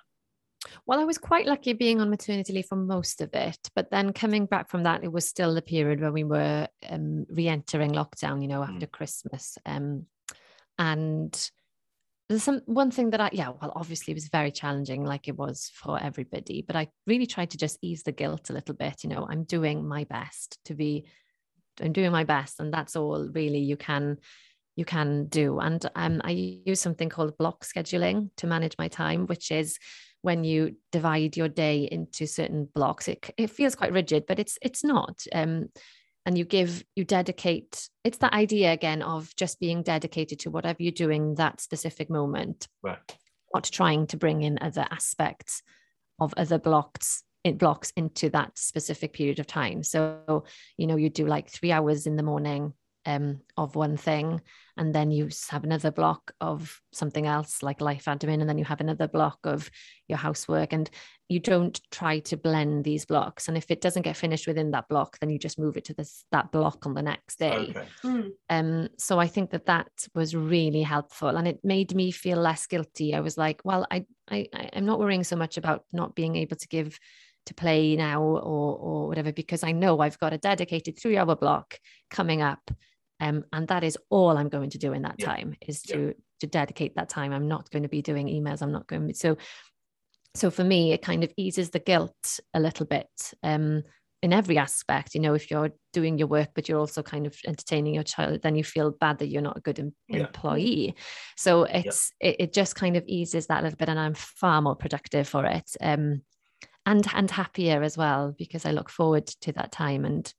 Well, 0.87 0.99
I 0.99 1.05
was 1.05 1.19
quite 1.19 1.47
lucky 1.47 1.75
being 1.75 2.01
on 2.01 2.09
maternity 2.09 2.55
leave 2.55 2.67
for 2.67 2.77
most 2.77 3.21
of 3.21 3.35
it, 3.35 3.59
but 3.75 3.91
then 3.91 4.13
coming 4.13 4.47
back 4.47 4.71
from 4.71 4.85
that, 4.85 5.05
it 5.05 5.13
was 5.13 5.29
still 5.29 5.55
the 5.55 5.61
period 5.61 6.01
where 6.01 6.13
we 6.13 6.25
were 6.25 6.69
um, 6.89 7.27
re-entering 7.29 7.93
lockdown. 7.93 8.41
You 8.41 8.49
know, 8.49 8.63
after 8.63 8.87
mm. 8.87 8.93
Christmas, 8.93 9.59
um, 9.67 10.07
and 10.79 11.51
there's 12.29 12.43
some 12.43 12.61
one 12.67 12.91
thing 12.91 13.11
that 13.11 13.21
I 13.21 13.31
yeah 13.33 13.51
well 13.61 13.73
obviously 13.77 14.13
it 14.13 14.17
was 14.17 14.29
very 14.29 14.51
challenging 14.51 15.05
like 15.05 15.29
it 15.29 15.37
was 15.37 15.71
for 15.75 16.03
everybody 16.03 16.63
but 16.67 16.77
I 16.77 16.89
really 17.07 17.27
tried 17.27 17.51
to 17.51 17.59
just 17.59 17.79
ease 17.83 18.03
the 18.03 18.13
guilt 18.13 18.51
a 18.51 18.55
little 18.55 18.75
bit 18.75 19.05
you 19.05 19.11
know 19.11 19.27
I'm 19.29 19.45
doing 19.45 19.87
my 19.87 20.05
best 20.05 20.59
to 20.67 20.75
be 20.75 21.07
I'm 21.81 21.93
doing 21.93 22.13
my 22.13 22.25
best 22.25 22.61
and 22.61 22.73
that's 22.73 22.97
all 22.97 23.29
really 23.29 23.59
you 23.59 23.77
can 23.77 24.19
you 24.77 24.85
can 24.85 25.27
do. 25.27 25.61
And 25.61 25.85
um, 25.95 26.21
I 26.25 26.31
use 26.67 26.81
something 26.81 27.09
called 27.09 27.39
block 27.39 27.65
scheduling 27.65 28.31
to 28.39 28.47
manage 28.47 28.77
my 28.79 28.89
time 28.89 29.27
which 29.27 29.51
is 29.51 29.79
when 30.23 30.43
you 30.43 30.77
divide 30.91 31.37
your 31.37 31.49
day 31.49 31.89
into 31.91 32.27
certain 32.27 32.69
blocks 32.75 33.09
it, 33.09 33.31
it 33.37 33.51
feels 33.51 33.75
quite 33.75 33.93
rigid 33.93 34.25
but 34.27 34.39
it's 34.39 34.59
it's 34.63 34.83
not 34.83 35.23
um, 35.33 35.69
and 36.27 36.39
you 36.39 36.45
give 36.45 36.85
you 36.97 37.05
dedicate 37.05 37.89
it's 38.03 38.19
the 38.19 38.35
idea 38.35 38.73
again 38.73 39.03
of 39.03 39.35
just 39.37 39.61
being 39.61 39.83
dedicated 39.83 40.39
to 40.41 40.51
whatever 40.51 40.83
you're 40.83 40.93
doing 40.93 41.35
that 41.35 41.61
specific 41.61 42.09
moment 42.11 42.69
right 42.83 43.17
not 43.53 43.65
trying 43.65 44.07
to 44.07 44.17
bring 44.17 44.43
in 44.43 44.59
other 44.61 44.87
aspects 44.91 45.63
of 46.21 46.35
other 46.37 46.59
blocks 46.59 47.23
it 47.45 47.59
blocks 47.59 47.93
into 47.95 48.31
that 48.31 48.59
specific 48.59 49.13
period 49.13 49.39
of 49.39 49.47
time. 49.47 49.83
So, 49.83 50.45
you 50.79 50.87
know, 50.87 50.97
you 50.97 51.11
do 51.11 51.27
like 51.27 51.51
three 51.51 51.71
hours 51.71 52.07
in 52.07 52.17
the 52.17 52.23
morning 52.23 52.73
um, 53.05 53.43
of 53.57 53.77
one 53.77 53.99
thing, 53.99 54.41
and 54.77 54.95
then 54.95 55.11
you 55.11 55.29
have 55.51 55.65
another 55.65 55.91
block 55.91 56.33
of 56.41 56.81
something 56.93 57.27
else 57.27 57.63
like 57.63 57.81
life 57.81 58.05
admin, 58.07 58.41
and 58.41 58.49
then 58.49 58.59
you 58.59 58.65
have 58.65 58.81
another 58.81 59.09
block 59.09 59.39
of 59.45 59.71
your 60.09 60.19
housework, 60.19 60.73
and 60.73 60.91
you 61.29 61.41
don't 61.41 61.81
try 61.91 62.19
to 62.21 62.37
blend 62.37 62.85
these 62.85 63.05
blocks. 63.05 63.49
And 63.49 63.57
if 63.57 63.71
it 63.71 63.81
doesn't 63.81 64.03
get 64.03 64.17
finished 64.17 64.47
within 64.47 64.73
that 64.73 64.89
block, 64.89 65.19
then 65.19 65.31
you 65.31 65.39
just 65.39 65.59
move 65.59 65.77
it 65.77 65.85
to 65.87 65.95
this 65.95 66.25
that 66.33 66.51
block 66.53 66.87
on 66.87 66.95
the 66.95 67.03
next 67.03 67.39
day. 67.39 67.69
Okay. 67.71 67.87
Mm. 68.05 68.31
Um, 68.51 68.89
so 68.99 69.19
I 69.19 69.27
think 69.27 69.51
that 69.51 69.67
that 69.67 69.91
was 70.15 70.35
really 70.35 70.83
helpful, 70.83 71.37
and 71.37 71.47
it 71.47 71.61
made 71.63 71.95
me 71.95 72.11
feel 72.11 72.39
less 72.39 72.67
guilty. 72.67 73.15
I 73.15 73.21
was 73.21 73.39
like, 73.39 73.61
well, 73.65 73.87
I 73.91 74.07
I 74.31 74.49
I'm 74.73 74.87
not 74.87 74.99
worrying 74.99 75.25
so 75.25 75.37
much 75.37 75.57
about 75.57 75.85
not 75.93 76.15
being 76.15 76.37
able 76.37 76.57
to 76.57 76.69
give 76.69 76.99
to 77.47 77.55
play 77.55 77.97
now 77.97 78.23
or 78.23 78.79
or 78.79 79.09
whatever 79.09 79.33
because 79.33 79.63
I 79.63 79.73
know 79.73 80.01
I've 80.01 80.19
got 80.19 80.33
a 80.33 80.39
dedicated 80.39 80.99
three 80.99 81.17
hour 81.17 81.37
block 81.37 81.79
coming 82.11 82.43
up 82.43 82.71
um, 83.21 83.45
and 83.53 83.69
that 83.69 83.85
is 83.85 83.99
all 84.11 84.37
I'm 84.37 84.49
going 84.49 84.71
to 84.71 84.79
do 84.79 84.93
in 84.93 85.03
that 85.03 85.17
yeah. 85.19 85.27
time 85.27 85.55
is 85.61 85.83
to 85.83 86.07
yeah. 86.07 86.13
to 86.41 86.47
dedicate 86.47 86.97
that 86.97 87.09
time. 87.09 87.33
I'm 87.33 87.49
not 87.49 87.71
going 87.71 87.85
to 87.85 87.89
be 87.89 88.03
doing 88.03 88.27
emails. 88.29 88.63
I'm 88.63 88.73
not 88.73 88.87
going 88.87 89.09
to 89.09 89.15
so 89.15 89.37
so 90.35 90.51
for 90.51 90.65
me 90.65 90.93
it 90.93 91.03
kind 91.03 91.25
of 91.25 91.33
eases 91.37 91.71
the 91.71 91.79
guilt 91.79 92.41
a 92.53 92.61
little 92.61 92.87
bit 92.87 93.09
um, 93.43 93.83
in 94.23 94.33
every 94.33 94.59
aspect 94.59 95.15
you 95.15 95.21
know 95.21 95.35
if 95.35 95.51
you're 95.51 95.71
doing 95.93 96.19
your 96.19 96.29
work 96.29 96.49
but 96.55 96.69
you're 96.69 96.79
also 96.79 97.03
kind 97.03 97.27
of 97.27 97.37
entertaining 97.47 97.95
your 97.95 98.03
child 98.03 98.41
then 98.43 98.57
you 98.57 98.65
feel 98.65 98.91
bad 98.91 99.19
that 99.19 99.29
you're 99.29 99.43
not 99.43 99.57
a 99.57 99.61
good 99.61 99.79
em- 99.79 99.95
yeah. 100.09 100.21
employee 100.21 100.95
so 101.37 101.65
it's 101.65 102.13
it, 102.21 102.37
it, 102.39 102.53
just 102.53 102.75
kind 102.75 102.97
of 102.97 103.05
eases 103.07 103.47
that 103.47 103.61
a 103.61 103.63
little 103.63 103.77
bit 103.77 103.89
and 103.89 104.01
i'm 104.01 104.15
far 104.15 104.61
more 104.63 104.77
productive 104.77 105.29
for 105.29 105.45
it 105.45 105.71
um, 105.81 106.23
and 106.87 107.07
and 107.15 107.31
happier 107.31 107.83
as 107.83 107.97
well 107.97 108.35
because 108.37 108.65
i 108.67 108.71
look 108.71 108.91
forward 108.91 109.27
to 109.27 109.53
that 109.53 109.73
time 109.73 110.05
and 110.05 110.33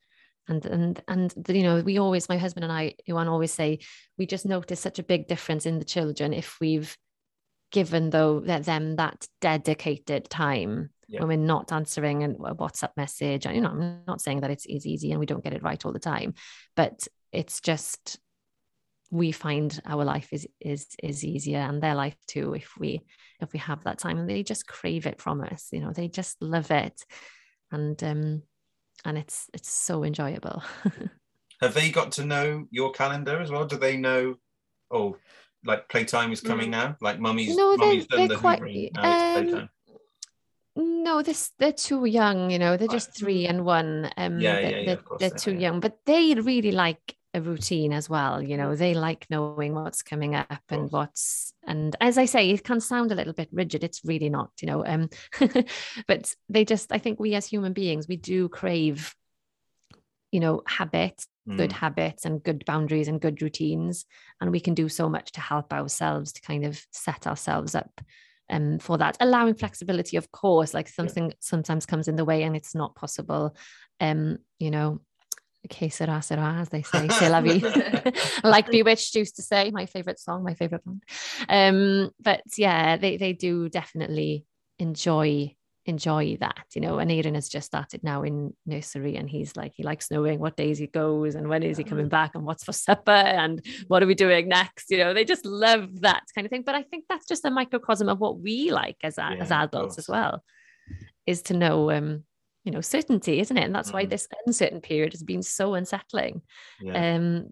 and 0.47 0.65
and 0.65 1.03
and 1.07 1.33
you 1.49 1.63
know 1.63 1.81
we 1.81 1.97
always 1.97 2.29
my 2.29 2.37
husband 2.37 2.63
and 2.63 2.73
i 2.73 2.93
Iwan 3.07 3.27
always 3.27 3.51
say 3.51 3.79
we 4.17 4.25
just 4.25 4.45
notice 4.45 4.79
such 4.79 4.99
a 4.99 5.03
big 5.03 5.27
difference 5.27 5.65
in 5.65 5.79
the 5.79 5.85
children 5.85 6.33
if 6.33 6.59
we've 6.59 6.95
given 7.71 8.09
though 8.09 8.39
that 8.41 8.63
them 8.65 8.95
that 8.95 9.27
dedicated 9.41 10.29
time 10.29 10.89
yeah. 11.07 11.19
when 11.19 11.29
we're 11.29 11.45
not 11.45 11.71
answering 11.71 12.23
a 12.23 12.29
whatsapp 12.55 12.91
message 12.95 13.45
and 13.45 13.55
you 13.55 13.61
know 13.61 13.69
i'm 13.69 14.01
not 14.07 14.21
saying 14.21 14.41
that 14.41 14.51
it's, 14.51 14.65
it's 14.67 14.85
easy 14.85 15.11
and 15.11 15.19
we 15.19 15.25
don't 15.25 15.43
get 15.43 15.53
it 15.53 15.63
right 15.63 15.85
all 15.85 15.91
the 15.91 15.99
time 15.99 16.33
but 16.75 17.07
it's 17.31 17.59
just 17.59 18.19
we 19.11 19.31
find 19.31 19.79
our 19.85 20.03
life 20.03 20.29
is 20.31 20.47
is 20.59 20.87
is 21.01 21.23
easier 21.23 21.59
and 21.59 21.81
their 21.81 21.95
life 21.95 22.15
too 22.27 22.53
if 22.53 22.73
we 22.77 23.01
if 23.39 23.51
we 23.53 23.59
have 23.59 23.83
that 23.83 23.99
time 23.99 24.17
and 24.17 24.29
they 24.29 24.43
just 24.43 24.67
crave 24.67 25.05
it 25.05 25.21
from 25.21 25.41
us 25.41 25.69
you 25.71 25.79
know 25.79 25.91
they 25.91 26.07
just 26.07 26.41
love 26.41 26.71
it 26.71 27.03
and 27.71 28.03
um 28.03 28.41
and 29.05 29.17
it's 29.17 29.49
it's 29.53 29.69
so 29.69 30.03
enjoyable. 30.03 30.63
Have 31.61 31.73
they 31.73 31.89
got 31.89 32.11
to 32.13 32.25
know 32.25 32.67
your 32.69 32.91
calendar 32.91 33.39
as 33.39 33.49
well? 33.49 33.65
Do 33.65 33.77
they 33.77 33.97
know? 33.97 34.35
Oh, 34.91 35.17
like 35.63 35.87
playtime 35.89 36.31
is 36.31 36.41
coming 36.41 36.67
mm. 36.67 36.71
now. 36.71 36.97
Like 37.01 37.19
mummy's, 37.19 37.55
no, 37.55 37.75
mummy's 37.77 38.07
done 38.07 38.27
the 38.27 38.35
quite, 38.35 38.61
um, 38.97 39.69
No, 40.75 41.21
this 41.21 41.51
they're 41.57 41.71
too 41.71 42.05
young. 42.05 42.51
You 42.51 42.59
know, 42.59 42.77
they're 42.77 42.87
just 42.87 43.17
three 43.17 43.47
and 43.47 43.65
one. 43.65 44.11
Um, 44.17 44.39
yeah, 44.39 44.53
they're, 44.53 44.61
yeah, 44.61 44.77
yeah, 44.77 44.85
they're, 44.85 45.17
they're 45.19 45.39
too 45.39 45.55
young, 45.55 45.79
but 45.79 45.99
they 46.05 46.33
really 46.35 46.71
like 46.71 47.15
a 47.36 47.41
routine 47.41 47.93
as 47.93 48.09
well. 48.09 48.41
You 48.41 48.57
know, 48.57 48.75
they 48.75 48.93
like 48.93 49.27
knowing 49.29 49.75
what's 49.75 50.01
coming 50.01 50.33
up 50.36 50.61
and 50.69 50.91
what's 50.91 51.53
and 51.67 51.95
as 51.99 52.17
I 52.17 52.25
say, 52.25 52.49
it 52.49 52.63
can 52.63 52.79
sound 52.79 53.11
a 53.11 53.15
little 53.15 53.33
bit 53.33 53.49
rigid. 53.51 53.83
It's 53.83 54.01
really 54.05 54.29
not, 54.29 54.51
you 54.61 54.67
know. 54.67 54.86
Um, 54.86 55.09
but 56.07 56.33
they 56.47 56.63
just, 56.63 56.91
I 56.91 56.99
think 56.99 57.19
we 57.19 57.33
as 57.36 57.45
human 57.45 57.73
beings, 57.73 58.07
we 58.07 58.17
do 58.17 58.49
crave, 58.49 59.13
you 60.31 60.39
know, 60.39 60.61
habits, 60.67 61.27
mm. 61.47 61.57
good 61.57 61.71
habits 61.71 62.25
and 62.25 62.43
good 62.43 62.63
boundaries 62.65 63.07
and 63.07 63.19
good 63.19 63.41
routines. 63.41 64.05
And 64.39 64.51
we 64.51 64.59
can 64.59 64.75
do 64.75 64.88
so 64.89 65.09
much 65.09 65.31
to 65.33 65.41
help 65.41 65.73
ourselves 65.73 66.33
to 66.33 66.41
kind 66.41 66.65
of 66.65 66.79
set 66.91 67.25
ourselves 67.25 67.73
up 67.73 68.01
um, 68.49 68.77
for 68.79 68.97
that. 68.99 69.17
Allowing 69.19 69.55
flexibility, 69.55 70.17
of 70.17 70.31
course, 70.31 70.73
like 70.73 70.88
something 70.88 71.29
yeah. 71.29 71.36
sometimes 71.39 71.88
comes 71.88 72.07
in 72.07 72.15
the 72.15 72.25
way 72.25 72.43
and 72.43 72.55
it's 72.55 72.75
not 72.75 72.95
possible. 72.95 73.55
Um, 73.99 74.38
you 74.59 74.69
know, 74.69 75.01
que 75.70 75.89
sera, 75.89 76.22
sera, 76.22 76.57
as 76.59 76.70
they 76.70 76.84
say, 76.84 77.07
c'est 77.09 77.30
la 77.30 77.41
vie. 77.45 77.61
like 78.43 78.70
B*Witched 78.70 79.16
used 79.16 79.36
to 79.38 79.41
say, 79.41 79.72
my 79.72 79.86
favorite 79.86 80.20
song, 80.20 80.43
my 80.43 80.53
favorite 80.53 80.84
band. 80.86 81.03
Um, 81.49 82.11
but 82.20 82.41
yeah, 82.57 82.97
they, 82.97 83.18
they 83.18 83.34
do 83.34 83.70
definitely 83.70 84.45
enjoy 84.80 85.55
enjoy 85.86 86.38
that, 86.39 86.66
you 86.74 86.82
know. 86.82 86.97
And 86.97 87.11
Aaron 87.11 87.36
has 87.36 87.47
just 87.47 87.68
started 87.68 88.03
now 88.03 88.24
in 88.24 88.53
nursery 88.66 89.16
and 89.18 89.30
he's 89.30 89.55
like, 89.55 89.74
he 89.76 89.84
likes 89.84 90.09
knowing 90.09 90.39
what 90.39 90.57
days 90.57 90.80
he 90.80 90.88
goes 90.88 91.36
and 91.36 91.47
when 91.47 91.63
is 91.63 91.78
he 91.78 91.84
coming 91.84 92.09
back 92.09 92.34
and 92.36 92.43
what's 92.43 92.63
for 92.63 92.74
supper 92.74 93.11
and 93.11 93.63
what 93.88 94.01
are 94.01 94.07
we 94.07 94.16
doing 94.16 94.47
next? 94.47 94.89
You 94.89 94.97
know, 94.97 95.13
they 95.13 95.24
just 95.24 95.45
love 95.45 96.01
that 96.01 96.24
kind 96.34 96.45
of 96.45 96.49
thing. 96.49 96.63
But 96.66 96.76
I 96.76 96.84
think 96.84 97.05
that's 97.07 97.28
just 97.28 97.45
a 97.45 97.51
microcosm 97.51 98.09
of 98.09 98.20
what 98.20 98.39
we 98.39 98.72
like 98.72 98.97
as, 99.03 99.16
yeah, 99.18 99.36
as 99.39 99.51
adults 99.51 99.97
as 99.97 100.07
well, 100.07 100.43
is 101.26 101.43
to 101.43 101.53
know 101.53 101.91
um 101.91 102.24
you 102.66 102.72
know 102.72 102.82
certainty 102.82 103.39
isn't 103.39 103.57
it 103.57 103.63
and 103.63 103.74
that's 103.74 103.89
mm-hmm. 103.89 103.99
why 103.99 104.05
this 104.05 104.28
uncertain 104.45 104.82
period 104.82 105.13
has 105.13 105.24
been 105.24 105.43
so 105.43 105.76
unsettling 105.76 106.41
yeah. 106.82 107.16
um 107.16 107.45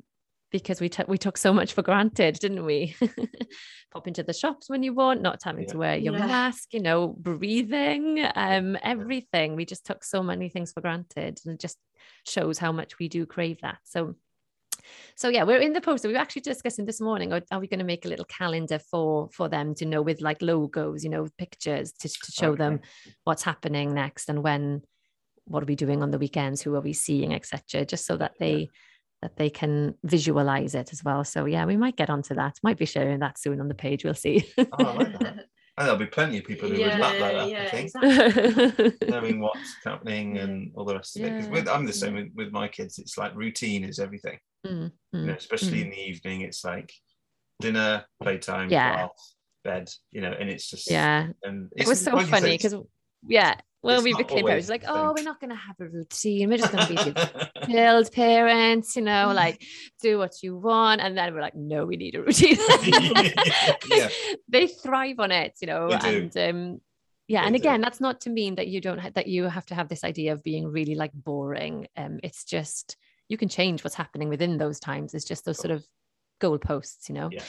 because 0.51 0.82
we 0.82 0.89
took 0.89 1.07
we 1.07 1.18
took 1.18 1.38
so 1.38 1.53
much 1.53 1.74
for 1.74 1.82
granted 1.82 2.38
didn't 2.39 2.66
we 2.66 2.95
pop 3.91 4.07
into 4.07 4.24
the 4.24 4.34
shops 4.34 4.70
when 4.70 4.84
you 4.84 4.93
want 4.93 5.22
not 5.22 5.41
having 5.43 5.64
yeah. 5.64 5.72
to 5.72 5.78
wear 5.78 5.95
your 5.97 6.14
yeah. 6.14 6.26
mask 6.26 6.74
you 6.74 6.82
know 6.82 7.07
breathing 7.07 8.26
um 8.36 8.78
everything 8.84 9.55
we 9.55 9.66
just 9.66 9.86
took 9.86 10.03
so 10.03 10.22
many 10.22 10.49
things 10.49 10.74
for 10.74 10.82
granted 10.82 11.39
and 11.45 11.55
it 11.55 11.59
just 11.59 11.78
shows 12.28 12.57
how 12.57 12.72
much 12.72 12.99
we 12.99 13.07
do 13.07 13.26
crave 13.26 13.59
that 13.61 13.78
so 13.84 14.16
so 15.16 15.30
yeah 15.30 15.43
we're 15.43 15.59
in 15.59 15.74
the 15.74 15.82
poster 15.82 16.07
we 16.07 16.14
were 16.14 16.20
actually 16.20 16.41
discussing 16.41 16.86
this 16.86 17.01
morning 17.01 17.32
are, 17.32 17.41
are 17.51 17.59
we 17.59 17.68
going 17.68 17.80
to 17.80 17.86
make 17.86 18.05
a 18.05 18.09
little 18.09 18.26
calendar 18.26 18.80
for 18.80 19.30
for 19.32 19.47
them 19.47 19.74
to 19.76 19.86
know 19.86 20.01
with 20.01 20.22
like 20.22 20.41
logos 20.41 21.03
you 21.03 21.09
know 21.09 21.28
pictures 21.38 21.93
to, 21.93 22.09
to 22.09 22.32
show 22.32 22.49
okay. 22.49 22.57
them 22.57 22.80
what's 23.24 23.43
happening 23.43 23.93
next 23.93 24.30
and 24.30 24.43
when 24.43 24.82
what 25.45 25.63
are 25.63 25.67
we 25.67 25.75
doing 25.75 26.01
on 26.01 26.11
the 26.11 26.19
weekends 26.19 26.61
who 26.61 26.73
are 26.75 26.81
we 26.81 26.93
seeing 26.93 27.33
etc 27.33 27.85
just 27.85 28.05
so 28.05 28.15
that 28.17 28.33
they 28.39 28.69
that 29.21 29.37
they 29.37 29.49
can 29.49 29.95
visualize 30.03 30.75
it 30.75 30.91
as 30.91 31.01
well. 31.03 31.23
So 31.23 31.45
yeah 31.45 31.65
we 31.65 31.77
might 31.77 31.95
get 31.95 32.09
onto 32.09 32.35
that. 32.35 32.57
Might 32.61 32.77
be 32.77 32.85
sharing 32.85 33.19
that 33.19 33.39
soon 33.39 33.61
on 33.61 33.69
the 33.69 33.73
page. 33.73 34.03
We'll 34.03 34.13
see. 34.13 34.45
Oh, 34.57 34.83
like 34.83 35.15
and 35.77 35.87
there'll 35.87 35.97
be 35.99 36.05
plenty 36.05 36.37
of 36.37 36.45
people 36.45 36.69
who 36.69 36.75
yeah, 36.75 36.89
would 36.89 36.99
love 36.99 37.19
like 37.19 37.33
that 37.33 37.49
yeah, 37.49 37.63
i 37.63 37.69
think 37.69 37.91
exactly. 37.95 39.09
knowing 39.09 39.39
what's 39.39 39.75
happening 39.83 40.37
and 40.37 40.71
all 40.75 40.85
the 40.85 40.93
rest 40.93 41.15
of 41.15 41.23
yeah. 41.23 41.29
it 41.29 41.49
because 41.51 41.67
i'm 41.67 41.85
the 41.85 41.93
same 41.93 42.13
with, 42.13 42.27
with 42.35 42.51
my 42.51 42.67
kids. 42.67 42.99
It's 42.99 43.17
like 43.17 43.35
routine 43.35 43.83
is 43.83 43.99
everything. 43.99 44.37
Mm, 44.65 44.91
mm, 44.91 44.91
you 45.13 45.25
know, 45.25 45.33
especially 45.33 45.79
mm. 45.79 45.85
in 45.85 45.89
the 45.89 45.99
evening 45.99 46.41
it's 46.41 46.63
like 46.63 46.93
dinner 47.59 48.05
playtime 48.21 48.69
yeah. 48.69 48.93
class, 48.93 49.35
bed 49.63 49.89
you 50.11 50.21
know 50.21 50.31
and 50.31 50.49
it's 50.49 50.69
just 50.69 50.89
yeah. 50.89 51.27
and 51.43 51.69
it 51.75 51.87
was 51.87 52.01
so 52.01 52.19
funny 52.19 52.51
because 52.51 52.75
yeah 53.27 53.55
when 53.84 53.95
it's 53.95 54.03
we 54.05 54.13
became 54.13 54.45
parents, 54.45 54.69
like, 54.69 54.86
oh, 54.88 55.13
we're 55.15 55.25
not 55.25 55.41
going 55.41 55.49
to 55.49 55.57
have 55.57 55.75
a 55.81 55.86
routine. 55.86 56.49
We're 56.49 56.57
just 56.57 56.71
going 56.71 56.88
to 56.88 57.13
be 57.13 57.65
chilled 57.65 58.13
parents, 58.13 58.95
you 58.95 59.01
know, 59.01 59.34
like 59.36 59.61
do 60.01 60.17
what 60.17 60.41
you 60.41 60.55
want. 60.55 61.01
And 61.01 61.17
then 61.17 61.34
we're 61.34 61.41
like, 61.41 61.55
no, 61.55 61.86
we 61.86 61.97
need 61.97 62.15
a 62.15 62.21
routine. 62.21 62.57
yeah. 63.89 64.07
They 64.47 64.67
thrive 64.67 65.19
on 65.19 65.31
it, 65.31 65.57
you 65.61 65.67
know, 65.67 65.89
and 65.89 66.36
um, 66.38 66.81
yeah. 67.27 67.41
They 67.41 67.47
and 67.47 67.55
again, 67.57 67.79
do. 67.81 67.84
that's 67.84 67.99
not 67.99 68.21
to 68.21 68.29
mean 68.29 68.55
that 68.55 68.67
you 68.67 68.79
don't 68.79 68.99
ha- 68.99 69.11
that 69.15 69.27
you 69.27 69.45
have 69.45 69.65
to 69.65 69.75
have 69.75 69.89
this 69.89 70.05
idea 70.05 70.31
of 70.31 70.43
being 70.43 70.67
really 70.67 70.95
like 70.95 71.11
boring. 71.13 71.88
Um, 71.97 72.19
it's 72.23 72.45
just 72.45 72.95
you 73.27 73.38
can 73.38 73.49
change 73.49 73.84
what's 73.84 73.95
happening 73.95 74.29
within 74.29 74.57
those 74.57 74.79
times. 74.79 75.13
It's 75.13 75.25
just 75.25 75.43
those 75.43 75.57
sort 75.57 75.71
of 75.71 75.84
goalposts, 76.39 77.09
you 77.09 77.15
know. 77.15 77.29
Yeah 77.31 77.41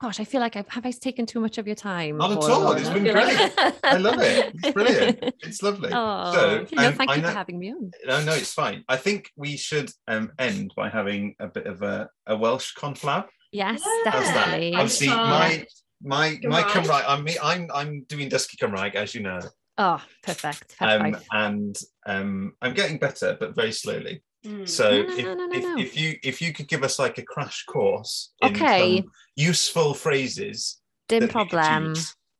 gosh, 0.00 0.20
I 0.20 0.24
feel 0.24 0.40
like 0.40 0.56
I've 0.56 0.68
have 0.68 0.86
I 0.86 0.90
taken 0.90 1.26
too 1.26 1.40
much 1.40 1.58
of 1.58 1.66
your 1.66 1.76
time? 1.76 2.18
Not 2.18 2.32
at 2.32 2.38
all. 2.38 2.72
It's 2.72 2.88
been 2.88 3.04
brilliant. 3.12 3.54
I 3.84 3.96
love 3.96 4.20
it. 4.20 4.54
It's 4.62 4.70
brilliant. 4.72 5.34
It's 5.40 5.62
lovely. 5.62 5.90
Oh, 5.92 6.32
so, 6.32 6.66
no, 6.72 6.88
um, 6.88 6.94
thank 6.94 7.16
you 7.16 7.22
know, 7.22 7.28
for 7.28 7.34
having 7.34 7.58
me 7.58 7.70
on. 7.70 7.90
No, 8.06 8.24
no, 8.24 8.32
it's 8.34 8.52
fine. 8.52 8.84
I 8.88 8.96
think 8.96 9.30
we 9.36 9.56
should 9.56 9.90
um, 10.08 10.32
end 10.38 10.72
by 10.76 10.88
having 10.88 11.34
a 11.40 11.48
bit 11.48 11.66
of 11.66 11.82
a, 11.82 12.08
a 12.26 12.36
Welsh 12.36 12.74
conflab. 12.74 13.26
Yes, 13.52 13.82
yeah. 13.84 14.10
definitely. 14.10 14.74
Obviously, 14.74 15.08
my 15.08 15.64
my 16.02 16.38
my 16.42 16.62
Cymraeg. 16.62 17.04
I'm 17.06 17.26
I'm 17.42 17.70
I'm 17.72 18.02
doing 18.08 18.28
dysgu 18.28 18.56
Cymraeg, 18.56 18.94
as 18.94 19.14
you 19.14 19.22
know. 19.22 19.40
Oh, 19.78 20.02
perfect. 20.22 20.74
Um, 20.80 21.16
and 21.32 21.76
um, 22.06 22.54
I'm 22.62 22.72
getting 22.74 22.98
better, 22.98 23.36
but 23.38 23.54
very 23.54 23.72
slowly. 23.72 24.22
Mm. 24.46 24.68
So 24.68 25.02
no, 25.02 25.34
no, 25.34 25.48
if, 25.52 25.62
no, 25.64 25.78
if, 25.78 25.86
if, 25.86 25.96
you 25.96 26.18
if 26.22 26.42
you 26.42 26.52
could 26.52 26.68
give 26.68 26.84
us 26.84 26.98
like 26.98 27.18
a 27.18 27.22
crash 27.22 27.64
course 27.64 28.32
okay. 28.44 29.02
useful 29.34 29.92
phrases, 29.92 30.78
dim 31.08 31.28
problem. 31.28 31.94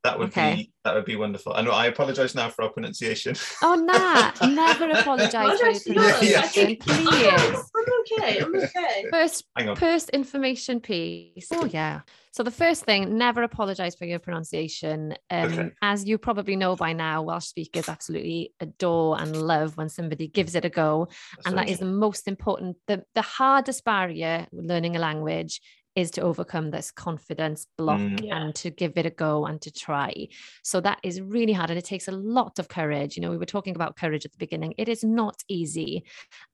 that 0.04 0.18
would 0.18 0.28
okay. 0.28 0.54
be 0.54 0.72
that 0.84 0.94
would 0.94 1.04
be 1.04 1.16
wonderful. 1.16 1.54
And 1.54 1.68
I 1.68 1.86
apologise 1.86 2.34
now 2.34 2.48
for 2.48 2.62
our 2.62 2.70
pronunciation. 2.70 3.34
Oh 3.62 3.74
nah, 3.74 4.30
never 4.46 4.90
apologise 4.90 5.58
for 5.58 5.92
your 5.92 6.10
pronunciation, 6.14 6.76
please. 6.76 7.08
I'm 7.08 8.20
okay. 8.22 8.40
I'm 8.40 8.54
okay. 8.54 9.04
First, 9.10 9.44
first 9.76 10.10
information 10.10 10.80
piece. 10.80 11.48
Oh 11.52 11.64
yeah. 11.64 12.02
So 12.36 12.42
the 12.42 12.50
first 12.50 12.84
thing, 12.84 13.16
never 13.16 13.42
apologize 13.44 13.94
for 13.94 14.04
your 14.04 14.18
pronunciation. 14.18 15.14
Um, 15.30 15.46
Okay. 15.46 15.70
As 15.80 16.04
you 16.04 16.18
probably 16.18 16.54
know 16.54 16.76
by 16.76 16.92
now, 16.92 17.22
Welsh 17.22 17.46
speakers 17.46 17.88
absolutely 17.88 18.52
adore 18.60 19.18
and 19.18 19.34
love 19.34 19.78
when 19.78 19.88
somebody 19.88 20.28
gives 20.28 20.54
it 20.54 20.66
a 20.66 20.68
go. 20.68 21.08
That's 21.36 21.46
and 21.46 21.56
that 21.56 21.70
is 21.70 21.78
the 21.78 21.86
most 21.86 22.28
important 22.28 22.76
the, 22.88 23.04
the 23.14 23.22
hardest 23.22 23.86
barrier 23.86 24.46
learning 24.52 24.96
a 24.96 24.98
language 24.98 25.62
is 25.94 26.10
to 26.10 26.20
overcome 26.20 26.70
this 26.70 26.90
confidence 26.90 27.66
block 27.78 28.00
Mm. 28.00 28.24
Yeah. 28.26 28.36
and 28.36 28.54
to 28.56 28.68
give 28.70 28.98
it 28.98 29.06
a 29.06 29.10
go 29.10 29.46
and 29.46 29.58
to 29.62 29.70
try 29.70 30.28
so 30.62 30.78
that 30.82 30.98
is 31.02 31.22
really 31.22 31.54
hard 31.54 31.70
and 31.70 31.78
it 31.78 31.86
takes 31.86 32.06
a 32.08 32.12
lot 32.12 32.58
of 32.58 32.68
courage 32.68 33.16
you 33.16 33.22
know 33.22 33.30
we 33.30 33.38
were 33.38 33.46
talking 33.46 33.74
about 33.74 33.96
courage 33.96 34.26
at 34.26 34.32
the 34.32 34.38
beginning 34.38 34.74
it 34.76 34.90
is 34.90 35.02
not 35.02 35.36
easy 35.48 36.04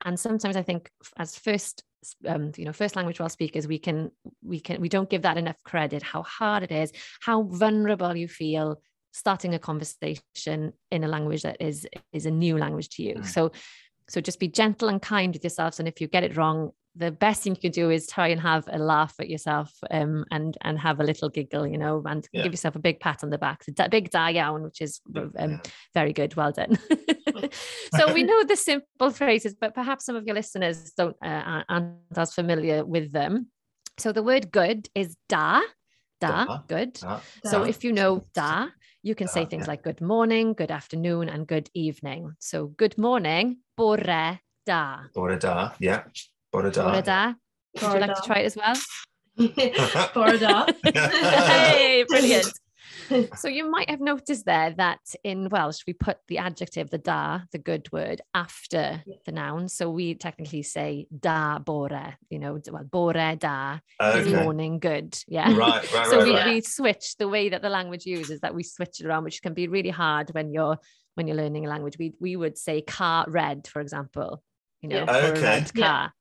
and 0.04 0.20
sometimes 0.20 0.56
i 0.56 0.62
think 0.62 0.90
as 1.18 1.36
first 1.36 1.82
um, 2.26 2.52
you 2.56 2.64
know 2.64 2.72
first 2.72 2.96
language 2.96 3.20
well 3.20 3.28
speakers 3.28 3.66
we 3.66 3.78
can 3.78 4.10
we 4.42 4.60
can 4.60 4.80
we 4.80 4.88
don't 4.88 5.10
give 5.10 5.22
that 5.22 5.38
enough 5.38 5.62
credit 5.64 6.02
how 6.02 6.22
hard 6.22 6.62
it 6.62 6.72
is 6.72 6.92
how 7.20 7.42
vulnerable 7.42 8.16
you 8.16 8.28
feel 8.28 8.80
starting 9.12 9.54
a 9.54 9.58
conversation 9.58 10.72
in 10.90 11.04
a 11.04 11.08
language 11.08 11.42
that 11.42 11.56
is 11.60 11.86
is 12.12 12.26
a 12.26 12.30
new 12.30 12.56
language 12.58 12.88
to 12.88 13.02
you 13.02 13.14
Mm. 13.16 13.26
so 13.26 13.52
so 14.12 14.20
just 14.20 14.38
be 14.38 14.48
gentle 14.48 14.88
and 14.88 15.00
kind 15.00 15.32
with 15.32 15.42
yourselves. 15.42 15.78
And 15.78 15.88
if 15.88 15.98
you 16.00 16.06
get 16.06 16.22
it 16.22 16.36
wrong, 16.36 16.72
the 16.94 17.10
best 17.10 17.42
thing 17.42 17.54
you 17.54 17.60
can 17.60 17.70
do 17.72 17.88
is 17.88 18.06
try 18.06 18.28
and 18.28 18.38
have 18.38 18.68
a 18.70 18.78
laugh 18.78 19.14
at 19.18 19.30
yourself 19.30 19.72
um, 19.90 20.26
and 20.30 20.58
and 20.60 20.78
have 20.78 21.00
a 21.00 21.04
little 21.04 21.30
giggle, 21.30 21.66
you 21.66 21.78
know, 21.78 22.02
and 22.04 22.28
Yeah. 22.32 22.42
give 22.42 22.52
yourself 22.52 22.76
a 22.76 22.78
big 22.80 23.00
pat 23.00 23.24
on 23.24 23.30
the 23.30 23.38
back. 23.38 23.64
Da- 23.72 23.88
big 23.88 24.10
da 24.10 24.26
iawn, 24.28 24.62
which 24.62 24.82
is 24.82 25.00
um, 25.38 25.62
very 25.94 26.12
good. 26.12 26.34
Well 26.36 26.52
done. 26.52 26.76
so 27.96 28.12
we 28.12 28.22
know 28.30 28.44
the 28.44 28.56
simple 28.56 29.10
phrases, 29.10 29.54
but 29.54 29.74
perhaps 29.74 30.04
some 30.04 30.16
of 30.16 30.26
your 30.26 30.34
listeners 30.34 30.92
don't 30.96 31.16
uh, 31.24 31.62
aren't 31.68 31.96
as 32.14 32.34
familiar 32.34 32.84
with 32.84 33.12
them. 33.12 33.48
So 33.98 34.12
the 34.12 34.22
word 34.22 34.50
good 34.50 34.88
is 34.94 35.16
da, 35.30 35.60
da, 36.20 36.44
Da. 36.44 36.58
good. 36.68 36.98
Ah, 37.02 37.22
So 37.44 37.60
Da. 37.60 37.68
if 37.68 37.84
you 37.84 37.92
know 37.92 38.26
da, 38.34 38.68
you 39.02 39.14
can 39.14 39.28
say 39.28 39.46
things 39.46 39.62
yeah. 39.64 39.72
like 39.72 39.82
good 39.82 40.00
morning, 40.00 40.52
good 40.54 40.70
afternoon, 40.70 41.28
and 41.28 41.46
good 41.46 41.68
evening. 41.74 42.36
So 42.38 42.66
good 42.66 42.96
morning, 42.98 43.58
bore 43.76 44.40
da. 44.66 44.98
Bore 45.14 45.38
da, 45.38 45.72
yeah. 45.78 46.04
Bore 46.52 46.70
da. 46.70 46.92
Bore 46.92 47.02
da. 47.02 47.34
Would 47.80 47.94
you 47.94 48.00
like 48.00 48.14
to 48.14 48.22
try 48.24 48.38
it 48.40 48.46
as 48.46 48.56
well? 48.56 48.76
Borda. 49.38 50.68
hey, 50.94 52.04
brilliant. 52.08 52.52
So 53.36 53.48
you 53.48 53.70
might 53.70 53.90
have 53.90 54.00
noticed 54.00 54.44
there 54.46 54.70
that 54.76 55.00
in 55.24 55.48
Welsh 55.48 55.80
we 55.86 55.92
put 55.92 56.18
the 56.28 56.38
adjective, 56.38 56.90
the 56.90 56.98
da, 56.98 57.40
the 57.52 57.58
good 57.58 57.90
word, 57.92 58.20
after 58.34 59.02
Yeah. 59.06 59.16
the 59.26 59.32
noun. 59.32 59.68
So 59.68 59.90
we 59.90 60.14
technically 60.14 60.62
say 60.62 61.06
da 61.18 61.58
bore, 61.58 62.16
you 62.30 62.38
know, 62.38 62.58
well, 62.70 62.84
bore 62.84 63.12
da 63.14 63.78
is 64.14 64.26
Okay. 64.26 64.32
morning 64.34 64.78
good. 64.78 65.16
Yeah. 65.28 65.54
Right, 65.56 65.92
right, 65.92 66.06
so 66.10 66.18
right, 66.18 66.24
we, 66.24 66.34
right. 66.34 66.46
we 66.46 66.60
switch 66.62 67.16
the 67.18 67.28
way 67.28 67.48
that 67.48 67.62
the 67.62 67.68
language 67.68 68.06
uses 68.06 68.40
that 68.40 68.54
we 68.54 68.62
switch 68.62 69.00
it 69.00 69.06
around 69.06 69.24
which 69.24 69.42
can 69.42 69.54
be 69.54 69.68
really 69.68 69.90
hard 69.90 70.30
when 70.34 70.52
you're 70.52 70.78
when 71.14 71.26
you're 71.26 71.36
learning 71.36 71.66
a 71.66 71.68
language 71.68 71.96
we 71.98 72.14
we 72.20 72.36
would 72.36 72.56
say 72.56 72.80
car 72.80 73.26
red 73.28 73.66
for 73.66 73.80
example 73.80 74.42
you 74.80 74.88
know 74.88 75.04
Yeah. 75.06 75.16
Okay. 75.16 75.42
red 75.42 75.70
Yeah. 75.74 75.86
car 75.86 76.12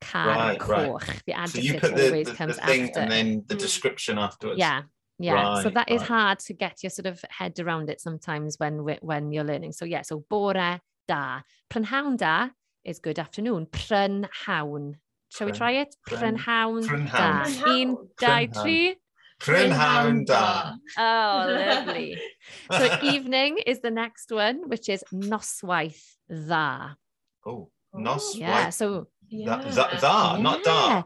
car 0.00 0.26
Right, 0.36 0.68
right. 0.68 1.22
the 1.26 1.46
So 1.48 1.58
you 1.58 1.74
put 1.80 1.94
the, 1.96 2.06
always 2.06 2.26
the, 2.28 2.34
comes 2.34 2.56
the 2.56 2.62
thing 2.62 2.82
after 2.88 3.00
and 3.00 3.10
then 3.12 3.44
the 3.48 3.54
Mm. 3.56 3.58
description 3.58 4.18
afterwards. 4.18 4.58
yeah 4.58 4.82
yeah 5.20 5.54
so 5.56 5.64
Right, 5.64 5.74
that 5.74 5.90
is 5.90 6.02
hard 6.02 6.38
to 6.40 6.52
get 6.54 6.82
your 6.82 6.90
sort 6.90 7.06
of 7.06 7.22
head 7.28 7.58
around 7.60 7.90
it 7.90 8.00
sometimes 8.00 8.58
when 8.58 8.78
when 9.00 9.32
you're 9.32 9.44
learning 9.44 9.72
so 9.72 9.84
yeah 9.84 10.02
so 10.02 10.24
bore 10.28 10.54
da 10.54 11.40
prynhawn 11.70 12.16
da 12.16 12.48
is 12.84 12.98
good 12.98 13.18
afternoon 13.18 13.66
prynhawn 13.66 14.94
shall 15.28 15.46
we 15.46 15.52
try 15.52 15.72
it 15.72 15.94
pryn- 16.06 16.36
prynhawn 16.36 16.86
da 17.12 17.44
prynhawn. 17.44 17.80
un 17.80 17.96
dau 18.18 18.62
tri 18.62 18.96
Prynhawn 19.40 20.26
da. 20.26 20.74
Oh, 20.98 21.46
lovely. 21.48 22.20
So 22.70 22.98
evening 23.02 23.58
is 23.66 23.80
the 23.80 23.90
next 23.90 24.30
one, 24.30 24.68
which 24.68 24.88
is 24.88 25.02
noswaith 25.14 26.04
dda. 26.30 26.94
oh, 27.46 27.70
oh. 27.94 27.98
nos. 27.98 28.36
Yeah. 28.36 28.64
right. 28.64 28.74
So 28.74 29.08
That, 29.46 29.72
that, 29.72 30.00
da, 30.00 30.36
not 30.36 30.62
da. 30.62 31.02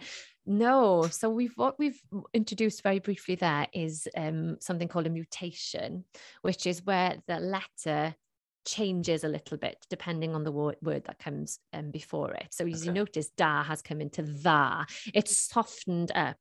No, 0.46 1.06
so 1.06 1.30
we've 1.30 1.54
what 1.56 1.78
we've 1.78 2.00
introduced 2.34 2.82
very 2.82 2.98
briefly 2.98 3.34
there 3.34 3.66
is 3.72 4.06
um, 4.16 4.58
something 4.60 4.88
called 4.88 5.06
a 5.06 5.10
mutation, 5.10 6.04
which 6.42 6.66
is 6.66 6.84
where 6.84 7.16
the 7.26 7.40
letter 7.40 8.14
changes 8.64 9.24
a 9.24 9.28
little 9.28 9.56
bit 9.56 9.86
depending 9.90 10.34
on 10.34 10.44
the 10.44 10.52
wo- 10.52 10.74
word 10.82 11.04
that 11.04 11.18
comes 11.18 11.58
um, 11.72 11.90
before 11.90 12.32
it. 12.32 12.48
So 12.50 12.66
as 12.66 12.84
you 12.84 12.92
notice, 12.92 13.28
da 13.30 13.62
has 13.62 13.82
come 13.82 14.00
into 14.00 14.22
tha. 14.22 14.86
It's 15.12 15.36
softened 15.36 16.12
up, 16.14 16.40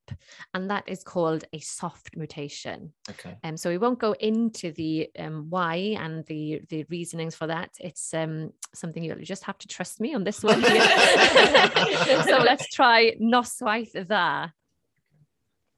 and 0.53 0.69
that 0.69 0.83
is 0.87 1.03
called 1.03 1.45
a 1.53 1.59
soft 1.59 2.15
mutation. 2.15 2.93
Okay. 3.09 3.37
Um, 3.43 3.57
so 3.57 3.69
we 3.69 3.77
won't 3.77 3.99
go 3.99 4.13
into 4.13 4.71
the 4.71 5.09
um, 5.19 5.47
why 5.49 5.75
and 5.99 6.25
the 6.25 6.61
the 6.69 6.85
reasonings 6.89 7.35
for 7.35 7.47
that. 7.47 7.71
It's 7.79 8.13
um, 8.13 8.51
something 8.73 9.03
you'll 9.03 9.17
just 9.19 9.43
have 9.43 9.57
to 9.59 9.67
trust 9.67 9.99
me 9.99 10.13
on 10.15 10.23
this 10.23 10.43
one. 10.43 10.61
so 10.63 12.37
let's 12.39 12.67
try 12.67 13.15
noswaith 13.21 13.93
dda. 13.93 14.51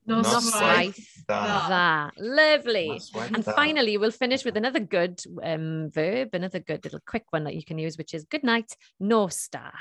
Noswaith 0.07 0.95
Noswaith 0.95 1.07
Da. 1.27 2.09
dda. 2.09 2.11
Lovely. 2.19 2.99
And 3.33 3.43
da. 3.43 3.51
finally, 3.53 3.97
we'll 3.97 4.11
finish 4.11 4.45
with 4.45 4.55
another 4.57 4.79
good 4.79 5.21
um, 5.43 5.89
verb, 5.91 6.29
another 6.33 6.59
good 6.59 6.83
little 6.83 6.99
quick 7.05 7.25
one 7.31 7.43
that 7.45 7.55
you 7.55 7.63
can 7.65 7.77
use, 7.79 7.97
which 7.97 8.13
is 8.13 8.23
good 8.25 8.43
night, 8.43 8.75
nos 8.99 9.47
da. 9.47 9.71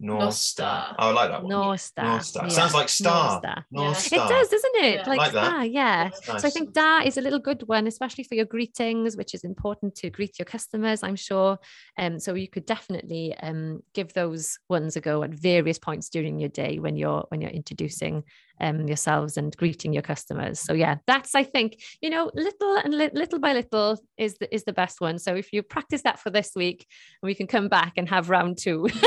North 0.00 0.34
Star. 0.34 0.94
Oh, 0.96 1.08
I 1.08 1.12
like 1.12 1.30
that 1.32 1.42
one. 1.42 1.50
Nos 1.50 1.90
da. 1.90 2.04
North 2.04 2.22
Star. 2.24 2.44
Yeah, 2.44 2.48
Sounds 2.50 2.72
like 2.72 2.88
star. 2.88 3.30
North 3.32 3.42
star. 3.42 3.64
North 3.72 4.12
Yeah. 4.12 4.18
Star. 4.18 4.26
It 4.26 4.28
does, 4.28 4.48
doesn't 4.48 4.76
it? 4.76 4.94
Yeah. 4.94 5.08
Like, 5.08 5.18
Like 5.18 5.32
that. 5.32 5.44
star, 5.46 5.64
yeah. 5.66 6.04
That's 6.04 6.24
So 6.26 6.32
I 6.34 6.40
nice. 6.40 6.52
think 6.52 6.74
that 6.74 7.06
is 7.06 7.16
a 7.16 7.20
little 7.20 7.40
good 7.40 7.66
one, 7.66 7.88
especially 7.88 8.22
for 8.22 8.36
your 8.36 8.44
greetings, 8.44 9.16
which 9.16 9.34
is 9.34 9.42
important 9.42 9.96
to 9.96 10.10
greet 10.10 10.38
your 10.38 10.46
customers, 10.46 11.02
I'm 11.02 11.16
sure. 11.16 11.58
Um, 11.98 12.20
so 12.20 12.34
you 12.34 12.46
could 12.48 12.64
definitely 12.64 13.34
um, 13.42 13.80
give 13.92 14.12
those 14.12 14.60
ones 14.68 14.94
a 14.94 15.00
go 15.00 15.24
at 15.24 15.30
various 15.30 15.80
points 15.80 16.08
during 16.10 16.38
your 16.38 16.50
day 16.50 16.78
when 16.78 16.94
you're 16.94 17.24
when 17.30 17.40
you're 17.40 17.50
introducing 17.50 18.22
um, 18.60 18.86
yourselves 18.86 19.36
and 19.36 19.56
greeting 19.56 19.92
your 19.92 20.02
customers. 20.02 20.60
So 20.60 20.72
yeah, 20.72 20.96
that's 21.06 21.34
I 21.34 21.44
think 21.44 21.80
you 22.00 22.10
know 22.10 22.30
little 22.34 22.76
and 22.76 22.96
li- 22.96 23.10
little 23.12 23.38
by 23.38 23.52
little 23.52 23.98
is 24.16 24.36
the 24.38 24.52
is 24.54 24.64
the 24.64 24.72
best 24.72 25.00
one. 25.00 25.18
So 25.18 25.34
if 25.34 25.52
you 25.52 25.62
practice 25.62 26.02
that 26.02 26.18
for 26.18 26.30
this 26.30 26.52
week, 26.54 26.86
we 27.22 27.34
can 27.34 27.46
come 27.46 27.68
back 27.68 27.94
and 27.96 28.08
have 28.08 28.30
round 28.30 28.58
two 28.58 28.88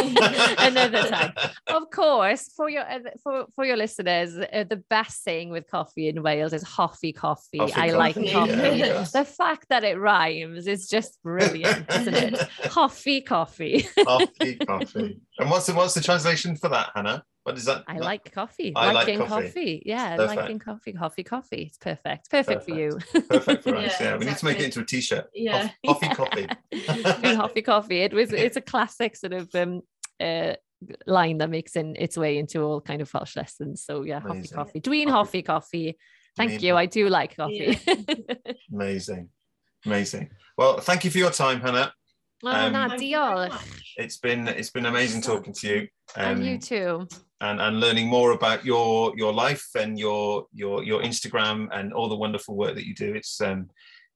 another 0.58 1.04
time 1.10 1.34
of 1.68 1.89
course, 1.89 2.52
for 2.56 2.70
your 2.70 2.86
for 3.24 3.45
for 3.56 3.66
your 3.66 3.78
listeners, 3.78 4.38
uh, 4.38 4.64
the 4.70 4.84
best 4.89 5.24
saying 5.24 5.49
with 5.49 5.70
coffee 5.70 6.08
in 6.08 6.24
Wales 6.24 6.54
is 6.54 6.64
"hoffi 6.64 7.16
coffee." 7.16 7.60
Hoffi 7.60 7.78
I 7.78 7.91
like 7.91 8.16
coffee, 8.16 8.32
coffee. 8.32 8.78
yeah. 8.78 9.06
The 9.14 9.26
fact 9.26 9.70
that 9.70 9.84
it 9.84 9.97
rhymes 9.97 10.68
is 10.68 10.88
just 10.88 11.22
brilliant, 11.24 11.91
isn't 11.91 12.14
it? 12.14 12.34
Hoffi 12.64 13.26
coffee. 13.26 13.88
coffee, 14.04 14.56
coffee. 14.56 15.20
And 15.39 15.49
what's 15.49 15.66
the 15.68 15.74
what's 15.74 15.93
the 15.93 16.02
translation 16.02 16.56
for 16.56 16.70
that, 16.70 16.91
Hanna? 16.95 17.24
What 17.44 17.58
is 17.58 17.66
that? 17.66 17.84
I 17.88 17.98
like 17.98 18.32
coffee. 18.32 18.72
I 18.76 18.92
like 18.92 19.08
liking 19.08 19.20
coffee. 19.26 19.46
coffee. 19.48 19.84
Yeah, 19.86 20.16
Perfect. 20.16 20.38
liking 20.38 20.60
coffee. 20.60 20.94
Coffee, 20.94 21.24
coffee. 21.24 21.64
It's 21.64 21.78
perfect. 21.78 22.30
Perfect, 22.30 22.64
for 22.66 22.72
you. 22.72 23.00
Perfect 23.30 23.64
for 23.64 23.76
us. 23.78 23.94
Yeah, 24.00 24.12
Yeah, 24.12 24.18
we 24.18 24.26
need 24.26 24.38
to 24.38 24.46
make 24.46 24.60
it 24.60 24.66
into 24.66 24.82
a 24.82 24.86
t-shirt. 24.86 25.26
Yeah. 25.34 25.70
Coffee, 25.88 26.10
coffee. 26.10 26.48
Coffee, 27.36 27.62
coffee. 27.64 28.02
It 28.02 28.14
was. 28.14 28.32
It's 28.32 28.58
a 28.58 28.62
classic 28.62 29.16
sort 29.16 29.34
of 29.34 29.50
um, 29.56 29.82
uh, 30.20 30.54
line 31.08 31.39
that 31.39 31.50
makes 31.50 31.76
in 31.76 31.96
its 31.98 32.16
way 32.16 32.38
into 32.38 32.62
all 32.62 32.80
kind 32.80 33.02
of 33.02 33.12
Welsh 33.12 33.36
lessons. 33.36 33.84
So 33.84 34.04
yeah, 34.04 34.20
Hoffi 34.20 34.32
Amazing. 34.32 34.56
coffee. 34.58 34.82
Dwi'n 34.82 35.08
Coffee. 35.08 35.42
hoffi 35.42 35.46
coffee. 35.46 35.94
coffee. 35.94 35.98
Thank 36.38 36.52
Dwi'n 36.52 36.62
you. 36.62 36.76
I 36.76 36.86
do 36.86 37.10
like 37.10 37.36
coffee. 37.36 37.78
Amazing, 38.72 39.30
amazing. 39.86 40.30
Well, 40.58 40.80
thank 40.80 41.04
you 41.06 41.12
for 41.12 41.18
your 41.18 41.32
time, 41.32 41.60
Hanna. 41.60 41.92
oh, 42.44 42.50
Um, 42.50 42.72
na, 42.72 42.88
Thank 42.89 43.02
you 43.02 43.18
very 43.18 43.50
diolch. 43.50 43.82
It's 43.98 44.18
been 44.18 44.48
it's 44.48 44.70
been 44.70 44.86
amazing 44.86 45.22
talking 45.22 45.54
to 45.54 45.68
you. 45.68 45.88
And 46.16 46.46
you 46.46 46.54
um, 46.54 46.60
too. 46.60 47.08
And, 47.42 47.60
and 47.60 47.80
learning 47.80 48.08
more 48.08 48.32
about 48.32 48.64
your 48.64 49.14
your 49.18 49.34
life 49.34 49.68
and 49.76 50.00
your 50.00 50.46
your 50.54 50.84
your 50.84 51.02
Instagram 51.02 51.68
and 51.74 51.92
all 51.94 52.08
the 52.08 52.16
wonderful 52.16 52.56
work 52.56 52.76
that 52.76 52.86
you 52.88 52.96
do. 52.96 53.14
It's 53.14 53.42
um 53.42 53.70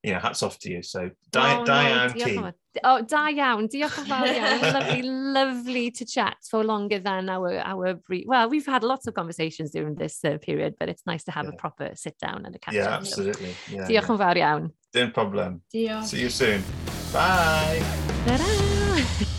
you 0.03 0.13
know 0.13 0.19
hats 0.19 0.43
off 0.43 0.59
to 0.59 0.69
you. 0.71 0.83
So 0.83 1.09
Di- 1.31 1.57
Oh, 1.59 1.65
Diane 1.65 2.11
diolch 2.11 2.25
Key. 2.25 2.39
Oh, 2.83 3.01
da 3.01 3.27
iawn. 3.31 3.67
Diolch 3.71 3.97
yn 4.01 4.05
fawr 4.11 4.27
iawn. 4.29 4.61
Lovely, 4.75 5.01
lovely 5.01 5.91
to 5.91 6.05
chat 6.05 6.37
for 6.49 6.63
longer 6.63 6.99
than 6.99 7.29
our 7.29 7.57
our 7.59 7.95
brief. 7.95 8.25
Well, 8.27 8.49
we've 8.49 8.65
had 8.67 8.83
lots 8.83 9.07
of 9.07 9.13
conversations 9.15 9.71
during 9.71 9.95
this 9.95 10.23
uh, 10.23 10.37
period, 10.37 10.75
but 10.79 10.89
it's 10.89 11.05
nice 11.07 11.23
to 11.25 11.31
have 11.31 11.47
a 11.47 11.53
proper 11.53 11.91
sit 11.95 12.17
down 12.19 12.45
and 12.45 12.55
a 12.55 12.59
catch 12.59 12.75
Yeah, 12.75 12.95
up. 12.95 13.05
So, 13.05 13.23
absolutely. 13.27 13.55
Yeah, 13.71 13.87
Diolch 13.87 13.91
yeah. 13.91 14.11
yn 14.11 14.19
fawr 14.23 14.37
iawn. 14.43 14.71
No 14.93 15.09
problem. 15.09 15.61
Diolch. 15.73 16.05
See 16.13 16.21
you 16.21 16.29
soon. 16.29 16.61
Bye. 17.11 17.81
Ta-ra. 18.27 19.34